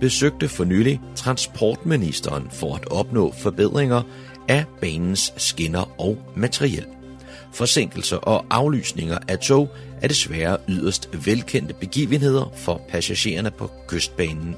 besøgte 0.00 0.48
for 0.48 0.64
nylig 0.64 1.00
transportministeren 1.16 2.48
for 2.50 2.74
at 2.74 2.92
opnå 2.92 3.32
forbedringer 3.42 4.02
af 4.48 4.64
banens 4.80 5.32
skinner 5.36 6.00
og 6.00 6.18
materiel. 6.36 6.86
Forsinkelser 7.52 8.16
og 8.16 8.46
aflysninger 8.50 9.18
af 9.28 9.38
tog 9.38 9.68
er 10.02 10.08
desværre 10.08 10.56
yderst 10.68 11.08
velkendte 11.26 11.74
begivenheder 11.74 12.52
for 12.54 12.80
passagererne 12.88 13.50
på 13.50 13.70
kystbanen. 13.88 14.56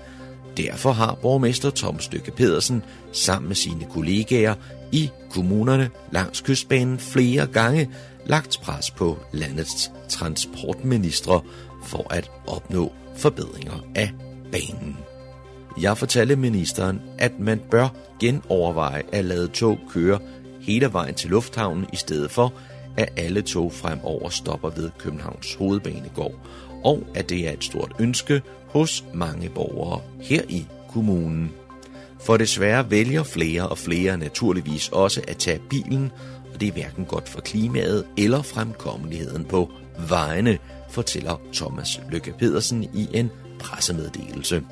Derfor 0.57 0.93
har 0.93 1.19
borgmester 1.23 1.71
Tom 1.71 2.01
Stykke 2.01 2.31
Pedersen 2.31 2.83
sammen 3.13 3.49
med 3.49 3.57
sine 3.57 3.87
kollegaer 3.91 4.55
i 4.93 5.11
kommunerne 5.31 5.91
langs 6.11 6.41
kystbanen 6.41 6.99
flere 6.99 7.47
gange 7.47 7.91
lagt 8.27 8.61
pres 8.63 8.91
på 8.91 9.19
landets 9.33 9.91
transportministre 10.09 11.41
for 11.85 12.15
at 12.15 12.31
opnå 12.47 12.93
forbedringer 13.17 13.85
af 13.95 14.13
banen. 14.53 14.97
Jeg 15.81 15.99
fortalte 15.99 16.37
ministeren, 16.37 17.01
at 17.19 17.33
man 17.41 17.61
bør 17.71 17.89
genoverveje 18.21 19.03
at 19.13 19.25
lade 19.25 19.49
tog 19.49 19.79
køre 19.91 20.19
hele 20.61 20.93
vejen 20.93 21.15
til 21.15 21.31
lufthavnen 21.31 21.87
i 21.93 21.97
stedet 21.97 22.31
for, 22.31 22.53
at 22.97 23.13
alle 23.17 23.43
tog 23.43 23.73
fremover 23.73 24.29
stopper 24.29 24.71
ved 24.71 24.91
Københavns 24.99 25.55
Hovedbanegård, 25.55 26.35
og 26.85 27.07
at 27.15 27.29
det 27.29 27.49
er 27.49 27.53
et 27.53 27.65
stort 27.65 27.93
ønske 27.99 28.43
hos 28.67 29.05
mange 29.15 29.49
borgere 29.49 30.01
her 30.21 30.43
i 30.49 30.67
kommunen. 30.93 31.53
For 32.21 32.37
desværre 32.37 32.91
vælger 32.91 33.23
flere 33.23 33.69
og 33.69 33.79
flere 33.79 34.19
naturligvis 34.19 34.89
også 34.89 35.21
at 35.29 35.37
tage 35.37 35.61
bilen, 35.71 36.13
og 36.55 36.61
det 36.61 36.69
er 36.69 36.73
hverken 36.73 37.05
godt 37.05 37.29
for 37.29 37.41
klimaet 37.41 38.05
eller 38.17 38.43
fremkommeligheden 38.43 39.45
på 39.45 39.71
vejene, 40.09 40.59
fortæller 40.91 41.41
Thomas 41.53 42.01
Lykke 42.11 42.35
Pedersen 42.39 42.85
i 42.85 43.09
en 43.15 43.31
pressemeddelelse. 43.59 44.63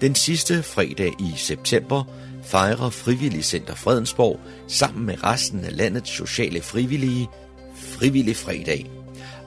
Den 0.00 0.14
sidste 0.14 0.62
fredag 0.62 1.12
i 1.18 1.32
september 1.36 2.04
fejrer 2.44 2.90
Frivilligcenter 2.90 3.74
Fredensborg 3.74 4.40
sammen 4.68 5.06
med 5.06 5.24
resten 5.24 5.64
af 5.64 5.76
landets 5.76 6.10
sociale 6.10 6.62
frivillige 6.62 7.28
Frivillig 7.74 8.36
Fredag. 8.36 8.90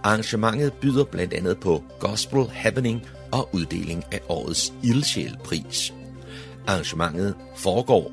Arrangementet 0.04 0.74
byder 0.74 1.04
blandt 1.04 1.34
andet 1.34 1.60
på 1.60 1.84
Gospel 2.00 2.46
Happening 2.50 3.02
og 3.32 3.50
uddeling 3.54 4.04
af 4.12 4.20
årets 4.30 4.74
Ildsjælpris. 4.84 5.94
Arrangementet 6.68 7.36
foregår 7.56 8.12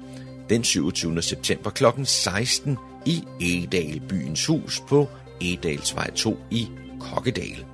den 0.51 0.64
27. 0.64 1.22
september 1.22 1.70
kl. 1.70 1.85
16 2.05 2.78
i 3.07 3.22
Egedal 3.41 4.01
Byens 4.09 4.47
Hus 4.47 4.83
på 4.89 5.09
Egedalsvej 5.41 6.11
2 6.11 6.39
i 6.51 6.68
Kokkedal. 7.01 7.64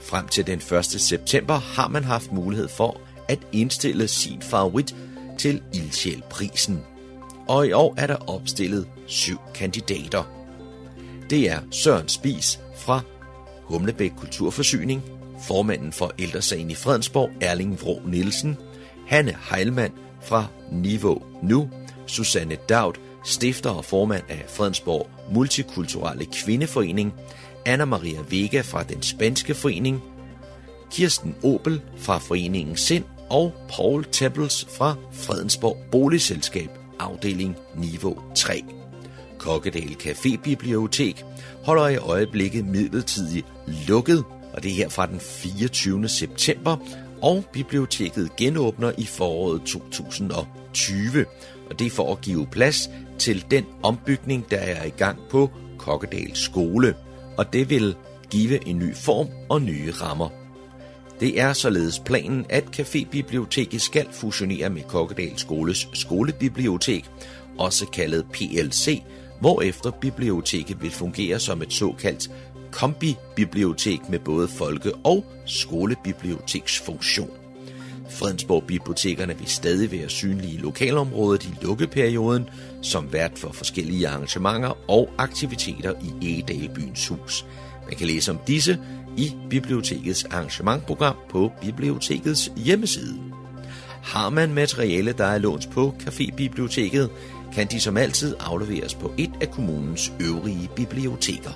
Frem 0.00 0.28
til 0.28 0.46
den 0.46 0.58
1. 0.78 0.84
september 0.84 1.54
har 1.54 1.88
man 1.88 2.04
haft 2.04 2.32
mulighed 2.32 2.68
for 2.68 3.00
at 3.28 3.38
indstille 3.52 4.08
sin 4.08 4.42
favorit 4.42 4.94
til 5.40 5.62
Ildsjælprisen. 5.74 6.80
Og 7.48 7.66
i 7.66 7.72
år 7.72 7.94
er 7.96 8.06
der 8.06 8.30
opstillet 8.30 8.86
syv 9.06 9.38
kandidater. 9.54 10.24
Det 11.30 11.50
er 11.50 11.60
Søren 11.70 12.08
Spis 12.08 12.60
fra 12.76 13.00
Humlebæk 13.64 14.10
Kulturforsyning, 14.18 15.02
formanden 15.46 15.92
for 15.92 16.12
ældresagen 16.18 16.70
i 16.70 16.74
Fredensborg, 16.74 17.30
Erling 17.40 17.80
Vrå 17.82 18.00
Nielsen, 18.06 18.56
Hanne 19.06 19.36
Heilmann 19.50 19.92
fra 20.22 20.46
Niveau 20.72 21.22
Nu, 21.42 21.70
Susanne 22.06 22.56
Daud, 22.68 22.94
stifter 23.24 23.70
og 23.70 23.84
formand 23.84 24.24
af 24.28 24.44
Fredensborg 24.48 25.10
Multikulturelle 25.34 26.26
Kvindeforening, 26.26 27.14
Anna 27.66 27.84
Maria 27.84 28.20
Vega 28.30 28.60
fra 28.60 28.82
den 28.82 29.02
Spanske 29.02 29.54
Forening, 29.54 30.02
Kirsten 30.92 31.34
Opel 31.42 31.80
fra 31.96 32.18
Foreningen 32.18 32.76
Sind 32.76 33.04
og 33.30 33.52
Paul 33.68 34.04
Tebbles 34.04 34.66
fra 34.78 34.94
Fredensborg 35.12 35.76
Boligselskab, 35.90 36.68
afdeling 36.98 37.56
Niveau 37.76 38.18
3. 38.34 38.64
Kokkedal 39.38 39.96
Café 40.02 40.36
Bibliotek 40.42 41.24
holder 41.64 41.88
i 41.88 41.96
øjeblikket 41.96 42.64
midlertidigt 42.64 43.46
lukket, 43.88 44.24
og 44.52 44.62
det 44.62 44.70
er 44.70 44.74
her 44.74 44.88
fra 44.88 45.06
den 45.06 45.20
24. 45.20 46.08
september, 46.08 46.76
og 47.22 47.44
biblioteket 47.52 48.36
genåbner 48.36 48.92
i 48.98 49.06
foråret 49.06 49.62
2020, 49.62 51.24
og 51.70 51.78
det 51.78 51.86
er 51.86 51.90
for 51.90 52.12
at 52.12 52.20
give 52.20 52.46
plads 52.46 52.90
til 53.18 53.44
den 53.50 53.64
ombygning, 53.82 54.50
der 54.50 54.56
er 54.56 54.84
i 54.84 54.90
gang 54.90 55.18
på 55.30 55.50
Kokkedal 55.78 56.36
Skole, 56.36 56.94
og 57.38 57.52
det 57.52 57.70
vil 57.70 57.96
give 58.30 58.68
en 58.68 58.78
ny 58.78 58.96
form 58.96 59.28
og 59.48 59.62
nye 59.62 59.92
rammer 59.92 60.39
det 61.20 61.40
er 61.40 61.52
således 61.52 61.98
planen, 61.98 62.46
at 62.48 62.64
Cafébiblioteket 62.80 63.80
skal 63.80 64.06
fusionere 64.12 64.70
med 64.70 64.82
Kokkedal 64.82 65.38
Skoles 65.38 65.88
skolebibliotek, 65.92 67.04
også 67.58 67.86
kaldet 67.86 68.24
PLC, 68.32 69.02
hvorefter 69.40 69.90
biblioteket 69.90 70.82
vil 70.82 70.90
fungere 70.90 71.38
som 71.38 71.62
et 71.62 71.72
såkaldt 71.72 72.30
kombibibliotek 72.72 74.08
med 74.08 74.18
både 74.18 74.48
folke- 74.48 74.94
og 75.04 75.24
skolebiblioteksfunktion. 75.46 77.30
Fredensborg 78.10 78.64
Bibliotekerne 78.64 79.38
vil 79.38 79.48
stadig 79.48 79.92
være 79.92 80.08
synlige 80.08 80.54
i 80.54 80.58
lokalområdet 80.58 81.44
i 81.44 81.64
lukkeperioden, 81.64 82.48
som 82.82 83.12
vært 83.12 83.38
for 83.38 83.52
forskellige 83.52 84.08
arrangementer 84.08 84.90
og 84.90 85.10
aktiviteter 85.18 85.92
i 86.02 86.32
Egedalbyens 86.32 87.08
hus. 87.08 87.46
Man 87.86 87.96
kan 87.96 88.06
læse 88.06 88.30
om 88.30 88.38
disse 88.46 88.78
i 89.16 89.32
bibliotekets 89.50 90.24
arrangementprogram 90.24 91.16
på 91.30 91.52
bibliotekets 91.60 92.52
hjemmeside. 92.56 93.20
Har 94.02 94.30
man 94.30 94.54
materiale, 94.54 95.12
der 95.12 95.24
er 95.24 95.38
lånt 95.38 95.70
på 95.70 95.94
Cafébiblioteket, 96.02 97.10
kan 97.54 97.66
de 97.66 97.80
som 97.80 97.96
altid 97.96 98.34
afleveres 98.40 98.94
på 98.94 99.12
et 99.18 99.30
af 99.40 99.50
kommunens 99.50 100.12
øvrige 100.20 100.70
biblioteker. 100.76 101.50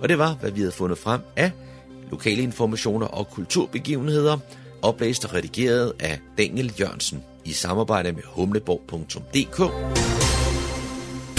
Og 0.00 0.08
det 0.08 0.18
var, 0.18 0.34
hvad 0.34 0.50
vi 0.50 0.60
havde 0.60 0.72
fundet 0.72 0.98
frem 0.98 1.20
af 1.36 1.50
lokale 2.10 2.42
informationer 2.42 3.06
og 3.06 3.30
kulturbegivenheder, 3.30 4.38
oplæst 4.82 5.24
og 5.24 5.34
redigeret 5.34 5.92
af 6.00 6.18
Daniel 6.38 6.72
Jørgensen 6.80 7.24
i 7.44 7.52
samarbejde 7.52 8.12
med 8.12 8.22
humleborg.dk. 8.26 9.60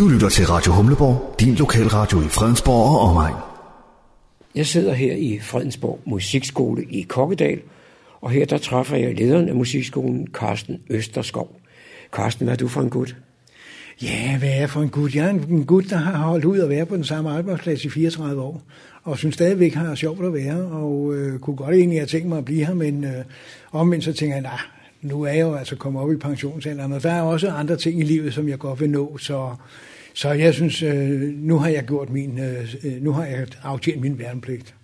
Du 0.02 0.08
lytter 0.08 0.30
til 0.30 0.46
Radio 0.46 0.74
Humleborg, 0.74 1.36
din 1.40 1.56
lokalradio 1.56 2.22
i 2.22 2.28
Fredensborg 2.28 2.90
og 2.90 3.00
omegn. 3.00 3.36
Jeg 4.56 4.66
sidder 4.66 4.94
her 4.94 5.16
i 5.16 5.40
Fredensborg 5.42 6.00
Musikskole 6.06 6.84
i 6.84 7.02
Kokkedal, 7.02 7.60
og 8.22 8.30
her 8.30 8.46
der 8.46 8.58
træffer 8.58 8.98
jeg 8.98 9.16
lederen 9.16 9.50
af 9.50 9.56
musikskolen, 9.56 10.28
Carsten 10.34 10.80
Østerskov. 10.90 11.60
Carsten, 12.12 12.46
hvad 12.46 12.54
er 12.54 12.58
du 12.58 12.68
for 12.68 12.82
en 12.82 12.90
gut? 12.90 13.16
Ja, 14.02 14.38
hvad 14.40 14.50
er 14.50 14.56
jeg 14.56 14.70
for 14.70 14.82
en 14.82 14.90
gut? 14.90 15.16
Jeg 15.16 15.26
er 15.26 15.30
en 15.30 15.66
gut, 15.66 15.86
der 15.90 15.98
har 15.98 16.18
holdt 16.18 16.46
ud 16.46 16.60
at 16.60 16.70
være 16.70 16.86
på 16.86 16.96
den 16.96 17.04
samme 17.04 17.30
arbejdsplads 17.32 17.86
i 17.86 17.90
34 17.90 18.42
år, 18.42 18.62
og 19.04 19.18
synes 19.18 19.36
stadigvæk 19.36 19.74
har 19.74 19.96
sjovt 19.96 20.26
at 20.26 20.34
være, 20.34 20.58
og 20.72 21.16
øh, 21.16 21.40
kunne 21.40 21.56
godt 21.56 21.76
egentlig 21.76 22.00
have 22.00 22.08
tænkt 22.08 22.28
mig 22.28 22.38
at 22.38 22.46
blive 22.46 22.66
her, 22.66 22.74
men 22.74 23.04
øh, 23.04 23.24
omvendt 23.72 24.06
så 24.06 24.14
tænker 24.14 24.36
jeg, 24.36 24.42
nej, 24.42 24.60
nu 25.02 25.22
er 25.22 25.32
jeg 25.32 25.42
jo 25.42 25.54
altså 25.54 25.76
kommet 25.76 26.02
op 26.02 26.12
i 26.12 26.18
pensionsalderen, 26.18 26.94
og 26.94 27.04
der 27.04 27.12
er 27.12 27.22
også 27.22 27.50
andre 27.50 27.76
ting 27.76 28.00
i 28.00 28.04
livet, 28.04 28.34
som 28.34 28.50
jeg 28.50 28.60
godt 28.60 28.80
vil 28.80 28.90
nå, 28.90 29.18
så, 29.18 29.56
så 30.14 30.32
jeg 30.32 30.54
synes, 30.54 30.84
øh, 30.84 31.22
nu 31.22 31.58
har 31.58 31.70
jeg 31.70 31.84
gjort 31.84 32.10
min, 32.10 32.40
øh, 32.40 33.04
nu 33.04 33.12
har 33.12 33.26
jeg 33.26 33.48
aftjent 33.64 34.02
min 34.02 34.20
værnepligt. 34.20 34.76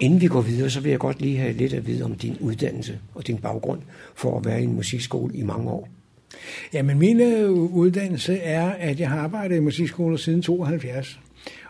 Inden 0.00 0.20
vi 0.20 0.26
går 0.26 0.40
videre, 0.40 0.70
så 0.70 0.80
vil 0.80 0.90
jeg 0.90 0.98
godt 0.98 1.20
lige 1.20 1.38
have 1.38 1.52
lidt 1.52 1.72
at 1.72 1.86
vide 1.86 2.04
om 2.04 2.14
din 2.14 2.36
uddannelse 2.40 2.98
og 3.14 3.26
din 3.26 3.38
baggrund 3.38 3.80
for 4.14 4.38
at 4.38 4.44
være 4.44 4.60
i 4.60 4.64
en 4.64 4.74
musikskole 4.74 5.34
i 5.34 5.42
mange 5.42 5.70
år. 5.70 5.88
Jamen, 6.72 6.98
min 6.98 7.20
øh, 7.20 7.50
uddannelse 7.50 8.36
er, 8.38 8.70
at 8.70 9.00
jeg 9.00 9.10
har 9.10 9.18
arbejdet 9.18 9.56
i 9.56 9.60
musikskoler 9.60 10.16
siden 10.16 10.42
72. 10.42 11.20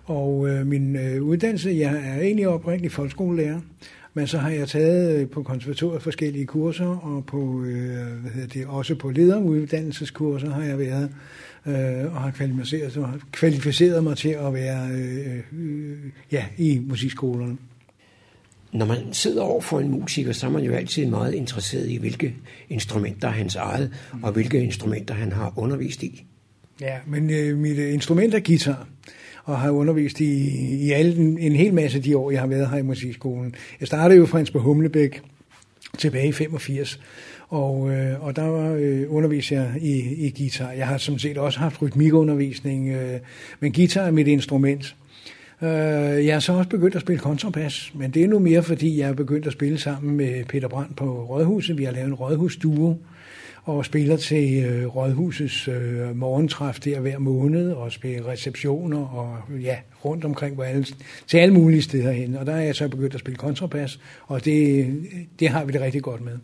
Og 0.04 0.48
øh, 0.48 0.66
min 0.66 0.96
øh, 0.96 1.22
uddannelse, 1.22 1.70
jeg 1.70 2.02
er 2.06 2.20
egentlig 2.20 2.48
oprindelig 2.48 2.92
folkeskolelærer, 2.92 3.60
men 4.14 4.26
så 4.26 4.38
har 4.38 4.50
jeg 4.50 4.68
taget 4.68 5.20
øh, 5.20 5.28
på 5.28 5.42
konservatoriet 5.42 6.02
forskellige 6.02 6.46
kurser, 6.46 6.86
og 6.86 7.26
på, 7.26 7.62
øh, 7.64 8.20
hvad 8.20 8.30
hedder 8.30 8.48
det, 8.48 8.66
også 8.66 8.94
på 8.94 9.10
lederuddannelseskurser 9.10 10.50
har 10.50 10.62
jeg 10.62 10.78
været, 10.78 11.04
øh, 11.04 11.10
og 12.12 12.20
har 12.22 12.30
kvalificeret, 12.30 13.22
kvalificeret 13.32 14.04
mig 14.04 14.16
til 14.16 14.28
at 14.28 14.54
være 14.54 14.88
øh, 14.90 15.42
øh, 15.52 15.98
ja, 16.32 16.44
i 16.56 16.78
musikskolerne. 16.78 17.56
Når 18.72 18.86
man 18.86 18.98
sidder 19.12 19.42
over 19.42 19.60
for 19.60 19.80
en 19.80 19.90
musiker, 19.90 20.32
så 20.32 20.46
er 20.46 20.50
man 20.50 20.62
jo 20.62 20.72
altid 20.72 21.06
meget 21.06 21.34
interesseret 21.34 21.90
i, 21.90 21.96
hvilke 21.96 22.34
instrumenter 22.68 23.28
hans 23.28 23.56
eget, 23.56 23.92
og 24.22 24.32
hvilke 24.32 24.62
instrumenter 24.62 25.14
han 25.14 25.32
har 25.32 25.52
undervist 25.56 26.02
i. 26.02 26.24
Ja, 26.80 26.98
men 27.06 27.30
øh, 27.30 27.58
mit 27.58 27.78
instrument 27.78 28.34
er 28.34 28.40
guitar, 28.40 28.88
og 29.44 29.60
har 29.60 29.70
undervist 29.70 30.20
i, 30.20 30.48
i 30.86 30.90
alle, 30.92 31.16
en, 31.16 31.38
en 31.38 31.56
hel 31.56 31.74
masse 31.74 32.00
de 32.00 32.16
år, 32.16 32.30
jeg 32.30 32.40
har 32.40 32.46
været 32.46 32.70
her 32.70 32.76
i 32.76 32.82
musikskolen. 32.82 33.54
Jeg 33.80 33.88
startede 33.88 34.18
jo 34.18 34.26
fra 34.26 34.44
på 34.52 34.58
Humlebæk 34.58 35.20
tilbage 35.98 36.28
i 36.28 36.32
85, 36.32 37.00
og, 37.48 37.90
øh, 37.90 38.24
og 38.24 38.36
der 38.36 38.74
øh, 38.74 39.04
underviser 39.08 39.62
jeg 39.62 39.82
i, 39.82 40.26
i 40.26 40.34
guitar. 40.38 40.70
Jeg 40.70 40.86
har 40.86 40.98
som 40.98 41.18
set 41.18 41.38
også 41.38 41.58
haft 41.58 41.82
rytmikundervisning, 41.82 42.88
øh, 42.88 43.20
men 43.60 43.72
guitar 43.72 44.02
er 44.02 44.10
mit 44.10 44.28
instrument. 44.28 44.96
Øh, 45.62 45.68
jeg 46.26 46.34
har 46.34 46.40
så 46.40 46.52
også 46.52 46.68
begyndt 46.68 46.94
at 46.94 47.00
spille 47.00 47.20
kontrabas, 47.20 47.92
men 47.94 48.10
det 48.10 48.24
er 48.24 48.28
nu 48.28 48.38
mere, 48.38 48.62
fordi 48.62 48.98
jeg 48.98 49.08
er 49.08 49.14
begyndt 49.14 49.46
at 49.46 49.52
spille 49.52 49.78
sammen 49.78 50.16
med 50.16 50.44
Peter 50.44 50.68
Brandt 50.68 50.96
på 50.96 51.24
Rådhuset. 51.24 51.78
Vi 51.78 51.84
har 51.84 51.92
lavet 51.92 52.06
en 52.06 52.14
rådhusduo, 52.14 52.96
og 53.66 53.84
spiller 53.84 54.16
til 54.16 54.64
øh, 54.64 54.86
Rådhusets 54.86 55.68
øh, 55.68 56.16
morgentræf 56.16 56.80
der 56.80 57.00
hver 57.00 57.18
måned, 57.18 57.72
og 57.72 57.92
spiller 57.92 58.28
receptioner 58.28 59.06
og 59.06 59.60
ja, 59.62 59.76
rundt 60.04 60.24
omkring 60.24 60.56
på 60.56 60.62
alle, 60.62 60.86
til 61.26 61.38
alle 61.38 61.54
mulige 61.54 61.82
steder 61.82 62.12
hen. 62.12 62.34
Og 62.34 62.46
der 62.46 62.52
er 62.52 62.60
jeg 62.60 62.74
så 62.74 62.88
begyndt 62.88 63.14
at 63.14 63.20
spille 63.20 63.38
kontrabas, 63.38 64.00
og 64.26 64.44
det, 64.44 64.86
det 65.40 65.48
har 65.48 65.64
vi 65.64 65.72
det 65.72 65.80
rigtig 65.80 66.02
godt 66.02 66.24
med. 66.24 66.38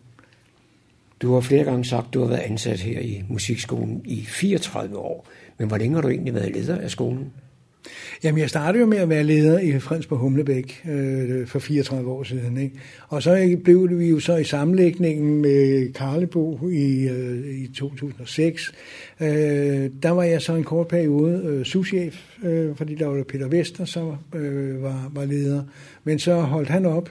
Du 1.23 1.33
har 1.33 1.41
flere 1.41 1.63
gange 1.63 1.85
sagt, 1.85 2.07
at 2.07 2.13
du 2.13 2.19
har 2.19 2.27
været 2.27 2.39
ansat 2.39 2.79
her 2.79 2.99
i 2.99 3.23
musikskolen 3.29 4.01
i 4.05 4.25
34 4.25 4.97
år. 4.97 5.27
Men 5.57 5.67
hvor 5.67 5.77
længe 5.77 5.95
har 5.95 6.01
du 6.01 6.09
egentlig 6.09 6.33
været 6.33 6.55
leder 6.55 6.77
af 6.77 6.91
skolen? 6.91 7.31
Jamen, 8.23 8.41
jeg 8.41 8.49
startede 8.49 8.81
jo 8.81 8.85
med 8.85 8.97
at 8.97 9.09
være 9.09 9.23
leder 9.23 9.59
i 9.59 9.79
Fredensborg 9.79 10.19
Humlebæk 10.19 10.85
øh, 10.89 11.47
for 11.47 11.59
34 11.59 12.11
år 12.11 12.23
siden. 12.23 12.57
Ikke? 12.57 12.75
Og 13.07 13.23
så 13.23 13.57
blev 13.63 13.99
vi 13.99 14.09
jo 14.09 14.19
så 14.19 14.35
i 14.35 14.43
sammenlægningen 14.43 15.41
med 15.41 15.93
Karlebo 15.93 16.69
i, 16.69 17.07
øh, 17.07 17.63
i 17.63 17.67
2006. 17.75 18.73
Øh, 19.21 19.27
der 20.03 20.09
var 20.09 20.23
jeg 20.23 20.41
så 20.41 20.53
en 20.53 20.63
kort 20.63 20.87
periode 20.87 21.41
øh, 21.45 21.65
souschef, 21.65 22.37
øh, 22.43 22.75
fordi 22.75 22.95
der 22.95 23.07
var 23.07 23.23
Peter 23.23 23.47
Vester, 23.47 23.85
som 23.85 24.15
øh, 24.35 24.83
var, 24.83 25.11
var 25.13 25.25
leder. 25.25 25.63
Men 26.03 26.19
så 26.19 26.35
holdt 26.35 26.69
han 26.69 26.85
op, 26.85 27.09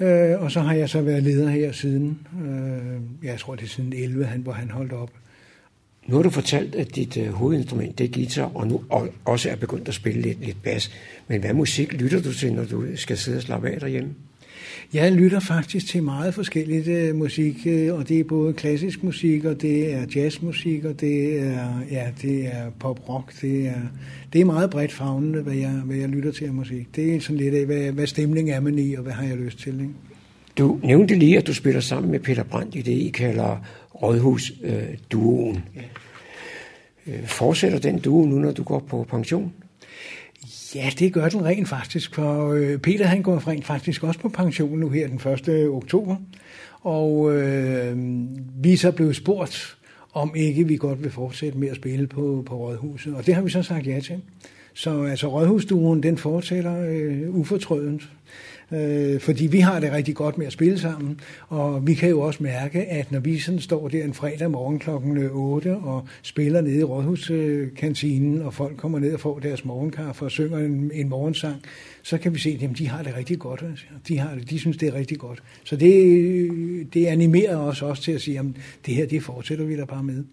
øh, 0.00 0.42
og 0.42 0.52
så 0.52 0.60
har 0.60 0.74
jeg 0.74 0.88
så 0.88 1.02
været 1.02 1.22
leder 1.22 1.48
her 1.48 1.72
siden, 1.72 2.18
øh, 2.44 3.26
jeg 3.26 3.38
tror 3.38 3.54
det 3.54 3.64
er 3.64 3.68
siden 3.68 3.92
11, 3.92 4.24
han, 4.24 4.40
hvor 4.40 4.52
han 4.52 4.70
holdt 4.70 4.92
op. 4.92 5.10
Nu 6.06 6.16
har 6.16 6.22
du 6.22 6.30
fortalt, 6.30 6.74
at 6.74 6.96
dit 6.96 7.16
øh, 7.16 7.28
hovedinstrument 7.28 7.98
det 7.98 8.04
er 8.04 8.14
guitar, 8.14 8.50
og 8.54 8.66
nu 8.66 8.84
og 8.88 9.08
også 9.24 9.50
er 9.50 9.56
begyndt 9.56 9.88
at 9.88 9.94
spille 9.94 10.22
lidt, 10.22 10.44
lidt 10.44 10.62
bas. 10.62 10.90
Men 11.28 11.40
hvad 11.40 11.54
musik 11.54 11.92
lytter 11.92 12.22
du 12.22 12.32
til, 12.32 12.52
når 12.52 12.64
du 12.64 12.84
skal 12.96 13.18
sidde 13.18 13.36
og 13.38 13.42
slappe 13.42 13.70
af 13.70 13.80
derhjemme? 13.80 14.14
Jeg 14.92 15.12
lytter 15.12 15.40
faktisk 15.40 15.86
til 15.86 16.02
meget 16.02 16.34
forskelligt 16.34 17.10
uh, 17.10 17.16
musik, 17.16 17.56
uh, 17.66 17.98
og 17.98 18.08
det 18.08 18.20
er 18.20 18.24
både 18.24 18.52
klassisk 18.52 19.02
musik, 19.02 19.44
og 19.44 19.62
det 19.62 19.94
er 19.94 20.06
jazzmusik, 20.16 20.84
og 20.84 21.00
det 21.00 21.38
er, 21.38 21.80
ja, 21.90 22.06
det 22.22 22.46
er 22.46 22.70
pop-rock. 22.80 23.40
Det 23.42 23.66
er, 23.66 23.80
det 24.32 24.40
er 24.40 24.44
meget 24.44 24.70
bredt 24.70 24.92
fagnende, 24.92 25.42
hvad 25.42 25.54
jeg, 25.54 25.70
hvad 25.70 25.96
jeg 25.96 26.08
lytter 26.08 26.32
til 26.32 26.44
af 26.44 26.52
musik. 26.52 26.96
Det 26.96 27.14
er 27.14 27.20
sådan 27.20 27.36
lidt 27.36 27.54
af, 27.54 27.66
hvad, 27.66 27.92
hvad 27.92 28.06
stemning 28.06 28.50
er 28.50 28.60
man 28.60 28.78
i, 28.78 28.94
og 28.94 29.02
hvad 29.02 29.12
har 29.12 29.26
jeg 29.26 29.36
lyst 29.36 29.58
til. 29.58 29.80
Ikke? 29.80 29.92
Du 30.58 30.78
nævnte 30.82 31.14
lige, 31.14 31.38
at 31.38 31.46
du 31.46 31.54
spiller 31.54 31.80
sammen 31.80 32.10
med 32.10 32.20
Peter 32.20 32.42
Brandt 32.42 32.74
i 32.74 32.82
det, 32.82 32.92
I 32.92 33.08
kalder 33.08 33.56
Rådhus-duoen. 34.02 35.56
Øh, 35.56 35.62
ja. 35.76 35.82
Fortsætter 37.24 37.78
den 37.78 37.98
duo 37.98 38.26
nu, 38.26 38.38
når 38.38 38.52
du 38.52 38.62
går 38.62 38.78
på 38.78 39.06
pension? 39.10 39.52
Ja, 40.74 40.90
det 40.98 41.12
gør 41.12 41.28
den 41.28 41.44
rent 41.44 41.68
faktisk, 41.68 42.14
for 42.14 42.52
øh, 42.52 42.78
Peter 42.78 43.06
han 43.06 43.22
går 43.22 43.48
rent 43.48 43.66
faktisk 43.66 44.04
også 44.04 44.20
på 44.20 44.28
pension 44.28 44.78
nu 44.78 44.88
her 44.88 45.08
den 45.08 45.32
1. 45.32 45.48
Øh, 45.48 45.70
oktober. 45.70 46.16
Og 46.80 47.34
øh, 47.34 47.96
vi 48.62 48.72
er 48.72 48.76
så 48.76 48.92
blevet 48.92 49.16
spurgt, 49.16 49.76
om 50.12 50.32
ikke 50.36 50.64
vi 50.64 50.76
godt 50.76 51.02
vil 51.02 51.10
fortsætte 51.10 51.58
med 51.58 51.68
at 51.68 51.76
spille 51.76 52.06
på, 52.06 52.44
på 52.46 52.56
Rådhuset. 52.56 53.14
Og 53.14 53.26
det 53.26 53.34
har 53.34 53.42
vi 53.42 53.50
så 53.50 53.62
sagt 53.62 53.86
ja 53.86 54.00
til. 54.00 54.20
Så 54.74 55.02
altså 55.02 55.28
Rådhusduoen, 55.28 56.02
den 56.02 56.18
fortsætter 56.18 56.86
øh, 56.88 57.34
ufortrødent 57.34 58.02
øh, 58.72 59.20
fordi 59.20 59.46
vi 59.46 59.58
har 59.58 59.80
det 59.80 59.92
rigtig 59.92 60.14
godt 60.14 60.38
med 60.38 60.46
at 60.46 60.52
spille 60.52 60.78
sammen, 60.78 61.20
og 61.48 61.86
vi 61.86 61.94
kan 61.94 62.08
jo 62.08 62.20
også 62.20 62.42
mærke, 62.42 62.84
at 62.84 63.12
når 63.12 63.20
vi 63.20 63.38
sådan 63.38 63.60
står 63.60 63.88
der 63.88 64.04
en 64.04 64.14
fredag 64.14 64.50
morgen 64.50 64.78
klokken 64.78 65.16
øh, 65.16 65.36
8 65.36 65.76
og 65.76 66.06
spiller 66.22 66.60
nede 66.60 66.78
i 66.78 66.84
rådhuskantinen, 66.84 68.42
og 68.42 68.54
folk 68.54 68.76
kommer 68.76 68.98
ned 68.98 69.14
og 69.14 69.20
får 69.20 69.38
deres 69.38 69.64
morgenkaffe 69.64 70.24
og 70.24 70.30
synger 70.30 70.58
en, 70.58 70.90
en 70.94 71.08
morgensang, 71.08 71.62
så 72.02 72.18
kan 72.18 72.34
vi 72.34 72.38
se, 72.38 72.58
at 72.62 72.78
de 72.78 72.88
har 72.88 73.02
det 73.02 73.16
rigtig 73.16 73.38
godt. 73.38 73.64
Altså. 73.70 73.84
De, 74.08 74.18
har 74.18 74.34
det, 74.34 74.50
de 74.50 74.58
synes, 74.58 74.76
det 74.76 74.88
er 74.88 74.94
rigtig 74.94 75.18
godt. 75.18 75.42
Så 75.64 75.76
det, 75.76 76.94
det 76.94 77.06
animerer 77.06 77.56
os 77.56 77.82
også 77.82 78.02
til 78.02 78.12
at 78.12 78.20
sige, 78.20 78.38
at 78.38 78.44
det 78.86 78.94
her, 78.94 79.06
det 79.06 79.22
fortsætter 79.22 79.64
vi 79.64 79.76
da 79.76 79.84
bare 79.84 80.02
med. 80.02 80.24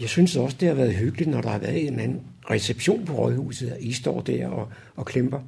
Jeg 0.00 0.08
synes 0.08 0.36
også, 0.36 0.56
det 0.60 0.68
har 0.68 0.74
været 0.74 0.94
hyggeligt, 0.94 1.30
når 1.30 1.40
der 1.40 1.48
har 1.48 1.58
været 1.58 1.86
en 1.86 2.00
anden 2.00 2.20
reception 2.50 3.04
på 3.04 3.12
Rådhuset, 3.12 3.72
og 3.72 3.78
I 3.80 3.92
står 3.92 4.20
der 4.20 4.48
og, 4.48 4.68
og 4.96 5.06
klemper. 5.06 5.40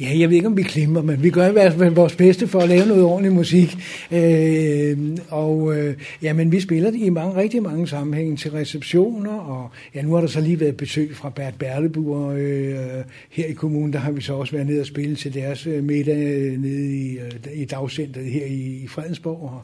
Ja, 0.00 0.18
jeg 0.18 0.28
ved 0.28 0.36
ikke, 0.36 0.48
om 0.48 0.56
vi 0.56 0.62
klimper, 0.62 1.02
men 1.02 1.22
vi 1.22 1.30
gør 1.30 1.48
i 1.48 1.52
hvert 1.52 1.72
fald 1.72 1.94
vores 1.94 2.16
bedste 2.16 2.48
for 2.48 2.60
at 2.60 2.68
lave 2.68 2.86
noget 2.86 3.04
ordentlig 3.04 3.32
musik. 3.32 3.76
Øh, 4.12 4.98
og 5.28 5.76
øh, 5.76 5.94
ja, 6.22 6.32
men 6.32 6.52
vi 6.52 6.60
spiller 6.60 6.90
det 6.90 7.00
i 7.00 7.08
mange, 7.08 7.36
rigtig 7.36 7.62
mange 7.62 7.88
sammenhænge 7.88 8.36
til 8.36 8.50
receptioner, 8.50 9.32
og 9.32 9.70
ja, 9.94 10.02
nu 10.02 10.12
har 10.14 10.20
der 10.20 10.28
så 10.28 10.40
lige 10.40 10.60
været 10.60 10.76
besøg 10.76 11.16
fra 11.16 11.30
Bert 11.30 11.54
Berlebuer 11.58 12.28
øh, 12.28 13.04
her 13.30 13.46
i 13.46 13.52
kommunen, 13.52 13.92
der 13.92 13.98
har 13.98 14.10
vi 14.10 14.20
så 14.20 14.34
også 14.34 14.52
været 14.52 14.66
nede 14.66 14.80
og 14.80 14.86
spille 14.86 15.16
til 15.16 15.34
deres 15.34 15.66
øh, 15.66 15.84
middag 15.84 16.58
nede 16.58 16.96
i, 16.96 17.18
øh, 17.18 17.32
i 17.54 17.64
dagcentret 17.64 18.24
her 18.24 18.46
i, 18.46 18.80
i 18.84 18.88
Fredensborg. 18.88 19.42
Og, 19.42 19.62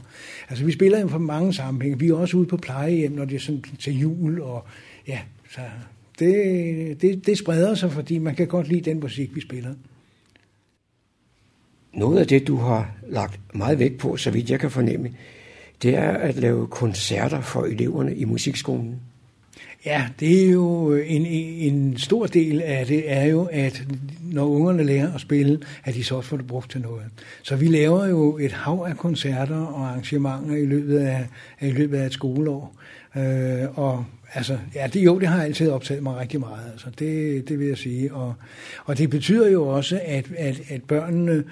altså, 0.49 0.65
vi 0.65 0.73
spiller 0.73 1.05
i 1.05 1.09
for 1.09 1.19
mange 1.19 1.55
sammenhænge. 1.55 1.99
Vi 1.99 2.09
er 2.09 2.15
også 2.15 2.37
ude 2.37 2.47
på 2.47 2.57
plejehjem, 2.57 3.13
når 3.13 3.25
det 3.25 3.37
er 3.37 3.41
sådan 3.41 3.63
til 3.79 3.99
jul, 3.99 4.41
og 4.41 4.65
ja, 5.09 5.19
så 5.51 5.61
det, 6.19 7.03
det, 7.03 7.27
det 7.27 7.39
spreder 7.39 7.75
sig, 7.75 7.93
fordi 7.93 8.19
man 8.19 8.35
kan 8.35 8.47
godt 8.47 8.69
lide 8.69 8.91
den 8.91 9.01
musik, 9.01 9.35
vi 9.35 9.41
spiller. 9.41 9.75
Noget 12.01 12.19
af 12.19 12.27
det, 12.27 12.47
du 12.47 12.57
har 12.57 12.91
lagt 13.09 13.41
meget 13.55 13.79
vægt 13.79 13.99
på, 13.99 14.17
så 14.17 14.31
vidt 14.31 14.51
jeg 14.51 14.61
kan 14.61 14.71
fornemme, 14.71 15.11
det 15.83 15.95
er 15.95 16.11
at 16.11 16.37
lave 16.37 16.67
koncerter 16.67 17.41
for 17.41 17.65
eleverne 17.65 18.15
i 18.15 18.25
musikskolen. 18.25 18.97
Ja, 19.87 20.07
det 20.21 20.45
er 20.45 20.51
jo 20.51 20.95
en, 20.95 21.27
en 21.27 21.99
stor 21.99 22.27
del 22.27 22.63
af 22.63 22.87
det, 22.87 23.13
er 23.13 23.25
jo, 23.25 23.49
at 23.53 23.83
når 24.23 24.47
ungerne 24.47 24.85
lærer 24.85 25.15
at 25.15 25.21
spille, 25.21 25.61
at 25.85 25.95
de 25.95 26.05
så 26.05 26.17
også 26.17 26.29
får 26.29 26.37
det 26.37 26.47
brugt 26.47 26.71
til 26.71 26.81
noget. 26.81 27.05
Så 27.43 27.57
vi 27.57 27.67
laver 27.67 28.07
jo 28.07 28.39
et 28.39 28.53
hav 28.53 28.87
af 28.89 28.97
koncerter 28.97 29.61
og 29.61 29.89
arrangementer 29.89 30.57
i 30.57 30.67
løbet 30.67 30.99
af, 30.99 31.27
i 31.61 31.71
løbet 31.71 31.99
af 31.99 32.07
et 32.07 32.13
skoleår. 32.13 32.77
Øh, 33.17 33.79
og 33.79 34.05
altså, 34.35 34.59
ja, 34.75 34.87
det, 34.87 35.05
jo, 35.05 35.19
det 35.19 35.29
har 35.29 35.43
altid 35.43 35.71
optaget 35.71 36.03
mig 36.03 36.17
rigtig 36.17 36.41
meget. 36.41 36.71
Altså, 36.73 36.87
det, 36.99 37.49
det 37.49 37.59
vil 37.59 37.67
jeg 37.67 37.79
sige. 37.79 38.15
Og, 38.15 38.35
og 38.85 38.99
det 38.99 39.11
betyder 39.11 39.51
jo 39.51 39.69
også, 39.69 40.01
at, 40.05 40.25
at, 40.37 40.61
at 40.69 40.83
børnene 40.83 41.45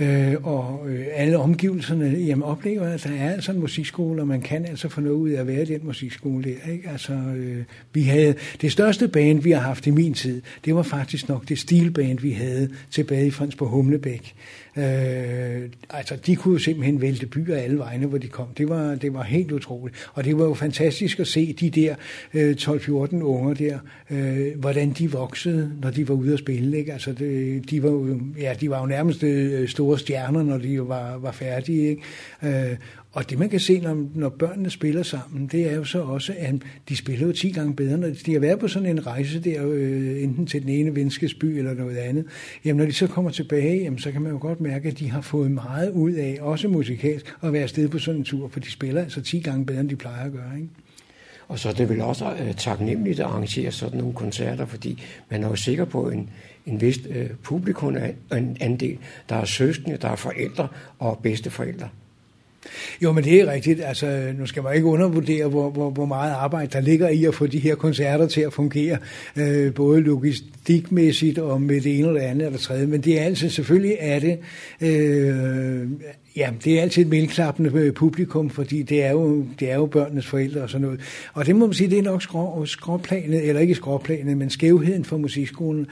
øh, 0.00 0.34
og 0.42 0.84
øh, 0.88 1.06
alle 1.14 1.38
omgivelserne 1.38 2.06
jamen, 2.06 2.42
oplever, 2.42 2.86
at 2.86 3.04
der 3.04 3.10
er 3.10 3.32
altså 3.32 3.52
en 3.52 3.60
musikskole, 3.60 4.22
og 4.22 4.28
man 4.28 4.40
kan 4.40 4.66
altså 4.66 4.88
få 4.88 5.00
noget 5.00 5.16
ud 5.16 5.30
af 5.30 5.40
at 5.40 5.46
være 5.46 5.62
i 5.62 5.64
den 5.64 5.80
musikskole 5.82 6.44
der. 6.44 6.72
Ikke? 6.72 6.88
Altså, 6.88 7.12
øh, 7.12 7.64
vi 7.92 8.02
havde, 8.02 8.34
det 8.60 8.72
største 8.72 9.08
band, 9.08 9.42
vi 9.42 9.50
har 9.50 9.60
haft 9.60 9.86
i 9.86 9.90
min 9.90 10.14
tid, 10.14 10.42
det 10.64 10.74
var 10.74 10.82
faktisk 10.82 11.28
nok 11.28 11.48
det 11.48 11.58
stilband, 11.58 12.18
vi 12.18 12.30
havde 12.30 12.68
tilbage 12.90 13.26
i 13.26 13.30
Frans 13.30 13.56
på 13.56 13.66
Humlebæk. 13.66 14.34
Øh, 14.76 15.68
altså, 15.90 16.16
de 16.26 16.36
kunne 16.36 16.52
jo 16.52 16.58
simpelthen 16.58 17.00
vælte 17.00 17.26
byer 17.26 17.56
alle 17.56 17.78
vegne, 17.78 18.06
hvor 18.06 18.18
de 18.18 18.28
kom. 18.28 18.46
Det 18.58 18.68
var, 18.68 18.94
det 18.94 19.14
var 19.14 19.22
helt 19.22 19.52
utroligt. 19.52 20.08
Og 20.12 20.24
det 20.24 20.38
var 20.38 20.44
jo 20.44 20.54
fantastisk 20.54 21.20
at 21.20 21.26
se 21.26 21.52
de 21.52 21.70
der 21.70 21.94
øh, 22.34 22.56
12-14 22.60 23.22
unger 23.22 23.54
der, 23.54 23.78
øh, 24.10 24.58
hvordan 24.60 24.90
de 24.90 25.10
voksede, 25.10 25.72
når 25.82 25.90
de 25.90 26.08
var 26.08 26.14
ude 26.14 26.32
at 26.32 26.38
spille. 26.38 26.78
Ikke? 26.78 26.92
Altså, 26.92 27.12
det, 27.12 27.70
de, 27.70 27.82
var 27.82 27.90
jo, 27.90 28.20
ja, 28.40 28.54
de 28.60 28.70
var 28.70 28.80
jo 28.80 28.86
nærmest 28.86 29.22
øh, 29.22 29.68
store 29.68 29.98
stjerner, 29.98 30.42
når 30.42 30.58
de 30.58 30.88
var, 30.88 31.18
var 31.18 31.32
færdige. 31.32 31.88
Ikke? 31.88 32.02
Øh, 32.42 32.76
og 33.12 33.30
det 33.30 33.38
man 33.38 33.48
kan 33.48 33.60
se, 33.60 33.80
når, 33.80 34.06
når 34.14 34.28
børnene 34.28 34.70
spiller 34.70 35.02
sammen, 35.02 35.46
det 35.46 35.72
er 35.72 35.74
jo 35.76 35.84
så 35.84 36.02
også, 36.02 36.34
at 36.38 36.54
de 36.88 36.96
spiller 36.96 37.26
jo 37.26 37.32
10 37.32 37.50
gange 37.50 37.74
bedre. 37.74 37.98
Når 37.98 38.08
de 38.26 38.32
har 38.32 38.40
været 38.40 38.58
på 38.58 38.68
sådan 38.68 38.88
en 38.88 39.06
rejse 39.06 39.40
der, 39.40 39.68
øh, 39.68 40.22
enten 40.22 40.46
til 40.46 40.62
den 40.62 40.68
ene 40.68 40.94
venskesby 40.94 41.44
eller 41.44 41.74
noget 41.74 41.96
andet, 41.96 42.24
jamen 42.64 42.78
når 42.78 42.84
de 42.84 42.92
så 42.92 43.06
kommer 43.06 43.30
tilbage, 43.30 43.82
jamen 43.82 43.98
så 43.98 44.12
kan 44.12 44.22
man 44.22 44.32
jo 44.32 44.38
godt 44.40 44.60
mærke, 44.60 44.88
at 44.88 44.98
de 44.98 45.10
har 45.10 45.20
fået 45.20 45.50
meget 45.50 45.90
ud 45.90 46.12
af, 46.12 46.38
også 46.40 46.68
musikalsk, 46.68 47.34
at 47.42 47.52
være 47.52 47.62
afsted 47.62 47.88
på 47.88 47.98
sådan 47.98 48.20
en 48.20 48.24
tur, 48.24 48.48
for 48.48 48.60
de 48.60 48.70
spiller 48.70 49.02
altså 49.02 49.20
10 49.20 49.40
gange 49.40 49.66
bedre, 49.66 49.80
end 49.80 49.88
de 49.88 49.96
plejer 49.96 50.24
at 50.24 50.32
gøre. 50.32 50.56
Ikke? 50.56 50.68
Og 51.48 51.58
så 51.58 51.68
er 51.68 51.72
det 51.72 51.88
vel 51.88 52.00
også 52.00 52.32
øh, 52.32 52.54
taknemmeligt 52.54 53.20
at 53.20 53.26
arrangere 53.26 53.72
sådan 53.72 53.98
nogle 53.98 54.14
koncerter, 54.14 54.66
fordi 54.66 55.02
man 55.30 55.44
er 55.44 55.48
jo 55.48 55.56
sikker 55.56 55.84
på 55.84 56.10
en, 56.10 56.30
en 56.66 56.80
vis 56.80 57.00
øh, 57.10 57.30
publikum 57.42 57.96
en 58.32 58.56
andel. 58.60 58.98
Der 59.28 59.36
er 59.36 59.44
søskende, 59.44 59.96
der 59.96 60.08
er 60.08 60.16
forældre 60.16 60.68
og 60.98 61.20
bedsteforældre. 61.22 61.88
Jo, 63.02 63.12
men 63.12 63.24
det 63.24 63.40
er 63.40 63.52
rigtigt. 63.52 63.80
Altså, 63.84 64.32
nu 64.38 64.46
skal 64.46 64.62
man 64.62 64.74
ikke 64.74 64.86
undervurdere, 64.86 65.48
hvor, 65.48 65.70
hvor, 65.70 65.90
hvor 65.90 66.06
meget 66.06 66.32
arbejde 66.32 66.70
der 66.72 66.80
ligger 66.80 67.08
i 67.08 67.24
at 67.24 67.34
få 67.34 67.46
de 67.46 67.58
her 67.58 67.74
koncerter 67.74 68.26
til 68.26 68.40
at 68.40 68.52
fungere, 68.52 68.98
øh, 69.36 69.74
både 69.74 70.00
logistikmæssigt 70.00 71.38
og 71.38 71.62
med 71.62 71.80
det 71.80 71.98
ene 71.98 72.08
eller 72.08 72.20
andet 72.20 72.46
eller 72.46 72.58
tredje. 72.58 72.86
Men 72.86 73.00
det 73.00 73.20
er 73.20 73.24
altså, 73.24 73.48
selvfølgelig 73.48 73.96
er 74.00 74.18
det, 74.18 74.38
øh, 74.80 75.88
ja, 76.36 76.50
det 76.64 76.78
er 76.78 76.82
altid 76.82 77.02
et 77.02 77.08
melklappende 77.08 77.70
øh, 77.74 77.92
publikum, 77.92 78.50
fordi 78.50 78.82
det 78.82 79.04
er, 79.04 79.10
jo, 79.10 79.44
det 79.60 79.70
er 79.70 79.74
jo 79.74 79.86
børnenes 79.86 80.26
forældre 80.26 80.60
og 80.60 80.70
sådan 80.70 80.82
noget. 80.82 81.00
Og 81.34 81.46
det 81.46 81.56
må 81.56 81.66
man 81.66 81.74
sige, 81.74 81.90
det 81.90 81.98
er 81.98 82.02
nok 82.02 82.22
skrå, 82.22 82.64
skråplanet, 82.64 83.48
eller 83.48 83.60
ikke 83.60 83.74
skråplanet, 83.74 84.36
men 84.36 84.50
skævheden 84.50 85.04
for 85.04 85.16
musikskolen. 85.16 85.86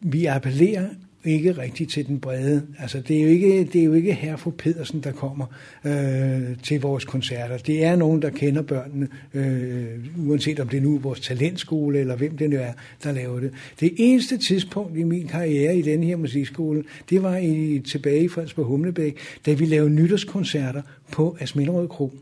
Vi 0.00 0.24
appellerer 0.24 0.86
ikke 1.24 1.52
rigtigt 1.52 1.90
til 1.90 2.06
den 2.06 2.20
brede. 2.20 2.66
Altså, 2.78 3.00
det 3.00 3.18
er 3.18 3.22
jo 3.22 3.28
ikke, 3.28 3.64
det 3.64 3.80
er 3.80 3.84
jo 3.84 3.92
ikke 3.92 4.14
herre 4.14 4.38
fru 4.38 4.50
Pedersen, 4.50 5.00
der 5.00 5.12
kommer 5.12 5.46
øh, 5.84 6.58
til 6.62 6.80
vores 6.80 7.04
koncerter. 7.04 7.58
Det 7.58 7.84
er 7.84 7.96
nogen, 7.96 8.22
der 8.22 8.30
kender 8.30 8.62
børnene, 8.62 9.08
øh, 9.34 10.28
uanset 10.28 10.60
om 10.60 10.68
det 10.68 10.76
er 10.76 10.82
nu 10.82 10.98
vores 10.98 11.20
talentskole, 11.20 11.98
eller 11.98 12.16
hvem 12.16 12.36
det 12.36 12.50
nu 12.50 12.56
er, 12.56 12.72
der 13.04 13.12
laver 13.12 13.40
det. 13.40 13.52
Det 13.80 13.92
eneste 13.96 14.38
tidspunkt 14.38 14.98
i 14.98 15.02
min 15.02 15.28
karriere 15.28 15.76
i 15.76 15.82
den 15.82 16.02
her 16.02 16.16
musikskole, 16.16 16.84
det 17.10 17.22
var 17.22 17.36
i, 17.36 17.82
tilbage 17.90 18.24
i 18.24 18.28
Fredensborg 18.28 18.66
Humlebæk, 18.66 19.18
da 19.46 19.52
vi 19.52 19.64
lavede 19.64 19.90
nytårskoncerter 19.90 20.82
på 21.12 21.36
Asminderød 21.40 21.88
Kro. 21.88 22.12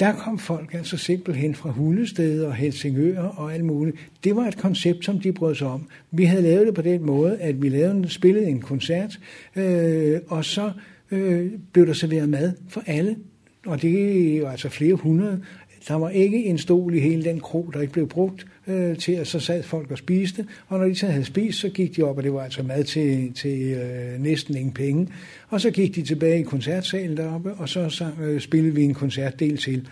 Der 0.00 0.12
kom 0.12 0.38
folk 0.38 0.74
altså 0.74 0.96
simpelthen 0.96 1.54
fra 1.54 1.70
Hundested 1.70 2.44
og 2.44 2.54
Helsingør 2.54 3.22
og 3.22 3.54
alt 3.54 3.64
muligt. 3.64 3.96
Det 4.24 4.36
var 4.36 4.42
et 4.42 4.56
koncept, 4.56 5.04
som 5.04 5.20
de 5.20 5.32
brød 5.32 5.54
sig 5.54 5.66
om. 5.66 5.88
Vi 6.10 6.24
havde 6.24 6.42
lavet 6.42 6.66
det 6.66 6.74
på 6.74 6.82
den 6.82 7.06
måde, 7.06 7.38
at 7.38 7.62
vi 7.62 7.68
lavede, 7.68 8.08
spillede 8.08 8.46
en 8.46 8.60
koncert, 8.60 9.18
øh, 9.56 10.20
og 10.28 10.44
så 10.44 10.72
øh, 11.10 11.52
blev 11.72 11.86
der 11.86 11.92
serveret 11.92 12.28
mad 12.28 12.52
for 12.68 12.82
alle. 12.86 13.16
Og 13.66 13.82
det 13.82 14.42
var 14.42 14.50
altså 14.50 14.68
flere 14.68 14.94
hundrede. 14.94 15.42
Der 15.88 15.94
var 15.94 16.10
ikke 16.10 16.44
en 16.44 16.58
stol 16.58 16.94
i 16.94 17.00
hele 17.00 17.24
den 17.24 17.40
krog, 17.40 17.70
der 17.74 17.80
ikke 17.80 17.92
blev 17.92 18.08
brugt 18.08 18.46
øh, 18.66 18.98
til, 18.98 19.12
at 19.12 19.26
så 19.26 19.40
sad 19.40 19.62
folk 19.62 19.90
og 19.90 19.98
spiste. 19.98 20.46
Og 20.68 20.78
når 20.78 20.86
de 20.86 20.94
så 20.94 21.06
havde 21.06 21.24
spist, 21.24 21.60
så 21.60 21.68
gik 21.68 21.96
de 21.96 22.02
op, 22.02 22.16
og 22.16 22.22
det 22.22 22.32
var 22.32 22.42
altså 22.42 22.62
mad 22.62 22.84
til, 22.84 23.32
til 23.32 23.60
øh, 23.62 24.22
næsten 24.22 24.56
ingen 24.56 24.74
penge. 24.74 25.08
Og 25.48 25.60
så 25.60 25.70
gik 25.70 25.94
de 25.94 26.02
tilbage 26.02 26.40
i 26.40 26.42
koncertsalen 26.42 27.16
deroppe, 27.16 27.54
og 27.54 27.68
så 27.68 27.88
sang, 27.88 28.20
øh, 28.20 28.40
spillede 28.40 28.74
vi 28.74 28.82
en 28.82 28.94
koncertdel 28.94 29.56
til. 29.56 29.88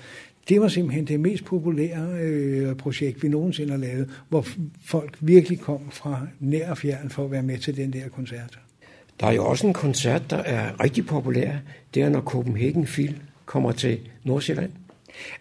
Det 0.48 0.60
var 0.60 0.68
simpelthen 0.68 1.04
det 1.04 1.20
mest 1.20 1.44
populære 1.44 2.08
øh, 2.20 2.76
projekt, 2.76 3.22
vi 3.22 3.28
nogensinde 3.28 3.70
har 3.70 3.78
lavet, 3.78 4.10
hvor 4.28 4.46
folk 4.84 5.16
virkelig 5.20 5.60
kom 5.60 5.80
fra 5.90 6.26
nær 6.40 6.70
og 6.70 6.78
fjern 6.78 7.10
for 7.10 7.24
at 7.24 7.30
være 7.30 7.42
med 7.42 7.58
til 7.58 7.76
den 7.76 7.92
der 7.92 8.08
koncert. 8.08 8.58
Der 9.20 9.26
er 9.26 9.32
jo 9.32 9.46
også 9.46 9.66
en 9.66 9.72
koncert, 9.72 10.30
der 10.30 10.36
er 10.36 10.82
rigtig 10.82 11.06
populær. 11.06 11.52
Det 11.94 12.02
er, 12.02 12.08
når 12.08 12.20
Copenhagen 12.20 12.84
Phil 12.84 13.16
kommer 13.44 13.72
til 13.72 13.98
Nordsjælland. 14.24 14.70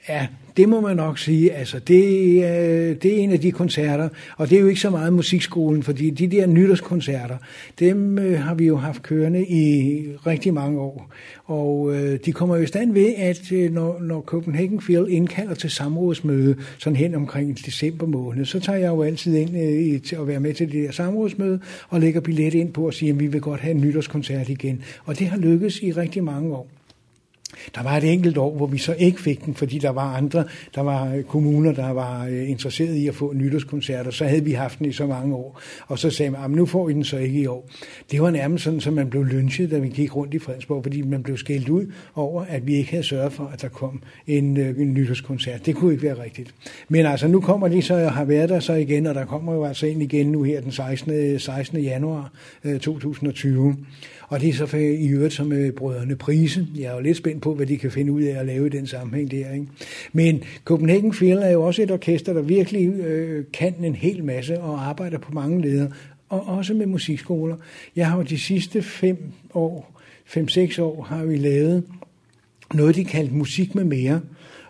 Ja, 0.09 0.27
det 0.57 0.69
må 0.69 0.81
man 0.81 0.95
nok 0.95 1.19
sige. 1.19 1.53
Altså, 1.53 1.79
det, 1.79 2.03
øh, 2.35 2.95
det 3.01 3.05
er 3.05 3.17
en 3.17 3.31
af 3.31 3.39
de 3.39 3.51
koncerter, 3.51 4.09
og 4.37 4.49
det 4.49 4.55
er 4.57 4.61
jo 4.61 4.67
ikke 4.67 4.81
så 4.81 4.89
meget 4.89 5.13
musikskolen, 5.13 5.83
fordi 5.83 6.09
de 6.09 6.27
der 6.27 6.47
nytårskoncerter, 6.47 7.37
dem 7.79 8.17
øh, 8.19 8.39
har 8.39 8.53
vi 8.53 8.65
jo 8.65 8.77
haft 8.77 9.03
kørende 9.03 9.45
i 9.45 10.05
rigtig 10.27 10.53
mange 10.53 10.79
år. 10.79 11.09
Og 11.45 11.95
øh, 11.95 12.19
de 12.25 12.31
kommer 12.31 12.55
jo 12.55 12.63
i 12.63 12.67
stand 12.67 12.93
ved, 12.93 13.13
at 13.17 13.51
øh, 13.51 13.73
når, 13.73 13.99
når 14.01 14.21
Copenhagen 14.21 14.81
Field 14.81 15.07
indkalder 15.09 15.55
til 15.55 15.69
samrådsmøde, 15.69 16.55
sådan 16.77 16.97
hen 16.97 17.15
omkring 17.15 17.65
december 17.65 18.05
måned, 18.05 18.45
så 18.45 18.59
tager 18.59 18.79
jeg 18.79 18.87
jo 18.87 19.03
altid 19.03 19.35
ind 19.35 19.57
øh, 19.57 20.01
til 20.01 20.15
at 20.15 20.27
være 20.27 20.39
med 20.39 20.53
til 20.53 20.71
det 20.71 20.83
der 20.83 20.91
samrådsmøde, 20.91 21.59
og 21.89 21.99
lægger 21.99 22.21
billet 22.21 22.53
ind 22.53 22.73
på 22.73 22.87
at 22.87 22.93
sige, 22.93 23.09
at 23.09 23.19
vi 23.19 23.27
vil 23.27 23.41
godt 23.41 23.61
have 23.61 23.75
en 23.75 23.81
nytårskoncert 23.81 24.49
igen. 24.49 24.81
Og 25.05 25.19
det 25.19 25.27
har 25.27 25.37
lykkes 25.37 25.79
i 25.81 25.91
rigtig 25.91 26.23
mange 26.23 26.55
år. 26.55 26.67
Der 27.75 27.83
var 27.83 27.97
et 27.97 28.13
enkelt 28.13 28.37
år, 28.37 28.55
hvor 28.55 28.67
vi 28.67 28.77
så 28.77 28.95
ikke 28.99 29.21
fik 29.21 29.45
den, 29.45 29.55
fordi 29.55 29.77
der 29.77 29.89
var 29.89 30.15
andre, 30.15 30.43
der 30.75 30.81
var 30.81 31.15
øh, 31.15 31.23
kommuner, 31.23 31.71
der 31.71 31.89
var 31.89 32.25
øh, 32.25 32.49
interesseret 32.49 32.95
i 32.95 33.07
at 33.07 33.15
få 33.15 33.33
nytårskoncerter. 33.33 34.11
Så 34.11 34.25
havde 34.25 34.43
vi 34.43 34.51
haft 34.51 34.79
den 34.79 34.87
i 34.87 34.91
så 34.91 35.07
mange 35.07 35.35
år. 35.35 35.59
Og 35.87 35.99
så 35.99 36.09
sagde 36.09 36.31
man, 36.31 36.51
nu 36.51 36.65
får 36.65 36.89
I 36.89 36.93
den 36.93 37.03
så 37.03 37.17
ikke 37.17 37.39
i 37.39 37.45
år. 37.45 37.69
Det 38.11 38.21
var 38.21 38.29
nærmest 38.29 38.63
sådan, 38.63 38.81
at 38.85 38.93
man 38.93 39.09
blev 39.09 39.23
lynchet, 39.23 39.71
da 39.71 39.79
vi 39.79 39.87
gik 39.87 40.15
rundt 40.15 40.33
i 40.33 40.39
Fredensborg, 40.39 40.83
fordi 40.83 41.01
man 41.01 41.23
blev 41.23 41.37
skældt 41.37 41.69
ud 41.69 41.85
over, 42.15 42.45
at 42.49 42.67
vi 42.67 42.75
ikke 42.75 42.89
havde 42.89 43.03
sørget 43.03 43.33
for, 43.33 43.51
at 43.53 43.61
der 43.61 43.67
kom 43.67 44.01
en, 44.27 44.57
øh, 44.57 44.79
en 44.79 44.93
nytårskoncert. 44.93 45.65
Det 45.65 45.75
kunne 45.75 45.91
ikke 45.91 46.03
være 46.03 46.23
rigtigt. 46.23 46.53
Men 46.89 47.05
altså, 47.05 47.27
nu 47.27 47.41
kommer 47.41 47.67
de 47.67 47.81
så 47.81 47.93
og 47.93 48.11
har 48.11 48.25
været 48.25 48.49
der 48.49 48.59
så 48.59 48.73
igen, 48.73 49.07
og 49.07 49.15
der 49.15 49.25
kommer 49.25 49.53
jo 49.53 49.65
altså 49.65 49.85
ind 49.85 50.03
igen 50.03 50.31
nu 50.31 50.43
her 50.43 50.61
den 50.61 50.71
16. 50.71 51.39
16. 51.39 51.79
januar 51.79 52.31
2020. 52.81 53.75
Og 54.27 54.41
det 54.41 54.49
er 54.49 54.53
så 54.53 54.77
i 54.77 55.07
øvrigt 55.07 55.33
som 55.33 55.47
med 55.47 55.71
brødrene 55.71 56.15
Prise. 56.15 56.67
Jeg 56.75 56.83
er 56.83 56.93
jo 56.93 56.99
lidt 56.99 57.17
spændt 57.17 57.42
på, 57.43 57.53
hvad 57.53 57.65
de 57.65 57.77
kan 57.77 57.91
finde 57.91 58.11
ud 58.11 58.21
af 58.21 58.39
at 58.39 58.45
lave 58.45 58.65
i 58.65 58.69
den 58.69 58.87
sammenhæng 58.87 59.31
der. 59.31 59.51
Ikke? 59.51 59.67
Men 60.13 60.43
Copenhagen 60.63 61.11
Phil 61.11 61.37
er 61.37 61.49
jo 61.49 61.63
også 61.63 61.81
et 61.81 61.91
orkester, 61.91 62.33
der 62.33 62.41
virkelig 62.41 62.87
øh, 62.87 63.45
kan 63.53 63.73
en 63.83 63.95
hel 63.95 64.23
masse 64.23 64.59
og 64.61 64.87
arbejder 64.87 65.17
på 65.17 65.31
mange 65.31 65.61
ledere. 65.61 65.91
Og 66.29 66.47
også 66.47 66.73
med 66.73 66.85
musikskoler. 66.85 67.55
Jeg 67.95 68.09
har 68.09 68.17
jo 68.17 68.23
de 68.23 68.39
sidste 68.39 68.81
fem 68.81 69.17
år, 69.53 70.01
fem-seks 70.25 70.79
år, 70.79 71.01
har 71.01 71.25
vi 71.25 71.37
lavet 71.37 71.83
noget, 72.73 72.95
de 72.95 73.05
kaldte 73.05 73.33
musik 73.33 73.75
med 73.75 73.83
mere. 73.83 74.21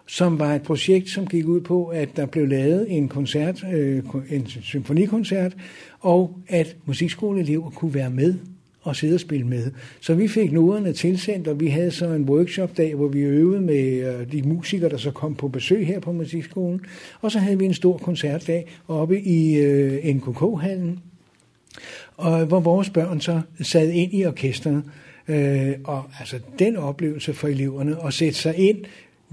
som 0.08 0.40
var 0.40 0.56
et 0.56 0.62
projekt, 0.62 1.10
som 1.10 1.28
gik 1.28 1.48
ud 1.48 1.62
på, 1.62 1.88
at 1.88 2.10
der 2.16 2.26
blev 2.26 2.48
lavet 2.48 2.86
en 2.90 3.08
koncert, 3.08 3.64
øh, 3.74 4.04
en 4.30 4.48
symfonikoncert, 4.48 5.56
og 6.00 6.38
at 6.48 6.76
musikskoleelever 6.86 7.70
kunne 7.70 7.94
være 7.94 8.10
med 8.10 8.36
og 8.84 8.96
sidde 8.96 9.14
og 9.14 9.20
spille 9.20 9.48
med. 9.48 9.72
Så 10.02 10.14
vi 10.14 10.28
fik 10.28 10.52
noderne 10.52 10.94
tilsendt, 10.94 11.48
og 11.48 11.60
vi 11.60 11.68
havde 11.68 11.92
så 11.92 12.06
en 12.06 12.30
workshop-dag, 12.30 12.96
hvor 12.96 13.08
vi 13.08 13.20
øvede 13.20 13.62
med 13.62 14.16
øh, 14.20 14.32
de 14.32 14.42
musikere, 14.42 14.90
der 14.90 14.98
så 14.98 15.12
kom 15.12 15.36
på 15.36 15.48
besøg 15.48 15.88
her 15.88 16.00
på 16.00 16.12
musikskolen. 16.12 16.82
Og 17.22 17.32
så 17.32 17.40
havde 17.40 17.60
vi 17.60 17.66
en 17.66 17.74
stor 17.74 17.98
koncertdag 17.98 18.68
oppe 18.88 19.22
i 19.22 19.56
øh, 19.56 20.16
NKK-hallen, 20.16 21.00
og 22.18 22.46
hvor 22.46 22.60
vores 22.60 22.90
børn 22.90 23.22
så 23.22 23.42
sad 23.62 23.90
ind 23.90 24.14
i 24.14 24.26
orkestret. 24.26 24.84
Øh, 25.28 25.72
og 25.84 26.04
altså 26.20 26.40
den 26.60 26.78
oplevelse 26.78 27.34
for 27.34 27.48
eleverne 27.48 28.06
at 28.06 28.14
sætte 28.14 28.40
sig 28.40 28.58
ind 28.58 28.78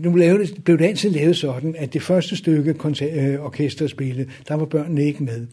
nu 0.00 0.14
lavede, 0.14 0.62
blev 0.64 0.78
det 0.78 0.84
altid 0.84 1.10
lavet 1.10 1.36
sådan, 1.36 1.74
at 1.78 1.92
det 1.92 2.02
første 2.02 2.36
stykke 2.36 2.74
øh, 3.02 3.44
orkesterspillet, 3.44 4.28
der 4.48 4.54
var 4.54 4.64
børnene 4.64 5.04
ikke 5.04 5.24
med. 5.24 5.46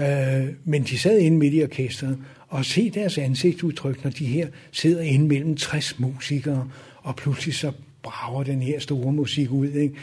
Øh, 0.00 0.48
men 0.64 0.82
de 0.82 0.98
sad 0.98 1.18
inde 1.18 1.36
midt 1.36 1.54
i 1.54 1.62
orkestret, 1.62 2.18
og 2.50 2.64
se 2.64 2.90
deres 2.90 3.18
ansigtsudtryk, 3.18 4.04
når 4.04 4.10
de 4.10 4.26
her 4.26 4.48
sidder 4.72 5.02
inde 5.02 5.26
mellem 5.26 5.56
60 5.56 5.98
musikere, 5.98 6.68
og 7.02 7.16
pludselig 7.16 7.54
så 7.54 7.72
brager 8.02 8.42
den 8.42 8.62
her 8.62 8.80
store 8.80 9.12
musik 9.12 9.50
ud. 9.50 9.68
Ikke? 9.68 9.94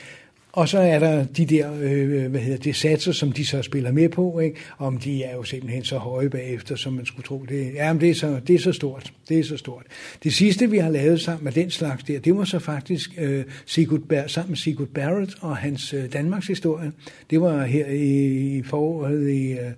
Og 0.52 0.70
så 0.70 0.80
er 0.80 1.00
der 1.00 1.26
de 1.26 1.45
der, 1.45 1.72
øh, 1.82 2.32
hvad 2.32 2.41
hedder 2.41 2.58
det, 2.58 2.76
satser, 2.76 3.12
som 3.12 3.32
de 3.32 3.45
så 3.45 3.62
spiller 3.62 3.91
med 3.91 4.10
på, 4.10 4.39
ikke? 4.39 4.60
om 4.78 4.98
de 4.98 5.24
er 5.24 5.36
jo 5.36 5.43
simpelthen 5.43 5.84
så 5.84 5.98
høje 5.98 6.30
bagefter, 6.30 6.76
som 6.76 6.93
man 6.93 7.06
skulle 7.06 7.24
tro. 7.24 7.45
Det, 7.50 7.74
ja, 7.74 7.93
men 7.93 8.02
det 8.02 8.10
er, 8.10 8.16
så, 8.16 8.39
det 8.48 8.56
er 8.56 8.60
så 8.60 8.72
stort. 8.72 9.14
Det 9.30 9.39
er 9.39 9.43
så 9.43 9.58
stort. 9.58 9.84
Det 10.24 10.34
sidste, 10.34 10.70
vi 10.70 10.78
har 10.78 10.89
lavet 10.89 11.22
sammen 11.22 11.43
med 11.43 11.52
den 11.52 11.72
slags 11.72 12.04
der, 12.04 12.20
det 12.20 12.38
var 12.38 12.43
så 12.43 12.60
faktisk 12.60 13.12
øh, 13.18 13.45
Sigurd 13.66 14.02
Bar- 14.02 14.28
sammen 14.28 14.52
med 14.52 14.58
Sigurd 14.58 14.88
Barrett 14.88 15.36
og 15.41 15.58
hans 15.58 15.93
øh, 15.93 16.14
Danmarks 16.14 16.48
historie. 16.48 16.91
Det 17.30 17.41
var 17.41 17.66
her 17.66 17.88
i, 17.88 18.58
i 18.58 18.64
foråret 18.64 19.30
i... 19.30 19.52
Øh, 19.52 19.72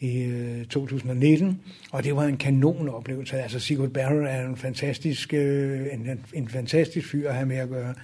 i 0.00 0.32
2019, 0.70 1.60
og 1.90 2.04
det 2.04 2.16
var 2.16 2.24
en 2.24 2.36
kanon 2.36 2.88
oplevelse. 2.88 3.36
Altså 3.36 3.60
Sigurd 3.60 3.90
Barrett 3.90 4.28
er 4.28 4.48
en 4.48 4.56
fantastisk, 4.56 5.34
øh, 5.34 5.86
en, 5.92 6.20
en 6.32 6.48
fantastisk 6.48 7.10
fyr 7.10 7.28
at 7.28 7.34
have 7.34 7.46
med 7.46 7.56
at 7.56 7.68
gøre. 7.68 7.94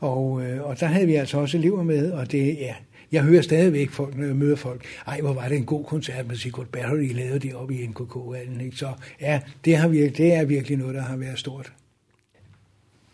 Og, 0.00 0.42
øh, 0.42 0.62
og 0.62 0.80
der 0.80 0.86
havde 0.86 1.06
vi 1.06 1.14
altså 1.14 1.38
også 1.38 1.58
elever 1.58 1.82
med, 1.82 2.12
og 2.12 2.32
det, 2.32 2.56
ja, 2.60 2.74
jeg 3.12 3.22
hører 3.22 3.42
stadigvæk 3.42 3.90
folk, 3.90 4.16
når 4.16 4.26
jeg 4.26 4.36
møder 4.36 4.56
folk, 4.56 4.84
ej, 5.06 5.20
hvor 5.20 5.32
var 5.32 5.48
det 5.48 5.56
en 5.56 5.64
god 5.64 5.84
koncert 5.84 6.28
med 6.28 6.36
Sigurd 6.36 6.66
Barry, 6.66 7.02
I 7.02 7.12
lavede 7.12 7.38
det 7.38 7.54
oppe 7.54 7.74
i 7.74 7.86
NKK-hallen. 7.86 8.60
Ikke? 8.60 8.76
Så 8.76 8.92
ja, 9.20 9.40
det, 9.64 9.76
har 9.76 9.88
virkelig, 9.88 10.16
det 10.16 10.32
er 10.32 10.44
virkelig 10.44 10.78
noget, 10.78 10.94
der 10.94 11.02
har 11.02 11.16
været 11.16 11.38
stort. 11.38 11.72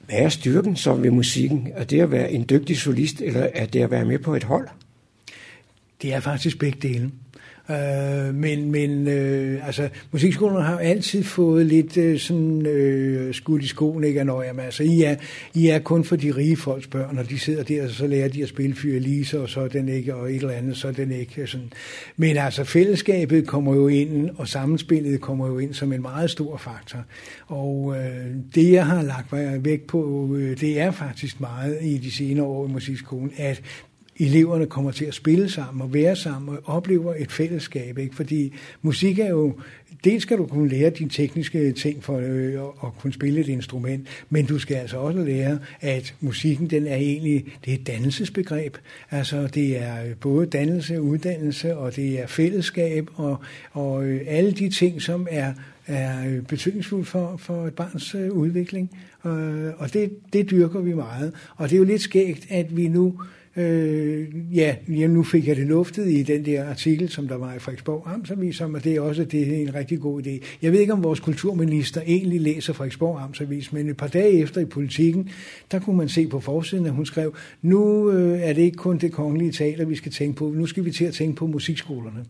Hvad 0.07 0.19
er 0.19 0.29
styrken 0.29 0.77
så 0.77 0.95
ved 0.95 1.11
musikken? 1.11 1.69
Er 1.75 1.85
det 1.85 2.01
at 2.01 2.11
være 2.11 2.33
en 2.33 2.47
dygtig 2.51 2.77
solist, 2.77 3.21
eller 3.21 3.49
er 3.55 3.67
det 3.67 3.81
at 3.81 3.91
være 3.91 4.05
med 4.05 4.19
på 4.19 4.35
et 4.35 4.45
hold? 4.45 4.69
Det 6.03 6.15
er 6.15 6.21
faktisk 6.21 6.59
begge 6.59 6.89
dele. 6.89 7.11
Øh, 7.71 8.35
men 8.35 8.71
men 8.71 9.09
øh, 9.09 9.67
altså, 9.67 9.89
musikskolerne 10.13 10.65
har 10.65 10.79
altid 10.79 11.25
fået 11.25 11.67
lidt 11.67 11.97
øh, 11.97 12.19
sådan 12.19 12.67
øh, 12.67 13.35
skudt 13.35 13.63
i 13.63 13.67
skoen, 13.67 14.05
ikke? 14.05 14.25
Når, 14.25 14.43
jamen, 14.43 14.65
altså, 14.65 14.83
I 14.83 15.03
er, 15.03 15.17
I 15.55 15.69
er 15.69 15.79
kun 15.79 16.05
for 16.05 16.17
de 16.17 16.31
rige 16.31 16.57
folks 16.57 16.87
børn, 16.87 17.19
og 17.19 17.31
de 17.31 17.39
sidder 17.39 17.63
der, 17.63 17.85
og 17.85 17.91
så 17.91 18.07
lærer 18.07 18.29
de 18.29 18.43
at 18.43 18.49
spille 18.49 18.77
fyre 18.77 19.01
Lise, 19.01 19.41
og 19.41 19.49
så 19.49 19.61
er 19.61 19.69
den 19.69 19.89
ikke, 19.89 20.15
og 20.15 20.31
et 20.31 20.37
eller 20.37 20.51
andet, 20.51 20.77
så 20.77 20.89
er 20.89 20.93
den 20.93 21.13
ikke 21.13 21.43
øh, 21.43 21.49
sådan. 21.49 21.73
Men 22.17 22.37
altså, 22.37 22.65
fællesskabet 22.65 23.47
kommer 23.47 23.75
jo 23.75 23.89
ind, 23.89 24.31
og 24.37 24.49
sammenspillet 24.49 25.21
kommer 25.21 25.47
jo 25.47 25.59
ind 25.59 25.75
som 25.75 25.93
en 25.93 26.03
meget 26.03 26.31
stor 26.31 26.57
faktor. 26.57 26.99
Og 27.47 27.97
øh, 27.97 28.27
det, 28.55 28.73
jeg 28.73 28.87
har 28.87 29.03
lagt 29.03 29.65
væk 29.65 29.81
på, 29.81 30.35
øh, 30.37 30.61
det 30.61 30.81
er 30.81 30.91
faktisk 30.91 31.41
meget 31.41 31.79
i 31.83 31.99
de 31.99 32.11
senere 32.13 32.47
år 32.47 32.67
i 32.67 32.71
musikskolen, 32.71 33.33
at 33.37 33.63
eleverne 34.19 34.67
kommer 34.67 34.91
til 34.91 35.05
at 35.05 35.15
spille 35.15 35.51
sammen 35.51 35.83
og 35.83 35.95
være 35.95 36.17
sammen 36.17 36.57
og 36.57 36.63
oplever 36.77 37.15
et 37.19 37.33
fællesskab. 37.33 37.99
Ikke? 37.99 38.17
Fordi 38.17 38.53
musik 38.83 39.19
er 39.19 39.29
jo, 39.29 39.55
dels 40.05 40.23
skal 40.23 40.39
du 40.39 40.47
kunne 40.47 40.69
lære 40.69 40.91
dine 40.91 41.11
tekniske 41.11 41.73
ting 41.73 42.05
for 42.05 42.17
øh, 42.17 42.55
at 42.85 42.99
kunne 43.01 43.13
spille 43.13 43.41
et 43.41 43.49
instrument, 43.49 44.09
men 44.31 44.47
du 44.47 44.59
skal 44.59 44.77
altså 44.77 44.97
også 44.97 45.21
lære, 45.21 45.59
at 45.81 46.15
musikken 46.21 46.71
den 46.71 46.87
er 46.87 46.97
egentlig, 46.97 47.45
det 47.65 47.71
er 47.71 47.75
et 47.75 47.87
dannelsesbegreb. 47.87 48.77
Altså 49.11 49.47
det 49.47 49.83
er 49.83 50.05
øh, 50.05 50.17
både 50.21 50.47
dannelse, 50.47 51.03
uddannelse, 51.03 51.77
og 51.77 51.97
det 51.97 52.21
er 52.21 52.27
fællesskab, 52.27 53.11
og, 53.15 53.37
og 53.73 54.05
øh, 54.05 54.21
alle 54.27 54.53
de 54.53 54.71
ting, 54.71 55.03
som 55.03 55.27
er 55.31 55.53
er 55.87 56.27
øh, 56.29 56.43
betydningsfuldt 56.43 57.09
for, 57.09 57.37
for 57.37 57.67
et 57.67 57.75
barns 57.75 58.15
øh, 58.15 58.33
udvikling. 58.33 58.91
Øh, 59.27 59.71
og 59.79 59.93
det, 59.93 60.11
det 60.33 60.51
dyrker 60.51 60.81
vi 60.81 60.95
meget. 60.95 61.33
Og 61.57 61.71
det 61.71 61.77
er 61.77 61.79
jo 61.79 61.85
lidt 61.85 62.03
skægt, 62.03 62.47
at 62.51 62.77
vi 62.77 62.89
nu 62.89 63.15
Øh, 63.21 63.38
Øh, 63.59 64.29
ja, 64.55 64.77
jamen, 64.89 65.11
nu 65.11 65.23
fik 65.23 65.49
jeg 65.49 65.57
det 65.57 65.67
luftet 65.67 66.11
i 66.11 66.23
den 66.23 66.45
der 66.45 66.65
artikel, 66.65 67.09
som 67.09 67.29
der 67.29 67.37
var 67.37 67.55
i 67.55 67.59
Frederiksborg 67.59 68.03
Amtsavis, 68.07 68.61
om 68.61 68.75
at 68.75 68.85
det 68.85 68.97
er 68.97 69.01
også 69.01 69.25
det 69.25 69.55
er 69.55 69.63
en 69.63 69.75
rigtig 69.75 70.01
god 70.01 70.23
idé. 70.23 70.45
Jeg 70.63 70.73
ved 70.73 70.81
ikke, 70.81 70.93
om 70.93 71.03
vores 71.03 71.21
kulturminister 71.21 72.01
egentlig 72.07 72.41
læser 72.41 72.73
Frederiksborg 72.73 73.21
Amtsavis, 73.23 73.73
men 73.73 73.89
et 73.89 73.97
par 73.97 74.07
dage 74.07 74.33
efter 74.33 74.61
i 74.61 74.65
politikken, 74.65 75.29
der 75.73 75.79
kunne 75.79 75.97
man 75.97 76.09
se 76.09 76.27
på 76.27 76.41
forsiden, 76.41 76.87
at 76.87 76.93
hun 76.93 77.07
skrev, 77.07 77.35
nu 77.63 78.11
øh, 78.11 78.41
er 78.41 78.53
det 78.53 78.63
ikke 78.63 78.77
kun 78.77 78.99
det 78.99 79.13
kongelige 79.13 79.53
teater, 79.53 79.85
vi 79.85 79.97
skal 79.97 80.13
tænke 80.13 80.37
på, 80.37 80.53
nu 80.57 80.67
skal 80.67 80.85
vi 80.85 80.91
til 80.91 81.05
at 81.05 81.15
tænke 81.15 81.37
på 81.37 81.47
musikskolerne 81.47 82.25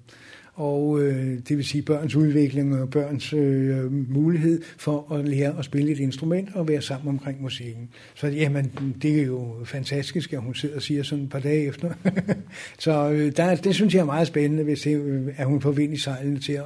og 0.59 1.01
øh, 1.01 1.39
det 1.49 1.57
vil 1.57 1.65
sige 1.65 1.83
børns 1.83 2.15
udvikling 2.15 2.81
og 2.81 2.91
børns 2.91 3.33
øh, 3.33 3.93
mulighed 4.11 4.63
for 4.77 5.13
at 5.13 5.29
lære 5.29 5.59
at 5.59 5.65
spille 5.65 5.93
et 5.93 5.99
instrument 5.99 6.49
og 6.55 6.69
være 6.69 6.83
sammen 6.83 7.09
omkring 7.09 7.43
musikken. 7.43 7.89
Så 8.15 8.27
jamen, 8.27 8.97
det 9.03 9.21
er 9.21 9.25
jo 9.25 9.55
fantastisk, 9.65 10.33
at 10.33 10.41
hun 10.41 10.55
sidder 10.55 10.77
og 10.77 10.83
siger 10.83 11.03
sådan 11.03 11.25
et 11.25 11.31
par 11.31 11.39
dage 11.39 11.67
efter. 11.67 11.93
så 12.79 13.11
øh, 13.11 13.33
der, 13.37 13.55
det 13.55 13.75
synes 13.75 13.95
jeg 13.95 14.01
er 14.01 14.05
meget 14.05 14.27
spændende, 14.27 14.65
hvis 14.65 14.81
det, 14.81 14.97
øh, 15.01 15.27
at 15.37 15.47
hun 15.47 15.61
får 15.61 15.71
vind 15.71 15.95
i 15.95 15.97
sejlene 15.97 16.39
til 16.39 16.53
at, 16.53 16.65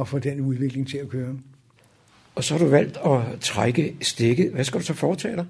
at 0.00 0.08
få 0.08 0.18
den 0.18 0.40
udvikling 0.40 0.88
til 0.88 0.98
at 0.98 1.08
køre. 1.08 1.34
Og 2.34 2.44
så 2.44 2.54
har 2.54 2.64
du 2.64 2.70
valgt 2.70 2.98
at 3.06 3.40
trække 3.40 3.96
stikket. 4.00 4.50
Hvad 4.50 4.64
skal 4.64 4.80
du 4.80 4.84
så 4.84 4.94
foretage 4.94 5.36
dig? 5.36 5.46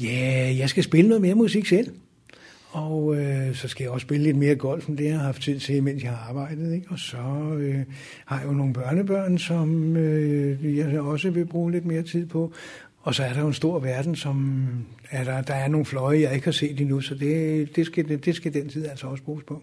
Ja, 0.00 0.54
jeg 0.58 0.68
skal 0.68 0.84
spille 0.84 1.08
noget 1.08 1.22
mere 1.22 1.34
musik 1.34 1.66
selv. 1.66 1.90
Og 2.72 3.16
øh, 3.16 3.54
så 3.54 3.68
skal 3.68 3.84
jeg 3.84 3.90
også 3.90 4.04
spille 4.04 4.24
lidt 4.24 4.36
mere 4.36 4.54
golf, 4.54 4.88
end 4.88 4.98
det 4.98 5.04
jeg 5.04 5.16
har 5.16 5.24
haft 5.24 5.42
tid 5.42 5.60
til, 5.60 5.82
mens 5.82 6.02
jeg 6.02 6.10
har 6.10 6.28
arbejdet. 6.28 6.74
Ikke? 6.74 6.86
Og 6.90 6.98
så 6.98 7.16
øh, 7.58 7.84
har 8.24 8.38
jeg 8.38 8.46
jo 8.46 8.52
nogle 8.52 8.72
børnebørn, 8.72 9.38
som 9.38 9.96
øh, 9.96 10.76
jeg 10.76 11.00
også 11.00 11.30
vil 11.30 11.46
bruge 11.46 11.72
lidt 11.72 11.84
mere 11.84 12.02
tid 12.02 12.26
på. 12.26 12.52
Og 13.02 13.14
så 13.14 13.22
er 13.22 13.32
der 13.32 13.40
jo 13.40 13.46
en 13.46 13.54
stor 13.54 13.78
verden, 13.78 14.16
som 14.16 14.66
er 15.10 15.24
der, 15.24 15.42
der 15.42 15.54
er 15.54 15.68
nogle 15.68 15.86
fløje, 15.86 16.20
jeg 16.20 16.34
ikke 16.34 16.44
har 16.44 16.52
set 16.52 16.80
endnu, 16.80 17.00
så 17.00 17.14
det, 17.14 17.76
det, 17.76 17.86
skal, 17.86 18.08
det, 18.08 18.24
det 18.24 18.34
skal 18.34 18.54
den 18.54 18.68
tid 18.68 18.86
altså 18.86 19.06
også 19.06 19.24
bruges 19.24 19.44
på. 19.44 19.62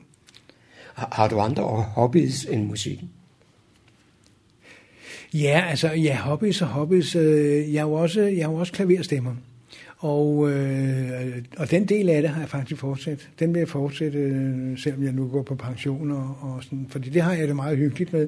Har 0.94 1.28
du 1.28 1.40
andre 1.40 1.64
hobbies 1.64 2.46
end 2.46 2.66
musikken? 2.66 3.10
Ja, 5.34 5.66
altså, 5.70 5.92
ja, 5.92 6.18
hobbies 6.18 6.62
og 6.62 6.68
hobbies. 6.68 7.16
Øh, 7.16 7.74
jeg 7.74 7.80
er 7.80 7.84
jo 7.84 7.94
også, 7.94 8.22
jeg 8.22 8.40
er 8.40 8.50
jo 8.50 8.56
også 8.56 8.74
klaverstemmer. 8.74 9.36
Og, 10.02 10.52
øh, 10.52 11.44
og 11.58 11.72
den 11.72 11.86
del 11.86 12.10
af 12.10 12.22
det 12.22 12.32
har 12.32 12.42
jeg 12.42 12.50
faktisk 12.50 12.82
fortsat. 12.82 13.30
Den 13.40 13.54
vil 13.54 13.60
jeg 13.60 13.68
fortsætte, 13.68 14.20
øh, 14.20 14.78
selvom 14.78 15.04
jeg 15.04 15.12
nu 15.12 15.28
går 15.28 15.44
på 15.44 15.56
pension. 15.56 16.12
Og, 16.12 16.36
og 16.42 16.64
sådan, 16.64 16.86
fordi 16.90 17.10
det 17.10 17.22
har 17.22 17.34
jeg 17.34 17.48
det 17.48 17.56
meget 17.56 17.78
hyggeligt 17.78 18.14
med. 18.14 18.28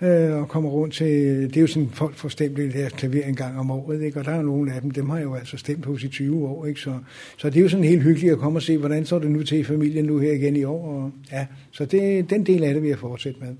Øh, 0.00 0.36
og 0.36 0.48
kommer 0.48 0.70
rundt 0.70 0.94
til, 0.94 1.06
det 1.48 1.56
er 1.56 1.60
jo 1.60 1.66
sådan, 1.66 1.88
folk 1.92 2.14
får 2.14 2.28
stemt 2.28 2.56
det 2.56 2.72
deres 2.72 2.92
klaver 2.92 3.24
en 3.24 3.34
gang 3.34 3.58
om 3.58 3.70
året. 3.70 4.02
Ikke? 4.02 4.18
Og 4.18 4.24
der 4.24 4.30
er 4.30 4.42
nogle 4.42 4.72
af 4.72 4.80
dem, 4.80 4.90
dem 4.90 5.10
har 5.10 5.16
jeg 5.16 5.24
jo 5.24 5.34
altså 5.34 5.56
stemt 5.56 5.86
hos 5.86 6.02
i 6.02 6.08
20 6.08 6.48
år. 6.48 6.66
Ikke? 6.66 6.80
Så, 6.80 6.98
så 7.36 7.50
det 7.50 7.56
er 7.56 7.62
jo 7.62 7.68
sådan 7.68 7.84
helt 7.84 8.02
hyggeligt 8.02 8.32
at 8.32 8.38
komme 8.38 8.58
og 8.58 8.62
se, 8.62 8.78
hvordan 8.78 9.06
står 9.06 9.18
det 9.18 9.30
nu 9.30 9.42
til 9.42 9.58
i 9.58 9.64
familien 9.64 10.04
nu 10.04 10.18
her 10.18 10.32
igen 10.32 10.56
i 10.56 10.64
år. 10.64 10.86
Og, 10.86 11.10
ja, 11.32 11.46
så 11.70 11.84
det, 11.84 12.30
den 12.30 12.46
del 12.46 12.64
af 12.64 12.74
det 12.74 12.82
vil 12.82 12.88
jeg 12.88 12.98
fortsætte 12.98 13.40
med. 13.40 13.54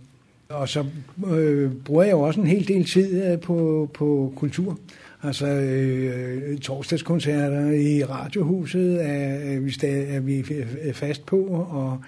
Og 0.49 0.69
så 0.69 0.85
øh, 1.31 1.73
bruger 1.85 2.03
jeg 2.03 2.13
jo 2.13 2.21
også 2.21 2.41
en 2.41 2.47
hel 2.47 2.69
del 2.69 2.85
tid 2.85 3.25
øh, 3.25 3.41
på, 3.41 3.91
på 3.95 4.33
kultur. 4.37 4.79
Altså 5.23 5.47
øh, 5.47 6.59
torsdagskoncerter 6.59 7.71
i 7.71 8.05
Radiohuset 8.05 9.05
er, 9.05 9.55
er, 9.55 9.61
vi, 9.61 9.71
stadig, 9.71 10.15
er 10.15 10.21
vi 10.21 10.45
fast 10.93 11.27
på, 11.27 11.39
og, 11.71 11.99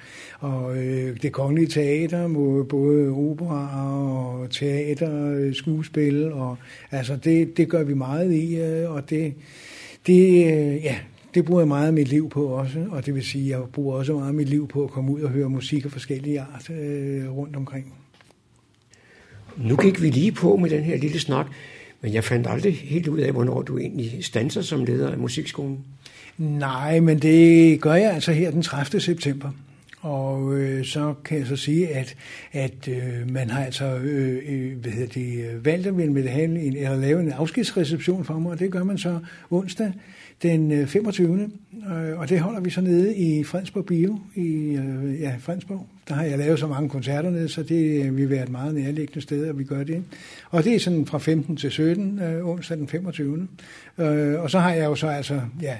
og 0.41 0.77
øh, 0.77 1.17
det 1.23 1.33
kongelige 1.33 1.67
teater, 1.67 2.29
både 2.69 3.09
opera 3.09 3.93
og 4.07 4.51
teater, 4.51 5.31
øh, 5.31 5.55
skuespil, 5.55 6.33
og 6.33 6.57
altså 6.91 7.17
det, 7.17 7.57
det 7.57 7.69
gør 7.69 7.83
vi 7.83 7.95
meget 7.95 8.33
i, 8.33 8.61
øh, 8.61 8.91
og 8.91 9.11
det, 9.11 9.35
det, 10.07 10.45
øh, 10.45 10.85
ja, 10.85 10.97
det 11.35 11.45
bruger 11.45 11.61
jeg 11.61 11.69
meget 11.69 11.87
af 11.87 11.93
mit 11.93 12.09
liv 12.09 12.31
på 12.31 12.47
også, 12.47 12.87
og 12.91 13.07
det 13.07 13.15
vil 13.15 13.25
sige, 13.25 13.45
at 13.45 13.61
jeg 13.61 13.69
bruger 13.73 13.97
også 13.97 14.13
meget 14.13 14.29
af 14.29 14.35
mit 14.35 14.49
liv 14.49 14.69
på 14.69 14.85
at 14.85 14.91
komme 14.91 15.13
ud 15.13 15.21
og 15.21 15.31
høre 15.31 15.49
musik 15.49 15.85
af 15.85 15.91
forskellige 15.91 16.41
art 16.41 16.71
øh, 16.71 17.37
rundt 17.37 17.57
omkring. 17.57 17.95
Nu 19.57 19.77
gik 19.77 20.03
vi 20.03 20.11
lige 20.11 20.33
på 20.33 20.57
med 20.57 20.71
den 20.71 20.83
her 20.83 20.97
lille 20.97 21.21
snak. 21.21 21.47
Men 22.01 22.14
jeg 22.14 22.24
fandt 22.24 22.46
aldrig 22.46 22.76
helt 22.76 23.09
ud 23.09 23.18
af, 23.18 23.32
hvornår 23.32 23.62
du 23.62 23.78
egentlig 23.78 24.24
stanser 24.24 24.62
som 24.62 24.84
leder 24.84 25.11
af 25.11 25.18
musikskolen. 25.18 25.78
Nej, 26.38 27.01
men 27.01 27.18
det 27.18 27.80
gør 27.80 27.94
jeg 27.94 28.12
altså 28.12 28.32
her 28.32 28.51
den 28.51 28.62
30. 28.62 29.01
september. 29.01 29.51
Og 30.01 30.55
øh, 30.55 30.84
så 30.84 31.14
kan 31.24 31.38
jeg 31.38 31.46
så 31.46 31.57
sige, 31.57 31.88
at, 31.88 32.16
at 32.53 32.88
øh, 32.88 33.30
man 33.30 33.51
har 33.51 33.64
altså 33.64 33.84
øh, 33.84 34.42
øh 34.49 34.78
hvad 34.78 34.92
hedder 34.92 35.12
det, 35.12 35.51
øh, 35.51 35.64
valgt 35.64 35.86
at 35.86 35.96
ville 35.96 36.12
med 36.12 36.22
det 36.22 36.30
have 36.30 36.44
en, 36.44 36.76
eller 36.76 36.96
lave 36.96 37.20
en 37.20 37.32
afskedsreception 37.32 38.24
for 38.24 38.34
mig, 38.34 38.53
og 38.53 38.59
det 38.59 38.72
gør 38.72 38.84
man 38.84 38.99
så 38.99 39.18
onsdag 39.51 39.92
den 40.42 40.72
øh, 40.72 40.86
25. 40.86 41.51
Øh, 41.90 42.18
og 42.18 42.28
det 42.28 42.40
holder 42.40 42.61
vi 42.61 42.70
så 42.70 42.80
nede 42.80 43.16
i 43.16 43.44
Fredensborg 43.44 43.86
Bio, 43.86 44.18
i 44.34 44.76
øh, 44.76 45.20
ja, 45.20 45.36
Fredensborg. 45.38 45.86
Der 46.09 46.14
har 46.14 46.22
jeg 46.22 46.38
lavet 46.38 46.59
så 46.59 46.66
mange 46.66 46.88
koncerter 46.88 47.30
nede, 47.30 47.49
så 47.49 47.62
det 47.62 48.05
øh, 48.05 48.16
vil 48.16 48.30
være 48.30 48.42
et 48.42 48.49
meget 48.49 48.74
nærliggende 48.74 49.20
sted, 49.20 49.46
at 49.46 49.59
vi 49.59 49.64
gør 49.64 49.84
det. 49.84 50.05
Og 50.51 50.64
det 50.64 50.74
er 50.74 50.78
sådan 50.78 51.07
fra 51.07 51.18
15 51.18 51.57
til 51.57 51.70
17, 51.70 52.18
øh, 52.18 52.49
onsdag 52.49 52.76
den 52.76 52.88
25. 52.88 53.49
Øh, 53.99 54.40
og 54.42 54.51
så 54.51 54.59
har 54.59 54.72
jeg 54.72 54.84
jo 54.84 54.94
så 54.94 55.07
altså, 55.07 55.40
ja, 55.62 55.76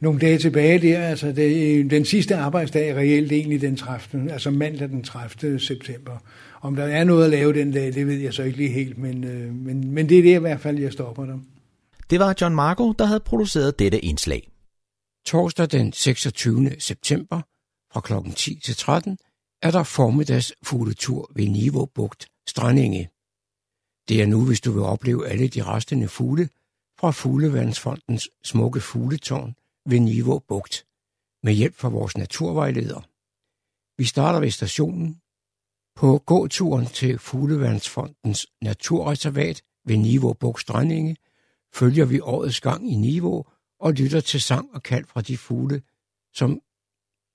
nogle 0.00 0.20
dage 0.20 0.38
tilbage 0.38 0.78
der, 0.78 1.08
altså 1.08 1.32
det, 1.32 1.90
den 1.90 2.04
sidste 2.04 2.36
arbejdsdag 2.36 2.96
reelt 2.96 3.32
egentlig 3.32 3.60
den 3.60 3.76
30. 3.76 4.32
altså 4.32 4.50
mandag 4.50 4.88
den 4.88 5.02
30. 5.02 5.58
september. 5.60 6.18
Om 6.60 6.76
der 6.76 6.84
er 6.84 7.04
noget 7.04 7.24
at 7.24 7.30
lave 7.30 7.52
den 7.52 7.72
dag, 7.72 7.94
det 7.94 8.06
ved 8.06 8.18
jeg 8.18 8.34
så 8.34 8.42
ikke 8.42 8.58
lige 8.58 8.70
helt, 8.70 8.98
men, 8.98 9.24
øh, 9.24 9.54
men, 9.54 9.90
men 9.90 10.08
det 10.08 10.18
er 10.18 10.22
det 10.22 10.34
i 10.34 10.40
hvert 10.40 10.60
fald, 10.60 10.78
jeg 10.78 10.92
stopper 10.92 11.24
der. 11.24 11.38
Det 12.10 12.20
var 12.20 12.34
John 12.40 12.54
Marco, 12.54 12.92
der 12.92 13.04
havde 13.04 13.20
produceret 13.20 13.78
dette 13.78 14.00
indslag. 14.00 14.50
Torsdag 15.26 15.70
den 15.70 15.92
26. 15.92 16.70
september 16.78 17.40
fra 17.92 18.00
kl. 18.00 18.30
10 18.36 18.60
til 18.64 18.76
13 18.76 19.18
er 19.62 19.70
der 19.70 19.82
formiddags 19.82 20.52
fugletur 20.62 21.30
ved 21.34 21.48
Niveau 21.48 21.86
Bugt 21.94 22.26
Strandinge. 22.48 23.08
Det 24.08 24.22
er 24.22 24.26
nu, 24.26 24.46
hvis 24.46 24.60
du 24.60 24.72
vil 24.72 24.82
opleve 24.82 25.28
alle 25.28 25.48
de 25.48 25.62
restende 25.62 26.08
fugle 26.08 26.48
fra 27.00 27.10
Fugleværnsfondens 27.10 28.28
smukke 28.44 28.80
fugletårn 28.80 29.54
ved 29.86 30.00
Niveau 30.00 30.38
Bugt 30.38 30.86
med 31.42 31.52
hjælp 31.52 31.74
fra 31.74 31.88
vores 31.88 32.16
naturvejleder. 32.16 33.00
Vi 33.98 34.04
starter 34.04 34.40
ved 34.40 34.50
stationen. 34.50 35.20
På 35.96 36.18
gåturen 36.18 36.86
til 36.86 37.18
Fugleværnsfondens 37.18 38.46
naturreservat 38.62 39.62
ved 39.84 39.96
Niveau 39.96 40.32
Bugt 40.32 40.60
Strandinge 40.60 41.16
følger 41.74 42.04
vi 42.04 42.20
årets 42.20 42.60
gang 42.60 42.92
i 42.92 42.94
Niveau 42.94 43.44
og 43.80 43.92
lytter 43.92 44.20
til 44.20 44.40
sang 44.40 44.74
og 44.74 44.82
kald 44.82 45.04
fra 45.04 45.20
de 45.20 45.36
fugle, 45.36 45.82
som 46.34 46.60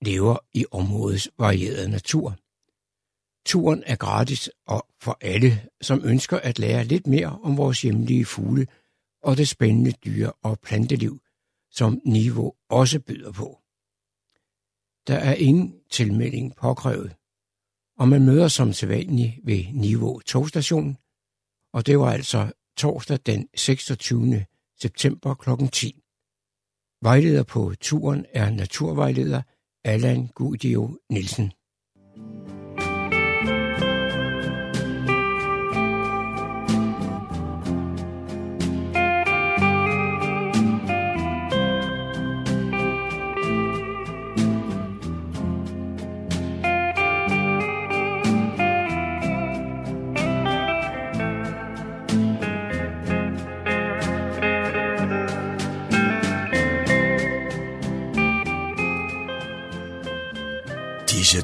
lever 0.02 0.38
i 0.54 0.66
områdets 0.72 1.30
varierede 1.38 1.90
natur. 1.90 2.36
Turen 3.46 3.84
er 3.86 3.96
gratis 3.96 4.50
og 4.68 4.88
for 5.02 5.18
alle, 5.22 5.68
som 5.82 6.02
ønsker 6.06 6.40
at 6.40 6.60
lære 6.60 6.84
lidt 6.84 7.08
mere 7.08 7.40
om 7.44 7.58
vores 7.58 7.82
hjemlige 7.82 8.26
fugle 8.26 8.68
og 9.24 9.38
det 9.38 9.48
spændende 9.48 9.92
dyre- 9.92 10.34
og 10.44 10.60
planteliv, 10.60 11.21
som 11.72 12.02
Niveau 12.06 12.56
også 12.70 13.00
byder 13.00 13.32
på. 13.32 13.62
Der 15.08 15.16
er 15.16 15.34
ingen 15.34 15.76
tilmelding 15.90 16.56
påkrævet, 16.56 17.16
og 17.98 18.08
man 18.08 18.26
møder 18.26 18.48
som 18.48 18.74
sædvanligt 18.74 19.34
ved 19.44 19.66
Niveau 19.74 20.20
togstation, 20.20 20.98
og 21.74 21.86
det 21.86 22.00
var 22.00 22.12
altså 22.12 22.52
torsdag 22.78 23.20
den 23.26 23.50
26. 23.56 24.46
september 24.82 25.34
kl. 25.34 25.50
10. 25.72 26.02
Vejleder 27.02 27.44
på 27.44 27.74
turen 27.82 28.26
er 28.34 28.50
naturvejleder 28.50 29.42
Allan 29.84 30.28
Gudio 30.28 31.00
Nielsen. 31.10 31.52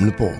Radio 0.00 0.12
Humleborg. 0.12 0.39